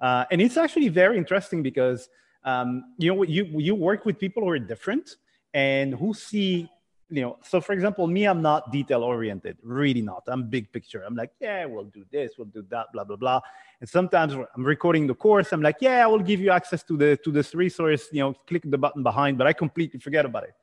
Uh, 0.00 0.24
and 0.30 0.40
it's 0.40 0.56
actually 0.56 0.88
very 0.88 1.18
interesting 1.18 1.62
because 1.62 2.08
um, 2.44 2.94
you 2.98 3.12
know 3.12 3.22
you 3.24 3.44
you 3.58 3.74
work 3.74 4.04
with 4.04 4.18
people 4.18 4.44
who 4.44 4.50
are 4.50 4.58
different 4.58 5.16
and 5.54 5.94
who 5.94 6.14
see 6.14 6.68
you 7.08 7.22
know, 7.22 7.38
so 7.42 7.60
for 7.60 7.72
example, 7.72 8.06
me, 8.06 8.24
I'm 8.24 8.42
not 8.42 8.72
detail 8.72 9.02
oriented, 9.02 9.58
really 9.62 10.02
not. 10.02 10.24
I'm 10.26 10.48
big 10.48 10.72
picture. 10.72 11.02
I'm 11.06 11.14
like, 11.14 11.30
yeah, 11.40 11.64
we'll 11.64 11.84
do 11.84 12.04
this, 12.10 12.32
we'll 12.36 12.48
do 12.48 12.64
that, 12.70 12.86
blah 12.92 13.04
blah 13.04 13.16
blah. 13.16 13.40
And 13.80 13.88
sometimes 13.88 14.34
I'm 14.34 14.64
recording 14.64 15.06
the 15.06 15.14
course. 15.14 15.52
I'm 15.52 15.62
like, 15.62 15.76
yeah, 15.80 16.04
I 16.04 16.06
will 16.06 16.20
give 16.20 16.40
you 16.40 16.50
access 16.50 16.82
to 16.84 16.96
the 16.96 17.16
to 17.18 17.30
this 17.30 17.54
resource. 17.54 18.08
You 18.12 18.20
know, 18.20 18.34
click 18.46 18.62
the 18.64 18.78
button 18.78 19.02
behind, 19.02 19.38
but 19.38 19.46
I 19.46 19.52
completely 19.52 20.00
forget 20.00 20.24
about 20.24 20.44
it. 20.44 20.54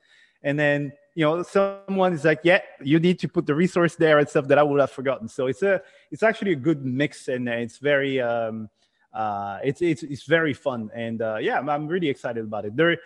And 0.42 0.58
then 0.58 0.92
you 1.14 1.24
know, 1.24 1.42
someone 1.42 2.12
is 2.12 2.24
like, 2.24 2.40
yeah, 2.42 2.60
you 2.82 2.98
need 2.98 3.18
to 3.20 3.28
put 3.28 3.46
the 3.46 3.54
resource 3.54 3.94
there 3.94 4.18
and 4.18 4.28
stuff 4.28 4.48
that 4.48 4.58
I 4.58 4.62
would 4.62 4.80
have 4.80 4.90
forgotten. 4.90 5.28
So 5.28 5.46
it's 5.46 5.62
a 5.62 5.80
it's 6.10 6.22
actually 6.22 6.52
a 6.52 6.56
good 6.56 6.84
mix, 6.84 7.28
and 7.28 7.48
it's 7.48 7.78
very 7.78 8.20
um, 8.20 8.68
uh, 9.12 9.60
it's 9.62 9.80
it's 9.80 10.02
it's 10.02 10.24
very 10.24 10.52
fun, 10.52 10.90
and 10.92 11.22
uh, 11.22 11.36
yeah, 11.40 11.58
I'm, 11.58 11.68
I'm 11.70 11.86
really 11.86 12.08
excited 12.08 12.44
about 12.44 12.64
it. 12.64 12.76
There 12.76 12.98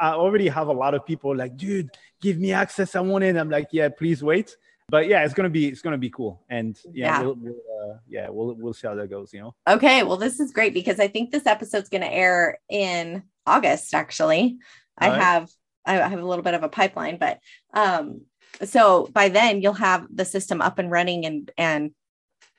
I 0.00 0.10
already 0.12 0.48
have 0.48 0.68
a 0.68 0.72
lot 0.72 0.94
of 0.94 1.06
people 1.06 1.34
like, 1.34 1.56
dude, 1.56 1.90
give 2.20 2.38
me 2.38 2.52
access. 2.52 2.94
I 2.94 3.00
want 3.00 3.24
it. 3.24 3.36
I'm 3.36 3.50
like, 3.50 3.68
yeah, 3.72 3.88
please 3.88 4.22
wait. 4.22 4.56
But 4.88 5.08
yeah, 5.08 5.24
it's 5.24 5.32
gonna 5.32 5.48
be 5.48 5.68
it's 5.68 5.80
gonna 5.80 5.96
be 5.96 6.10
cool, 6.10 6.44
and 6.50 6.78
yeah, 6.92 7.06
yeah. 7.06 7.22
We'll, 7.22 7.34
we'll 7.36 7.54
uh, 7.54 7.96
yeah, 8.06 8.28
we'll 8.28 8.54
we'll 8.54 8.74
see 8.74 8.86
how 8.86 8.94
that 8.96 9.08
goes. 9.08 9.32
You 9.32 9.40
know. 9.40 9.54
Okay, 9.66 10.02
well, 10.02 10.18
this 10.18 10.40
is 10.40 10.52
great 10.52 10.74
because 10.74 11.00
I 11.00 11.08
think 11.08 11.30
this 11.30 11.46
episode's 11.46 11.88
gonna 11.88 12.04
air 12.04 12.58
in 12.68 13.22
August. 13.46 13.94
Actually, 13.94 14.58
All 15.00 15.08
I 15.08 15.10
right. 15.10 15.22
have 15.22 15.50
I 15.86 15.94
have 15.94 16.20
a 16.20 16.26
little 16.26 16.44
bit 16.44 16.52
of 16.52 16.64
a 16.64 16.68
pipeline, 16.68 17.16
but 17.16 17.38
um, 17.72 18.22
so 18.62 19.08
by 19.12 19.30
then 19.30 19.62
you'll 19.62 19.72
have 19.72 20.06
the 20.14 20.26
system 20.26 20.60
up 20.60 20.78
and 20.78 20.90
running 20.90 21.24
and 21.24 21.50
and 21.56 21.90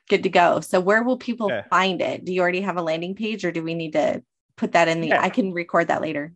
good 0.08 0.24
to 0.24 0.28
go. 0.28 0.60
So 0.60 0.80
where 0.80 1.04
will 1.04 1.18
people 1.18 1.48
yeah. 1.48 1.62
find 1.70 2.00
it? 2.00 2.24
Do 2.24 2.32
you 2.32 2.40
already 2.40 2.60
have 2.62 2.76
a 2.76 2.82
landing 2.82 3.14
page 3.14 3.44
or 3.44 3.52
do 3.52 3.62
we 3.62 3.74
need 3.74 3.92
to 3.92 4.22
put 4.56 4.72
that 4.72 4.88
in 4.88 5.00
the 5.00 5.08
yeah. 5.08 5.22
I 5.22 5.28
can 5.28 5.52
record 5.52 5.88
that 5.88 6.02
later. 6.02 6.32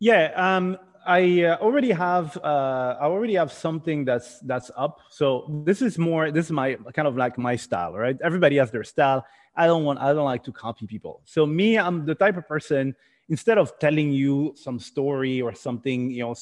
Yeah, 0.00 0.32
um 0.34 0.78
I 1.06 1.44
uh, 1.44 1.56
already 1.58 1.92
have 1.92 2.36
uh, 2.36 2.96
I 3.00 3.04
already 3.04 3.34
have 3.34 3.52
something 3.52 4.04
that's 4.04 4.38
that's 4.40 4.70
up. 4.76 5.00
So 5.10 5.62
this 5.64 5.80
is 5.82 5.98
more 5.98 6.30
this 6.30 6.46
is 6.46 6.52
my 6.52 6.74
kind 6.94 7.08
of 7.08 7.16
like 7.16 7.38
my 7.38 7.56
style, 7.56 7.94
right? 7.94 8.16
Everybody 8.22 8.56
has 8.56 8.70
their 8.70 8.84
style. 8.84 9.24
I 9.56 9.66
don't 9.66 9.84
want 9.84 9.98
I 9.98 10.12
don't 10.12 10.24
like 10.24 10.44
to 10.44 10.52
copy 10.52 10.86
people. 10.86 11.22
So 11.24 11.46
me, 11.46 11.78
I'm 11.78 12.04
the 12.04 12.14
type 12.14 12.36
of 12.36 12.46
person 12.46 12.94
instead 13.28 13.58
of 13.58 13.78
telling 13.78 14.12
you 14.12 14.52
some 14.56 14.78
story 14.78 15.40
or 15.40 15.54
something, 15.54 16.10
you 16.10 16.22
know, 16.24 16.34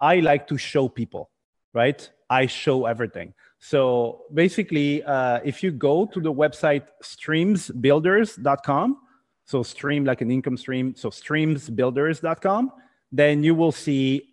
I 0.00 0.20
like 0.20 0.46
to 0.48 0.58
show 0.58 0.88
people, 0.88 1.30
right? 1.72 2.08
I 2.28 2.46
show 2.46 2.86
everything. 2.86 3.34
So 3.58 4.22
basically, 4.32 5.02
uh, 5.02 5.40
if 5.44 5.62
you 5.62 5.70
go 5.70 6.06
to 6.06 6.20
the 6.20 6.32
website 6.32 6.84
streamsbuilders.com, 7.02 8.98
so 9.44 9.62
stream 9.62 10.04
like 10.04 10.20
an 10.20 10.30
income 10.30 10.56
stream, 10.56 10.94
so 10.94 11.08
streamsbuilders.com, 11.08 12.72
then 13.12 13.42
you 13.42 13.54
will 13.54 13.72
see 13.72 14.28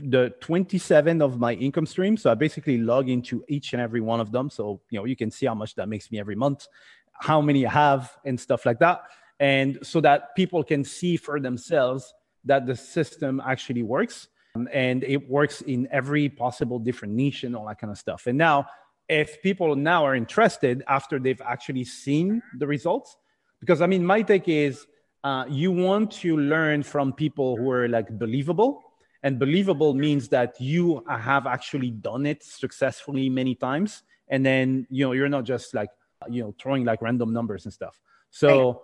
the 0.00 0.32
27 0.40 1.22
of 1.22 1.38
my 1.38 1.54
income 1.54 1.86
streams. 1.86 2.22
So 2.22 2.30
I 2.30 2.34
basically 2.34 2.78
log 2.78 3.08
into 3.08 3.44
each 3.48 3.72
and 3.72 3.82
every 3.82 4.00
one 4.00 4.20
of 4.20 4.30
them. 4.30 4.50
So, 4.50 4.80
you 4.90 4.98
know, 4.98 5.04
you 5.04 5.16
can 5.16 5.30
see 5.30 5.46
how 5.46 5.54
much 5.54 5.74
that 5.74 5.88
makes 5.88 6.10
me 6.10 6.20
every 6.20 6.36
month, 6.36 6.66
how 7.12 7.40
many 7.40 7.66
I 7.66 7.70
have 7.70 8.16
and 8.24 8.38
stuff 8.38 8.64
like 8.64 8.78
that. 8.78 9.02
And 9.40 9.78
so 9.82 10.00
that 10.00 10.34
people 10.36 10.62
can 10.64 10.84
see 10.84 11.16
for 11.16 11.40
themselves 11.40 12.12
that 12.44 12.66
the 12.66 12.76
system 12.76 13.40
actually 13.44 13.82
works 13.82 14.28
um, 14.54 14.68
and 14.72 15.04
it 15.04 15.28
works 15.28 15.60
in 15.62 15.88
every 15.90 16.28
possible 16.28 16.78
different 16.78 17.14
niche 17.14 17.44
and 17.44 17.54
all 17.54 17.66
that 17.66 17.78
kind 17.78 17.90
of 17.90 17.98
stuff. 17.98 18.26
And 18.26 18.38
now, 18.38 18.66
if 19.08 19.40
people 19.42 19.74
now 19.74 20.04
are 20.04 20.14
interested 20.14 20.84
after 20.86 21.18
they've 21.18 21.40
actually 21.40 21.84
seen 21.84 22.42
the 22.58 22.66
results, 22.66 23.16
because 23.60 23.80
I 23.80 23.86
mean, 23.86 24.04
my 24.04 24.22
take 24.22 24.48
is 24.48 24.86
uh, 25.24 25.44
you 25.48 25.72
want 25.72 26.10
to 26.22 26.36
learn 26.36 26.82
from 26.82 27.12
people 27.12 27.56
who 27.56 27.70
are 27.70 27.88
like 27.88 28.08
believable, 28.18 28.82
and 29.22 29.38
believable 29.38 29.94
means 29.94 30.28
that 30.28 30.60
you 30.60 31.04
have 31.08 31.46
actually 31.46 31.90
done 31.90 32.26
it 32.26 32.42
successfully 32.42 33.28
many 33.28 33.54
times, 33.54 34.02
and 34.28 34.44
then 34.44 34.86
you 34.90 35.04
know 35.04 35.12
you're 35.12 35.28
not 35.28 35.44
just 35.44 35.74
like 35.74 35.90
you 36.30 36.42
know 36.42 36.54
throwing 36.60 36.84
like 36.84 37.02
random 37.02 37.32
numbers 37.32 37.64
and 37.64 37.72
stuff. 37.72 38.00
So. 38.30 38.70
Right 38.70 38.76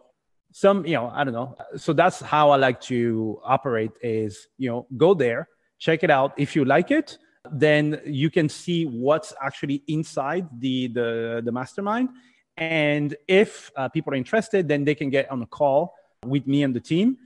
some 0.57 0.87
you 0.87 0.95
know 0.95 1.11
i 1.13 1.25
don't 1.25 1.35
know 1.35 1.53
so 1.77 1.93
that's 1.93 2.21
how 2.21 2.51
i 2.51 2.57
like 2.57 2.81
to 2.81 3.41
operate 3.43 3.91
is 4.03 4.47
you 4.57 4.71
know 4.71 4.87
go 4.97 5.13
there 5.13 5.49
check 5.85 6.03
it 6.03 6.11
out. 6.11 6.33
If 6.37 6.57
you 6.57 6.65
like 6.65 6.91
it, 6.91 7.19
then 7.53 8.01
you 8.07 8.31
can 8.31 8.49
see 8.49 8.87
what's 8.87 9.35
actually 9.41 9.83
inside 9.87 10.49
the 10.59 10.89
the, 10.89 11.43
the 11.45 11.53
mastermind. 11.53 12.09
And 12.57 13.17
if 13.29 13.71
uh, 13.77 13.89
people 13.89 14.13
are 14.15 14.17
interested, 14.17 14.69
then 14.69 14.85
they 14.85 14.95
can 14.95 15.11
get 15.11 15.31
on 15.31 15.43
a 15.43 15.47
call 15.47 15.93
with 16.27 16.47
me 16.47 16.63
and 16.63 16.75
the 16.75 16.81
team. 16.81 17.19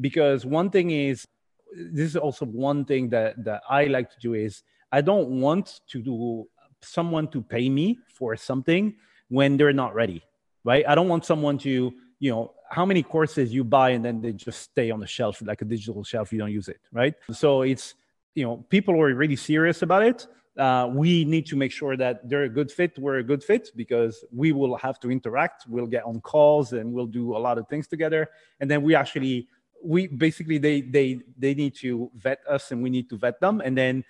Because 0.00 0.44
one 0.44 0.70
thing 0.70 0.90
is, 0.90 1.26
this 1.74 2.10
is 2.10 2.16
also 2.16 2.44
one 2.44 2.84
thing 2.84 3.08
that, 3.10 3.42
that 3.44 3.62
I 3.68 3.84
like 3.84 4.10
to 4.10 4.16
do 4.20 4.34
is 4.34 4.62
I 4.92 5.00
don't 5.00 5.40
want 5.40 5.80
to 5.88 6.00
do 6.00 6.46
someone 6.80 7.28
to 7.28 7.42
pay 7.42 7.68
me 7.68 7.98
for 8.14 8.36
something 8.36 8.94
when 9.28 9.56
they're 9.56 9.72
not 9.72 9.94
ready, 9.94 10.22
right? 10.64 10.84
I 10.86 10.94
don't 10.94 11.08
want 11.08 11.24
someone 11.24 11.58
to, 11.58 11.92
you 12.20 12.30
know, 12.30 12.52
how 12.70 12.84
many 12.84 13.02
courses 13.02 13.52
you 13.52 13.64
buy 13.64 13.90
and 13.90 14.04
then 14.04 14.20
they 14.20 14.32
just 14.32 14.60
stay 14.60 14.90
on 14.90 15.00
the 15.00 15.06
shelf 15.06 15.40
like 15.42 15.62
a 15.62 15.64
digital 15.64 16.02
shelf 16.02 16.32
you 16.32 16.38
don't 16.38 16.52
use 16.52 16.68
it 16.68 16.80
right 16.92 17.14
so 17.32 17.62
it's 17.62 17.94
you 18.34 18.44
know 18.44 18.56
people 18.68 19.00
are 19.00 19.14
really 19.14 19.36
serious 19.36 19.82
about 19.82 20.02
it 20.02 20.26
uh, 20.58 20.90
we 20.92 21.24
need 21.24 21.46
to 21.46 21.56
make 21.56 21.72
sure 21.72 21.96
that 21.96 22.28
they're 22.28 22.44
a 22.44 22.48
good 22.48 22.70
fit. 22.70 22.98
We're 22.98 23.18
a 23.18 23.22
good 23.22 23.44
fit 23.44 23.70
because 23.76 24.24
we 24.32 24.52
will 24.52 24.76
have 24.76 24.98
to 25.00 25.10
interact. 25.10 25.66
We'll 25.68 25.86
get 25.86 26.04
on 26.04 26.20
calls 26.20 26.72
and 26.72 26.92
we'll 26.92 27.06
do 27.06 27.36
a 27.36 27.38
lot 27.38 27.58
of 27.58 27.68
things 27.68 27.86
together. 27.86 28.28
And 28.60 28.70
then 28.70 28.82
we 28.82 28.94
actually 28.94 29.48
we 29.84 30.06
basically 30.06 30.58
they 30.58 30.80
they 30.80 31.20
they 31.38 31.54
need 31.54 31.74
to 31.76 32.10
vet 32.16 32.40
us 32.48 32.72
and 32.72 32.82
we 32.82 32.90
need 32.90 33.10
to 33.10 33.16
vet 33.16 33.40
them. 33.40 33.60
And 33.60 33.76
then 33.76 34.04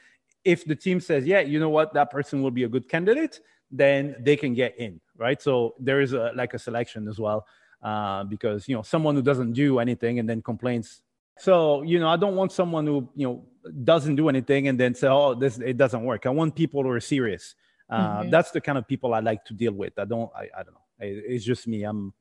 if 0.45 0.65
the 0.65 0.77
team 0.77 1.01
says 1.01 1.27
yeah 1.27 1.41
you 1.41 1.59
know 1.59 1.71
what? 1.71 1.95
That 1.95 2.11
person 2.11 2.43
will 2.43 2.53
be 2.53 2.65
a 2.65 2.69
good 2.69 2.89
candidate 2.89 3.41
then 3.73 4.15
they 4.21 4.37
can 4.37 4.55
get 4.55 4.79
in 4.79 5.01
right? 5.19 5.41
So 5.41 5.75
there 5.79 6.01
is 6.01 6.13
a 6.13 6.33
like 6.35 6.55
a 6.55 6.59
selection 6.59 7.09
as 7.09 7.19
well 7.19 7.47
uh, 7.83 8.25
because 8.25 8.69
you 8.69 8.75
know 8.75 8.83
someone 8.83 9.15
who 9.15 9.23
doesn't 9.23 9.53
do 9.53 9.79
anything 9.79 10.19
and 10.19 10.29
then 10.29 10.43
complains. 10.43 11.03
So 11.39 11.83
you 11.83 11.99
know 12.01 12.09
I 12.09 12.17
don't 12.17 12.37
want 12.37 12.53
someone 12.53 12.87
who 12.87 13.09
you 13.15 13.27
know 13.27 13.45
doesn't 13.85 14.17
do 14.17 14.29
anything 14.29 14.69
and 14.69 14.79
then 14.79 14.95
say 14.95 15.09
oh 15.09 15.35
this 15.35 15.59
it 15.59 15.77
doesn't 15.77 16.05
work. 16.05 16.27
I 16.27 16.31
want 16.31 16.55
people 16.55 16.83
who 16.83 16.91
are 16.91 17.01
serious. 17.01 17.55
Uh, 17.89 18.21
mm-hmm. 18.21 18.31
That's 18.31 18.51
the 18.51 18.61
kind 18.61 18.79
of 18.79 18.89
people 18.89 19.15
I 19.15 19.21
like 19.21 19.45
to 19.47 19.55
deal 19.55 19.73
with. 19.73 19.99
I 19.99 20.05
don't 20.05 20.31
I, 20.35 20.49
I 20.59 20.63
don't 20.63 20.75
know. 20.75 20.81
it's 20.99 21.45
just 21.45 21.67
me. 21.67 21.85
I'm 21.85 22.13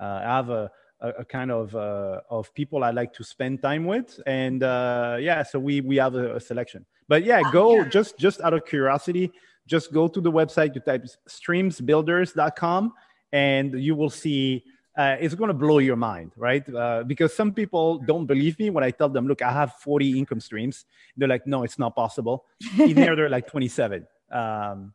uh, 0.00 0.20
I 0.24 0.36
have 0.36 0.50
a 0.50 0.70
a, 1.02 1.08
a 1.10 1.24
kind 1.24 1.50
of 1.50 1.74
uh, 1.74 2.20
of 2.30 2.54
people 2.54 2.84
I 2.84 2.90
like 2.90 3.12
to 3.14 3.24
spend 3.24 3.60
time 3.60 3.84
with, 3.84 4.20
and 4.26 4.62
uh, 4.62 5.16
yeah, 5.20 5.42
so 5.42 5.58
we 5.58 5.80
we 5.80 5.96
have 5.96 6.14
a, 6.14 6.36
a 6.36 6.40
selection. 6.40 6.86
But 7.08 7.24
yeah, 7.24 7.42
go 7.52 7.76
yeah. 7.76 7.88
just 7.88 8.18
just 8.18 8.40
out 8.40 8.54
of 8.54 8.64
curiosity, 8.64 9.32
just 9.66 9.92
go 9.92 10.08
to 10.08 10.20
the 10.20 10.30
website. 10.30 10.74
You 10.74 10.80
type 10.80 11.04
streamsbuilders.com, 11.28 12.92
and 13.32 13.74
you 13.74 13.94
will 13.96 14.10
see 14.10 14.64
uh, 14.96 15.16
it's 15.20 15.34
going 15.34 15.48
to 15.48 15.54
blow 15.54 15.78
your 15.78 15.96
mind, 15.96 16.32
right? 16.36 16.68
Uh, 16.74 17.02
because 17.04 17.34
some 17.34 17.52
people 17.52 17.98
don't 17.98 18.26
believe 18.26 18.58
me 18.58 18.70
when 18.70 18.84
I 18.84 18.90
tell 18.90 19.08
them, 19.08 19.26
look, 19.26 19.42
I 19.42 19.52
have 19.52 19.74
40 19.76 20.18
income 20.18 20.40
streams. 20.40 20.84
They're 21.16 21.28
like, 21.28 21.46
no, 21.46 21.62
it's 21.62 21.78
not 21.78 21.96
possible. 21.96 22.44
Even 22.74 23.02
here, 23.02 23.16
they're 23.16 23.30
like 23.30 23.46
27. 23.46 24.06
Um, 24.30 24.92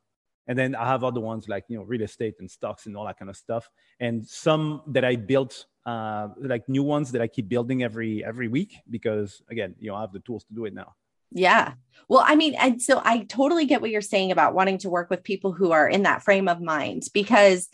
and 0.47 0.57
then 0.57 0.75
I 0.75 0.85
have 0.85 1.03
other 1.03 1.19
ones 1.19 1.49
like, 1.49 1.65
you 1.67 1.77
know, 1.77 1.83
real 1.83 2.03
estate 2.03 2.35
and 2.39 2.49
stocks 2.49 2.85
and 2.85 2.95
all 2.95 3.05
that 3.05 3.19
kind 3.19 3.29
of 3.29 3.35
stuff. 3.35 3.69
And 3.99 4.25
some 4.25 4.81
that 4.87 5.03
I 5.03 5.15
built, 5.15 5.65
uh, 5.85 6.29
like 6.37 6.69
new 6.69 6.83
ones 6.83 7.11
that 7.11 7.21
I 7.21 7.27
keep 7.27 7.49
building 7.49 7.83
every 7.83 8.23
every 8.23 8.47
week 8.47 8.77
because, 8.89 9.41
again, 9.49 9.75
you 9.79 9.89
know, 9.89 9.95
I 9.95 10.01
have 10.01 10.13
the 10.13 10.19
tools 10.19 10.45
to 10.45 10.53
do 10.53 10.65
it 10.65 10.73
now. 10.73 10.95
Yeah. 11.31 11.73
Well, 12.07 12.23
I 12.25 12.35
mean, 12.35 12.55
and 12.55 12.81
so 12.81 13.01
I 13.03 13.25
totally 13.25 13.65
get 13.65 13.81
what 13.81 13.89
you're 13.89 14.01
saying 14.01 14.31
about 14.31 14.53
wanting 14.53 14.77
to 14.79 14.89
work 14.89 15.09
with 15.09 15.23
people 15.23 15.51
who 15.51 15.71
are 15.71 15.87
in 15.87 16.03
that 16.03 16.23
frame 16.23 16.47
of 16.47 16.61
mind 16.61 17.03
because 17.13 17.67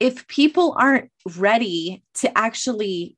if 0.00 0.26
people 0.26 0.74
aren't 0.78 1.10
ready 1.36 2.02
to 2.14 2.36
actually 2.36 3.16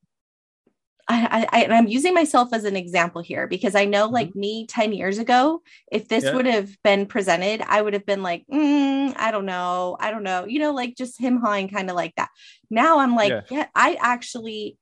I, 1.08 1.46
I 1.50 1.62
and 1.64 1.74
I'm 1.74 1.88
using 1.88 2.14
myself 2.14 2.50
as 2.52 2.64
an 2.64 2.76
example 2.76 3.22
here 3.22 3.46
because 3.46 3.74
I 3.74 3.84
know, 3.84 4.08
like 4.08 4.30
mm-hmm. 4.30 4.40
me 4.40 4.66
10 4.66 4.92
years 4.92 5.18
ago, 5.18 5.60
if 5.90 6.08
this 6.08 6.24
yeah. 6.24 6.34
would 6.34 6.46
have 6.46 6.70
been 6.84 7.06
presented, 7.06 7.60
I 7.66 7.82
would 7.82 7.92
have 7.92 8.06
been 8.06 8.22
like, 8.22 8.44
mm, 8.50 9.14
I 9.16 9.30
don't 9.30 9.46
know, 9.46 9.96
I 9.98 10.10
don't 10.10 10.22
know, 10.22 10.44
you 10.46 10.60
know, 10.60 10.72
like 10.72 10.96
just 10.96 11.20
him 11.20 11.38
hawing 11.38 11.68
kind 11.68 11.90
of 11.90 11.96
like 11.96 12.14
that. 12.16 12.30
Now 12.70 13.00
I'm 13.00 13.16
like, 13.16 13.30
yeah. 13.30 13.42
yeah, 13.50 13.66
I 13.74 13.98
actually 14.00 14.78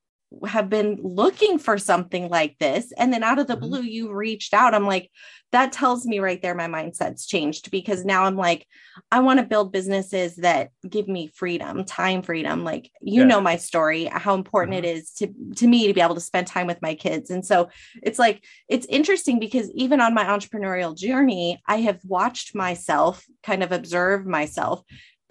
have 0.46 0.70
been 0.70 0.98
looking 1.02 1.58
for 1.58 1.76
something 1.76 2.28
like 2.28 2.56
this 2.58 2.92
and 2.96 3.12
then 3.12 3.24
out 3.24 3.40
of 3.40 3.48
the 3.48 3.54
mm-hmm. 3.54 3.66
blue 3.66 3.82
you 3.82 4.12
reached 4.12 4.54
out 4.54 4.74
i'm 4.74 4.86
like 4.86 5.10
that 5.50 5.72
tells 5.72 6.06
me 6.06 6.20
right 6.20 6.40
there 6.40 6.54
my 6.54 6.68
mindset's 6.68 7.26
changed 7.26 7.70
because 7.72 8.04
now 8.04 8.24
i'm 8.24 8.36
like 8.36 8.64
i 9.10 9.18
want 9.18 9.40
to 9.40 9.46
build 9.46 9.72
businesses 9.72 10.36
that 10.36 10.70
give 10.88 11.08
me 11.08 11.26
freedom 11.34 11.84
time 11.84 12.22
freedom 12.22 12.62
like 12.62 12.92
you 13.00 13.22
yeah. 13.22 13.26
know 13.26 13.40
my 13.40 13.56
story 13.56 14.04
how 14.04 14.34
important 14.34 14.76
mm-hmm. 14.76 14.84
it 14.84 14.98
is 14.98 15.10
to 15.10 15.26
to 15.56 15.66
me 15.66 15.88
to 15.88 15.94
be 15.94 16.00
able 16.00 16.14
to 16.14 16.20
spend 16.20 16.46
time 16.46 16.66
with 16.68 16.80
my 16.80 16.94
kids 16.94 17.30
and 17.30 17.44
so 17.44 17.68
it's 18.00 18.18
like 18.18 18.44
it's 18.68 18.86
interesting 18.86 19.40
because 19.40 19.68
even 19.72 20.00
on 20.00 20.14
my 20.14 20.24
entrepreneurial 20.24 20.96
journey 20.96 21.60
i 21.66 21.76
have 21.78 21.98
watched 22.04 22.54
myself 22.54 23.26
kind 23.42 23.64
of 23.64 23.72
observe 23.72 24.26
myself 24.26 24.80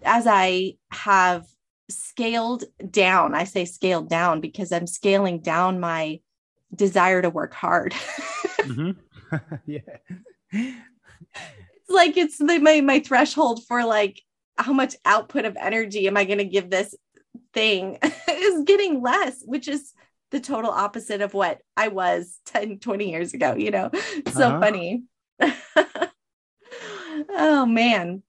as 0.03 0.27
i 0.27 0.73
have 0.91 1.45
scaled 1.89 2.65
down. 2.89 3.35
I 3.35 3.43
say 3.43 3.65
scaled 3.65 4.09
down 4.09 4.41
because 4.41 4.71
I'm 4.71 4.87
scaling 4.87 5.41
down 5.41 5.79
my 5.79 6.19
desire 6.73 7.21
to 7.21 7.29
work 7.29 7.53
hard. 7.53 7.93
mm-hmm. 8.59 8.91
yeah. 9.65 9.79
It's 10.51 11.89
like 11.89 12.17
it's 12.17 12.37
the, 12.37 12.59
my 12.59 12.81
my 12.81 12.99
threshold 12.99 13.63
for 13.67 13.85
like 13.85 14.21
how 14.57 14.73
much 14.73 14.95
output 15.05 15.45
of 15.45 15.55
energy 15.59 16.07
am 16.07 16.17
I 16.17 16.25
going 16.25 16.39
to 16.39 16.45
give 16.45 16.69
this 16.69 16.95
thing 17.53 17.97
is 18.29 18.63
getting 18.65 19.01
less, 19.01 19.41
which 19.45 19.67
is 19.67 19.93
the 20.31 20.39
total 20.39 20.71
opposite 20.71 21.21
of 21.21 21.33
what 21.33 21.61
I 21.77 21.87
was 21.87 22.39
10, 22.45 22.79
20 22.79 23.09
years 23.09 23.33
ago, 23.33 23.55
you 23.55 23.71
know. 23.71 23.89
so 24.31 24.47
uh-huh. 24.47 24.59
funny. 24.59 25.03
oh 27.29 27.65
man 27.65 28.23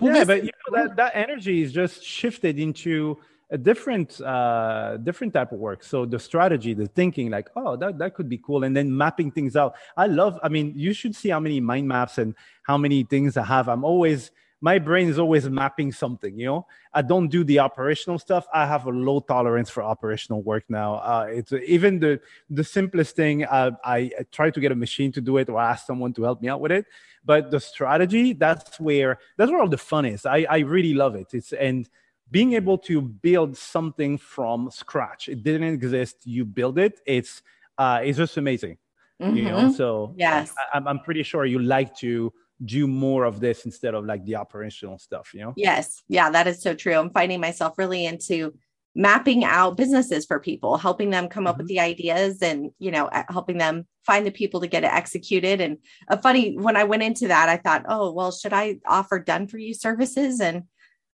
yeah 0.00 0.24
but 0.24 0.44
you 0.44 0.50
know, 0.70 0.82
that, 0.86 0.96
that 0.96 1.12
energy 1.14 1.62
is 1.62 1.72
just 1.72 2.02
shifted 2.02 2.58
into 2.58 3.18
a 3.50 3.58
different 3.58 4.20
uh 4.22 4.96
different 4.98 5.32
type 5.32 5.52
of 5.52 5.58
work. 5.58 5.84
So 5.84 6.06
the 6.06 6.18
strategy 6.18 6.74
the 6.74 6.86
thinking 6.86 7.30
like 7.30 7.48
oh 7.56 7.76
that, 7.76 7.98
that 7.98 8.14
could 8.14 8.28
be 8.28 8.38
cool 8.38 8.64
and 8.64 8.76
then 8.76 8.96
mapping 8.96 9.30
things 9.30 9.54
out. 9.54 9.74
I 9.96 10.06
love 10.06 10.38
i 10.42 10.48
mean 10.48 10.72
you 10.74 10.92
should 10.92 11.14
see 11.14 11.28
how 11.28 11.40
many 11.40 11.60
mind 11.60 11.86
maps 11.86 12.18
and 12.18 12.34
how 12.62 12.78
many 12.78 13.04
things 13.04 13.36
i 13.36 13.44
have. 13.44 13.68
I'm 13.68 13.84
always 13.84 14.30
my 14.64 14.78
brain 14.78 15.08
is 15.08 15.18
always 15.18 15.44
mapping 15.60 15.90
something 15.92 16.38
you 16.38 16.46
know 16.46 16.66
i 16.94 17.02
don't 17.02 17.28
do 17.28 17.44
the 17.44 17.58
operational 17.58 18.18
stuff 18.18 18.46
i 18.60 18.64
have 18.64 18.86
a 18.86 18.90
low 19.08 19.20
tolerance 19.20 19.68
for 19.68 19.82
operational 19.82 20.40
work 20.42 20.64
now 20.68 20.94
uh, 21.12 21.26
it's 21.28 21.52
even 21.76 22.00
the 22.04 22.12
the 22.48 22.64
simplest 22.64 23.14
thing 23.14 23.44
uh, 23.44 23.70
I, 23.84 23.98
I 24.18 24.22
try 24.32 24.48
to 24.50 24.60
get 24.60 24.72
a 24.72 24.80
machine 24.86 25.12
to 25.12 25.20
do 25.20 25.36
it 25.36 25.48
or 25.50 25.60
ask 25.60 25.86
someone 25.86 26.12
to 26.14 26.22
help 26.22 26.40
me 26.40 26.48
out 26.48 26.60
with 26.60 26.72
it 26.72 26.86
but 27.24 27.50
the 27.50 27.60
strategy 27.60 28.32
that's 28.32 28.80
where 28.80 29.18
that's 29.36 29.50
where 29.50 29.60
all 29.60 29.68
the 29.76 29.84
fun 29.92 30.04
is 30.06 30.24
i 30.24 30.46
i 30.56 30.58
really 30.58 30.94
love 30.94 31.14
it 31.14 31.28
it's 31.34 31.52
and 31.52 31.88
being 32.30 32.54
able 32.54 32.78
to 32.78 33.00
build 33.00 33.56
something 33.56 34.18
from 34.18 34.70
scratch. 34.70 35.28
It 35.28 35.44
didn't 35.44 35.72
exist. 35.72 36.16
You 36.24 36.44
build 36.44 36.78
it. 36.78 37.00
It's 37.06 37.42
uh, 37.78 38.00
it's 38.02 38.18
just 38.18 38.36
amazing. 38.36 38.78
Mm-hmm. 39.22 39.36
You 39.36 39.44
know. 39.44 39.58
Mm-hmm. 39.58 39.70
So 39.72 40.14
yes, 40.16 40.52
I, 40.72 40.80
I'm 40.84 41.00
pretty 41.00 41.22
sure 41.22 41.44
you 41.44 41.60
like 41.60 41.94
to 41.98 42.32
do 42.62 42.86
more 42.86 43.24
of 43.24 43.40
this 43.40 43.64
instead 43.64 43.94
of 43.94 44.04
like 44.04 44.24
the 44.24 44.36
operational 44.36 44.98
stuff. 44.98 45.32
You 45.34 45.40
know. 45.40 45.52
Yes. 45.56 46.02
Yeah, 46.08 46.30
that 46.30 46.46
is 46.46 46.62
so 46.62 46.74
true. 46.74 46.94
I'm 46.94 47.10
finding 47.10 47.40
myself 47.40 47.78
really 47.78 48.06
into 48.06 48.54
mapping 48.94 49.44
out 49.44 49.76
businesses 49.76 50.24
for 50.24 50.38
people 50.38 50.76
helping 50.76 51.10
them 51.10 51.28
come 51.28 51.46
up 51.46 51.54
mm-hmm. 51.54 51.62
with 51.62 51.68
the 51.68 51.80
ideas 51.80 52.42
and 52.42 52.70
you 52.78 52.90
know 52.90 53.10
helping 53.28 53.58
them 53.58 53.86
find 54.06 54.24
the 54.24 54.30
people 54.30 54.60
to 54.60 54.68
get 54.68 54.84
it 54.84 54.92
executed 54.92 55.60
and 55.60 55.78
a 56.08 56.20
funny 56.20 56.56
when 56.56 56.76
i 56.76 56.84
went 56.84 57.02
into 57.02 57.28
that 57.28 57.48
i 57.48 57.56
thought 57.56 57.84
oh 57.88 58.12
well 58.12 58.30
should 58.30 58.52
i 58.52 58.78
offer 58.86 59.18
done 59.18 59.48
for 59.48 59.58
you 59.58 59.74
services 59.74 60.40
and 60.40 60.62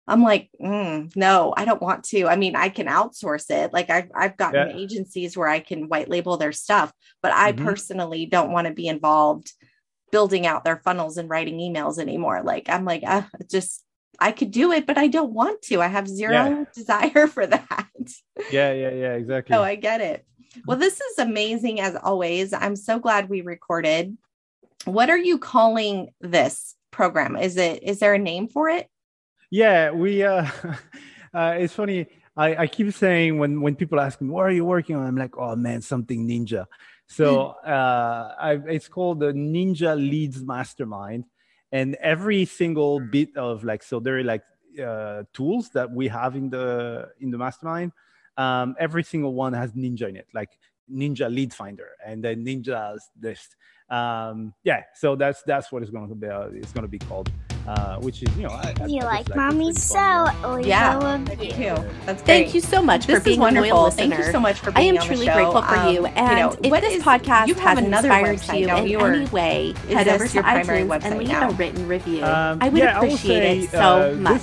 i'm 0.07 0.23
like 0.23 0.49
mm, 0.59 1.15
no 1.15 1.53
i 1.55 1.65
don't 1.65 1.81
want 1.81 2.03
to 2.03 2.27
i 2.27 2.35
mean 2.35 2.55
i 2.55 2.67
can 2.67 2.88
outsource 2.88 3.51
it 3.51 3.71
like 3.71 3.91
i've, 3.91 4.09
I've 4.15 4.38
gotten 4.38 4.69
yeah. 4.69 4.75
agencies 4.75 5.38
where 5.38 5.47
i 5.47 5.59
can 5.59 5.88
white 5.88 6.09
label 6.09 6.38
their 6.38 6.53
stuff 6.53 6.91
but 7.21 7.31
i 7.31 7.51
mm-hmm. 7.51 7.63
personally 7.63 8.25
don't 8.25 8.51
want 8.51 8.65
to 8.65 8.73
be 8.73 8.88
involved 8.88 9.53
building 10.12 10.45
out 10.47 10.64
their 10.64 10.78
funnels 10.78 11.18
and 11.18 11.30
writing 11.30 11.58
emails 11.58 11.99
anymore 11.99 12.41
like 12.43 12.70
i'm 12.70 12.86
like 12.86 13.03
uh, 13.05 13.24
just 13.49 13.84
I 14.20 14.32
could 14.32 14.51
do 14.51 14.72
it, 14.72 14.86
but 14.86 14.97
I 14.97 15.08
don't 15.08 15.34
want 15.34 15.62
to. 15.64 15.82
I 15.82 15.88
have 15.88 16.08
zero 16.08 16.34
yeah. 16.34 16.64
desire 16.76 17.28
for 17.28 17.45
that. 17.45 17.88
Yeah, 18.51 18.72
yeah, 18.74 18.89
yeah, 18.89 19.14
exactly. 19.14 19.55
Oh, 19.55 19.62
I 19.62 19.76
get 19.76 20.01
it. 20.01 20.26
Well, 20.66 20.78
this 20.78 20.99
is 20.99 21.20
amazing 21.20 21.80
as 21.82 21.95
always. 21.95 22.53
I'm 22.53 22.76
so 22.76 22.99
glad 22.99 23.30
we 23.30 23.41
recorded. 23.41 24.18
What 24.86 25.10
are 25.10 25.18
you 25.18 25.38
calling 25.38 26.10
this 26.22 26.76
program? 26.91 27.36
Is 27.36 27.58
it 27.58 27.84
is 27.84 27.99
there 27.99 28.14
a 28.14 28.20
name 28.20 28.47
for 28.47 28.70
it? 28.70 28.88
Yeah, 29.51 29.91
we 29.91 30.24
uh, 30.24 30.47
uh 31.34 31.55
it's 31.58 31.74
funny. 31.74 32.08
I, 32.36 32.55
I 32.55 32.68
keep 32.68 32.93
saying 32.93 33.38
when 33.38 33.62
when 33.62 33.76
people 33.76 33.99
ask 33.99 34.22
me 34.22 34.30
what 34.30 34.45
are 34.45 34.51
you 34.51 34.66
working 34.66 34.95
on, 34.95 35.05
I'm 35.05 35.16
like, 35.16 35.38
oh 35.38 35.55
man, 35.55 35.82
something 35.82 36.28
ninja. 36.28 36.66
So 37.08 37.47
uh, 37.66 38.36
I, 38.39 38.53
it's 38.68 38.88
called 38.88 39.22
the 39.22 39.32
Ninja 39.34 39.95
Leads 39.95 40.43
Mastermind. 40.43 41.26
And 41.72 41.95
every 41.95 42.45
single 42.45 42.99
bit 42.99 43.36
of 43.36 43.64
like 43.64 43.84
so 43.84 43.99
there 43.99 44.18
are 44.20 44.24
like 44.24 44.43
uh, 44.82 45.24
tools 45.34 45.70
that 45.72 45.91
we 45.91 46.08
have 46.08 46.36
in 46.36 46.49
the 46.49 47.10
in 47.20 47.32
the 47.32 47.38
mastermind. 47.38 47.91
Um, 48.38 48.76
every 48.80 49.03
single 49.03 49.34
one 49.34 49.53
has 49.53 49.72
ninja 49.74 50.08
in 50.08 50.16
it 50.16 50.28
like 50.34 50.60
ninja 50.89 51.34
lead 51.34 51.53
finder 51.53 51.89
and 52.05 52.24
then 52.24 52.45
ninja's 52.45 53.10
list. 53.22 53.55
Um, 53.89 54.53
yeah 54.64 54.84
so 54.95 55.16
that's 55.16 55.43
that's 55.43 55.72
what 55.72 55.82
it's 55.82 55.91
going 55.91 56.10
to 56.10 56.16
be 56.16 56.28
uh, 56.28 56.49
it's 56.53 56.72
going 56.72 56.84
to 56.84 56.89
be 56.89 56.99
called 56.99 57.32
uh, 57.68 57.97
which 57.99 58.24
is 58.24 58.36
you 58.38 58.43
know 58.43 58.49
I, 58.49 58.74
you 58.88 59.01
I 59.01 59.05
like, 59.05 59.30
like 59.30 59.36
mommy 59.36 59.74
so? 59.74 59.97
yeah. 60.59 61.18
Thank 61.26 61.59
you 61.59 61.76
that's 62.05 62.22
thank 62.24 62.53
you 62.53 62.61
so 62.61 62.82
much 62.82 63.07
this 63.07 63.18
for 63.18 63.24
being 63.24 63.39
wonderful. 63.39 63.70
a 63.70 63.74
loyal 63.74 63.84
listener 63.86 64.15
thank 64.15 64.26
you 64.26 64.32
so 64.32 64.39
much 64.39 64.59
for 64.59 64.72
being 64.72 64.97
I 64.97 64.99
am 64.99 65.05
truly 65.05 65.26
grateful 65.26 65.61
for 65.61 65.76
um, 65.76 65.93
you 65.93 66.05
and 66.05 66.30
you 66.30 66.70
know, 66.72 66.78
if 66.78 66.82
this 66.82 66.95
is, 66.95 67.03
podcast 67.03 67.53
has 67.57 67.80
inspired 67.80 68.57
you 68.57 68.70
in 68.70 68.88
you 68.88 68.99
any 69.01 69.26
way 69.30 69.74
head 69.89 70.07
over 70.07 70.28
to 70.28 70.41
iTunes 70.41 71.03
and 71.03 71.18
leave 71.18 71.28
now? 71.28 71.49
a 71.49 71.53
written 71.53 71.88
review. 71.88 72.24
Um, 72.24 72.59
I 72.61 72.70
would 72.70 72.80
yeah, 72.80 72.97
appreciate 72.97 73.20
say, 73.39 73.59
it 73.59 73.70
so 73.70 74.11
uh, 74.11 74.15
much. 74.15 74.41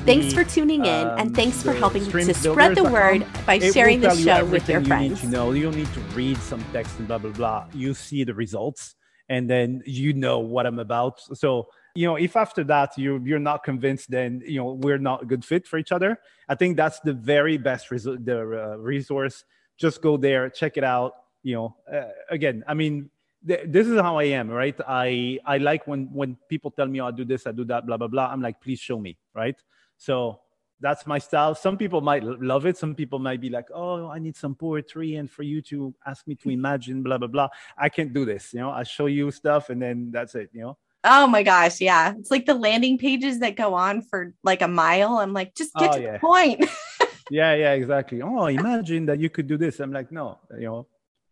thanks 0.00 0.34
for 0.34 0.44
tuning 0.44 0.84
in 0.84 1.06
um, 1.06 1.18
and 1.18 1.36
thanks 1.36 1.62
for 1.62 1.72
helping 1.72 2.04
to 2.04 2.34
spread 2.34 2.74
the 2.74 2.84
word 2.84 3.26
by 3.46 3.58
sharing 3.58 4.00
the 4.00 4.14
show 4.14 4.44
with 4.44 4.68
your 4.68 4.82
friends. 4.82 5.22
you 5.22 5.30
know. 5.30 5.52
You 5.52 5.62
don't 5.62 5.76
need 5.76 5.92
to 5.94 6.00
read 6.14 6.36
some 6.38 6.62
text 6.72 6.98
and 6.98 7.08
blah 7.08 7.18
blah 7.18 7.30
blah. 7.30 7.66
You 7.72 7.94
see 7.94 8.24
the 8.24 8.34
results 8.34 8.94
and 9.28 9.48
then 9.48 9.82
you 9.86 10.12
know 10.12 10.38
what 10.38 10.66
I'm 10.66 10.78
about 10.78 11.20
so 11.20 11.68
you 11.96 12.06
know 12.06 12.16
if 12.16 12.36
after 12.36 12.62
that 12.62 12.96
you 12.98 13.20
you're 13.24 13.38
not 13.38 13.64
convinced 13.64 14.10
then 14.10 14.42
you 14.46 14.58
know 14.58 14.72
we're 14.72 14.98
not 14.98 15.22
a 15.22 15.26
good 15.26 15.44
fit 15.44 15.66
for 15.66 15.78
each 15.78 15.92
other 15.92 16.18
i 16.48 16.54
think 16.54 16.76
that's 16.76 17.00
the 17.00 17.12
very 17.12 17.56
best 17.56 17.90
res- 17.90 18.04
the 18.04 18.38
uh, 18.40 18.76
resource. 18.76 19.44
Just 19.78 20.00
go 20.00 20.16
there 20.16 20.48
check 20.48 20.76
it 20.76 20.84
out 20.84 21.12
you 21.42 21.54
know 21.54 21.76
uh, 21.92 22.10
again 22.30 22.64
i 22.66 22.74
mean 22.74 23.10
th- 23.46 23.64
this 23.66 23.86
is 23.86 24.00
how 24.00 24.18
i 24.18 24.24
am 24.24 24.48
right? 24.48 24.78
I 24.86 25.38
i 25.44 25.58
like 25.58 25.86
when 25.86 26.08
when 26.12 26.36
people 26.48 26.70
tell 26.70 26.86
me 26.86 27.00
oh, 27.00 27.06
i 27.06 27.10
do 27.10 27.24
this 27.24 27.46
i 27.46 27.52
do 27.52 27.64
that 27.64 27.86
blah 27.86 27.96
blah 27.96 28.08
blah. 28.08 28.26
I'm 28.26 28.40
like 28.40 28.60
please 28.60 28.80
show 28.80 28.98
me 28.98 29.16
right? 29.34 29.56
So 29.98 30.40
that's 30.78 31.06
my 31.06 31.18
style. 31.18 31.54
Some 31.54 31.78
people 31.78 32.02
might 32.02 32.22
love 32.22 32.66
it. 32.66 32.76
Some 32.76 32.94
people 32.94 33.18
might 33.18 33.40
be 33.40 33.50
like 33.50 33.68
oh 33.74 34.08
i 34.08 34.18
need 34.18 34.36
some 34.36 34.54
poetry 34.54 35.16
and 35.16 35.30
for 35.30 35.42
you 35.42 35.60
to 35.62 35.94
ask 36.06 36.26
me 36.26 36.34
to 36.36 36.50
imagine 36.50 37.02
blah 37.02 37.18
blah 37.18 37.28
blah. 37.28 37.48
I 37.76 37.88
can't 37.88 38.12
do 38.12 38.24
this 38.24 38.52
you 38.54 38.60
know? 38.60 38.70
I 38.70 38.82
show 38.82 39.06
you 39.06 39.30
stuff 39.30 39.70
and 39.70 39.80
then 39.80 40.10
that's 40.10 40.34
it 40.34 40.50
you 40.52 40.62
know 40.62 40.76
Oh 41.08 41.28
my 41.28 41.44
gosh, 41.44 41.80
yeah. 41.80 42.14
It's 42.18 42.32
like 42.32 42.46
the 42.46 42.54
landing 42.54 42.98
pages 42.98 43.38
that 43.38 43.54
go 43.54 43.74
on 43.74 44.02
for 44.02 44.34
like 44.42 44.60
a 44.60 44.68
mile. 44.68 45.18
I'm 45.18 45.32
like, 45.32 45.54
just 45.54 45.72
get 45.74 45.90
oh, 45.90 45.96
to 45.96 46.02
yeah. 46.02 46.12
the 46.14 46.18
point. 46.18 46.64
yeah, 47.30 47.54
yeah, 47.54 47.72
exactly. 47.74 48.22
Oh, 48.22 48.46
imagine 48.46 49.06
that 49.06 49.20
you 49.20 49.30
could 49.30 49.46
do 49.46 49.56
this. 49.56 49.78
I'm 49.78 49.92
like, 49.92 50.10
no, 50.10 50.40
you 50.58 50.66
know, 50.66 50.88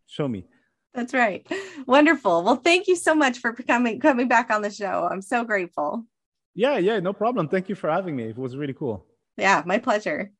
show 0.07 0.29
me. 0.29 0.45
That's 0.93 1.13
right. 1.13 1.45
Wonderful. 1.85 2.43
Well, 2.43 2.55
thank 2.55 2.87
you 2.87 2.95
so 2.95 3.13
much 3.13 3.39
for 3.39 3.51
coming 3.51 3.99
coming 3.99 4.29
back 4.29 4.49
on 4.49 4.61
the 4.61 4.71
show. 4.71 5.09
I'm 5.11 5.21
so 5.21 5.43
grateful. 5.43 6.05
Yeah, 6.53 6.77
yeah, 6.77 7.01
no 7.01 7.11
problem. 7.11 7.49
Thank 7.49 7.67
you 7.67 7.75
for 7.75 7.89
having 7.89 8.15
me. 8.15 8.29
It 8.29 8.37
was 8.37 8.55
really 8.55 8.73
cool. 8.73 9.05
Yeah, 9.35 9.61
my 9.65 9.77
pleasure. 9.77 10.31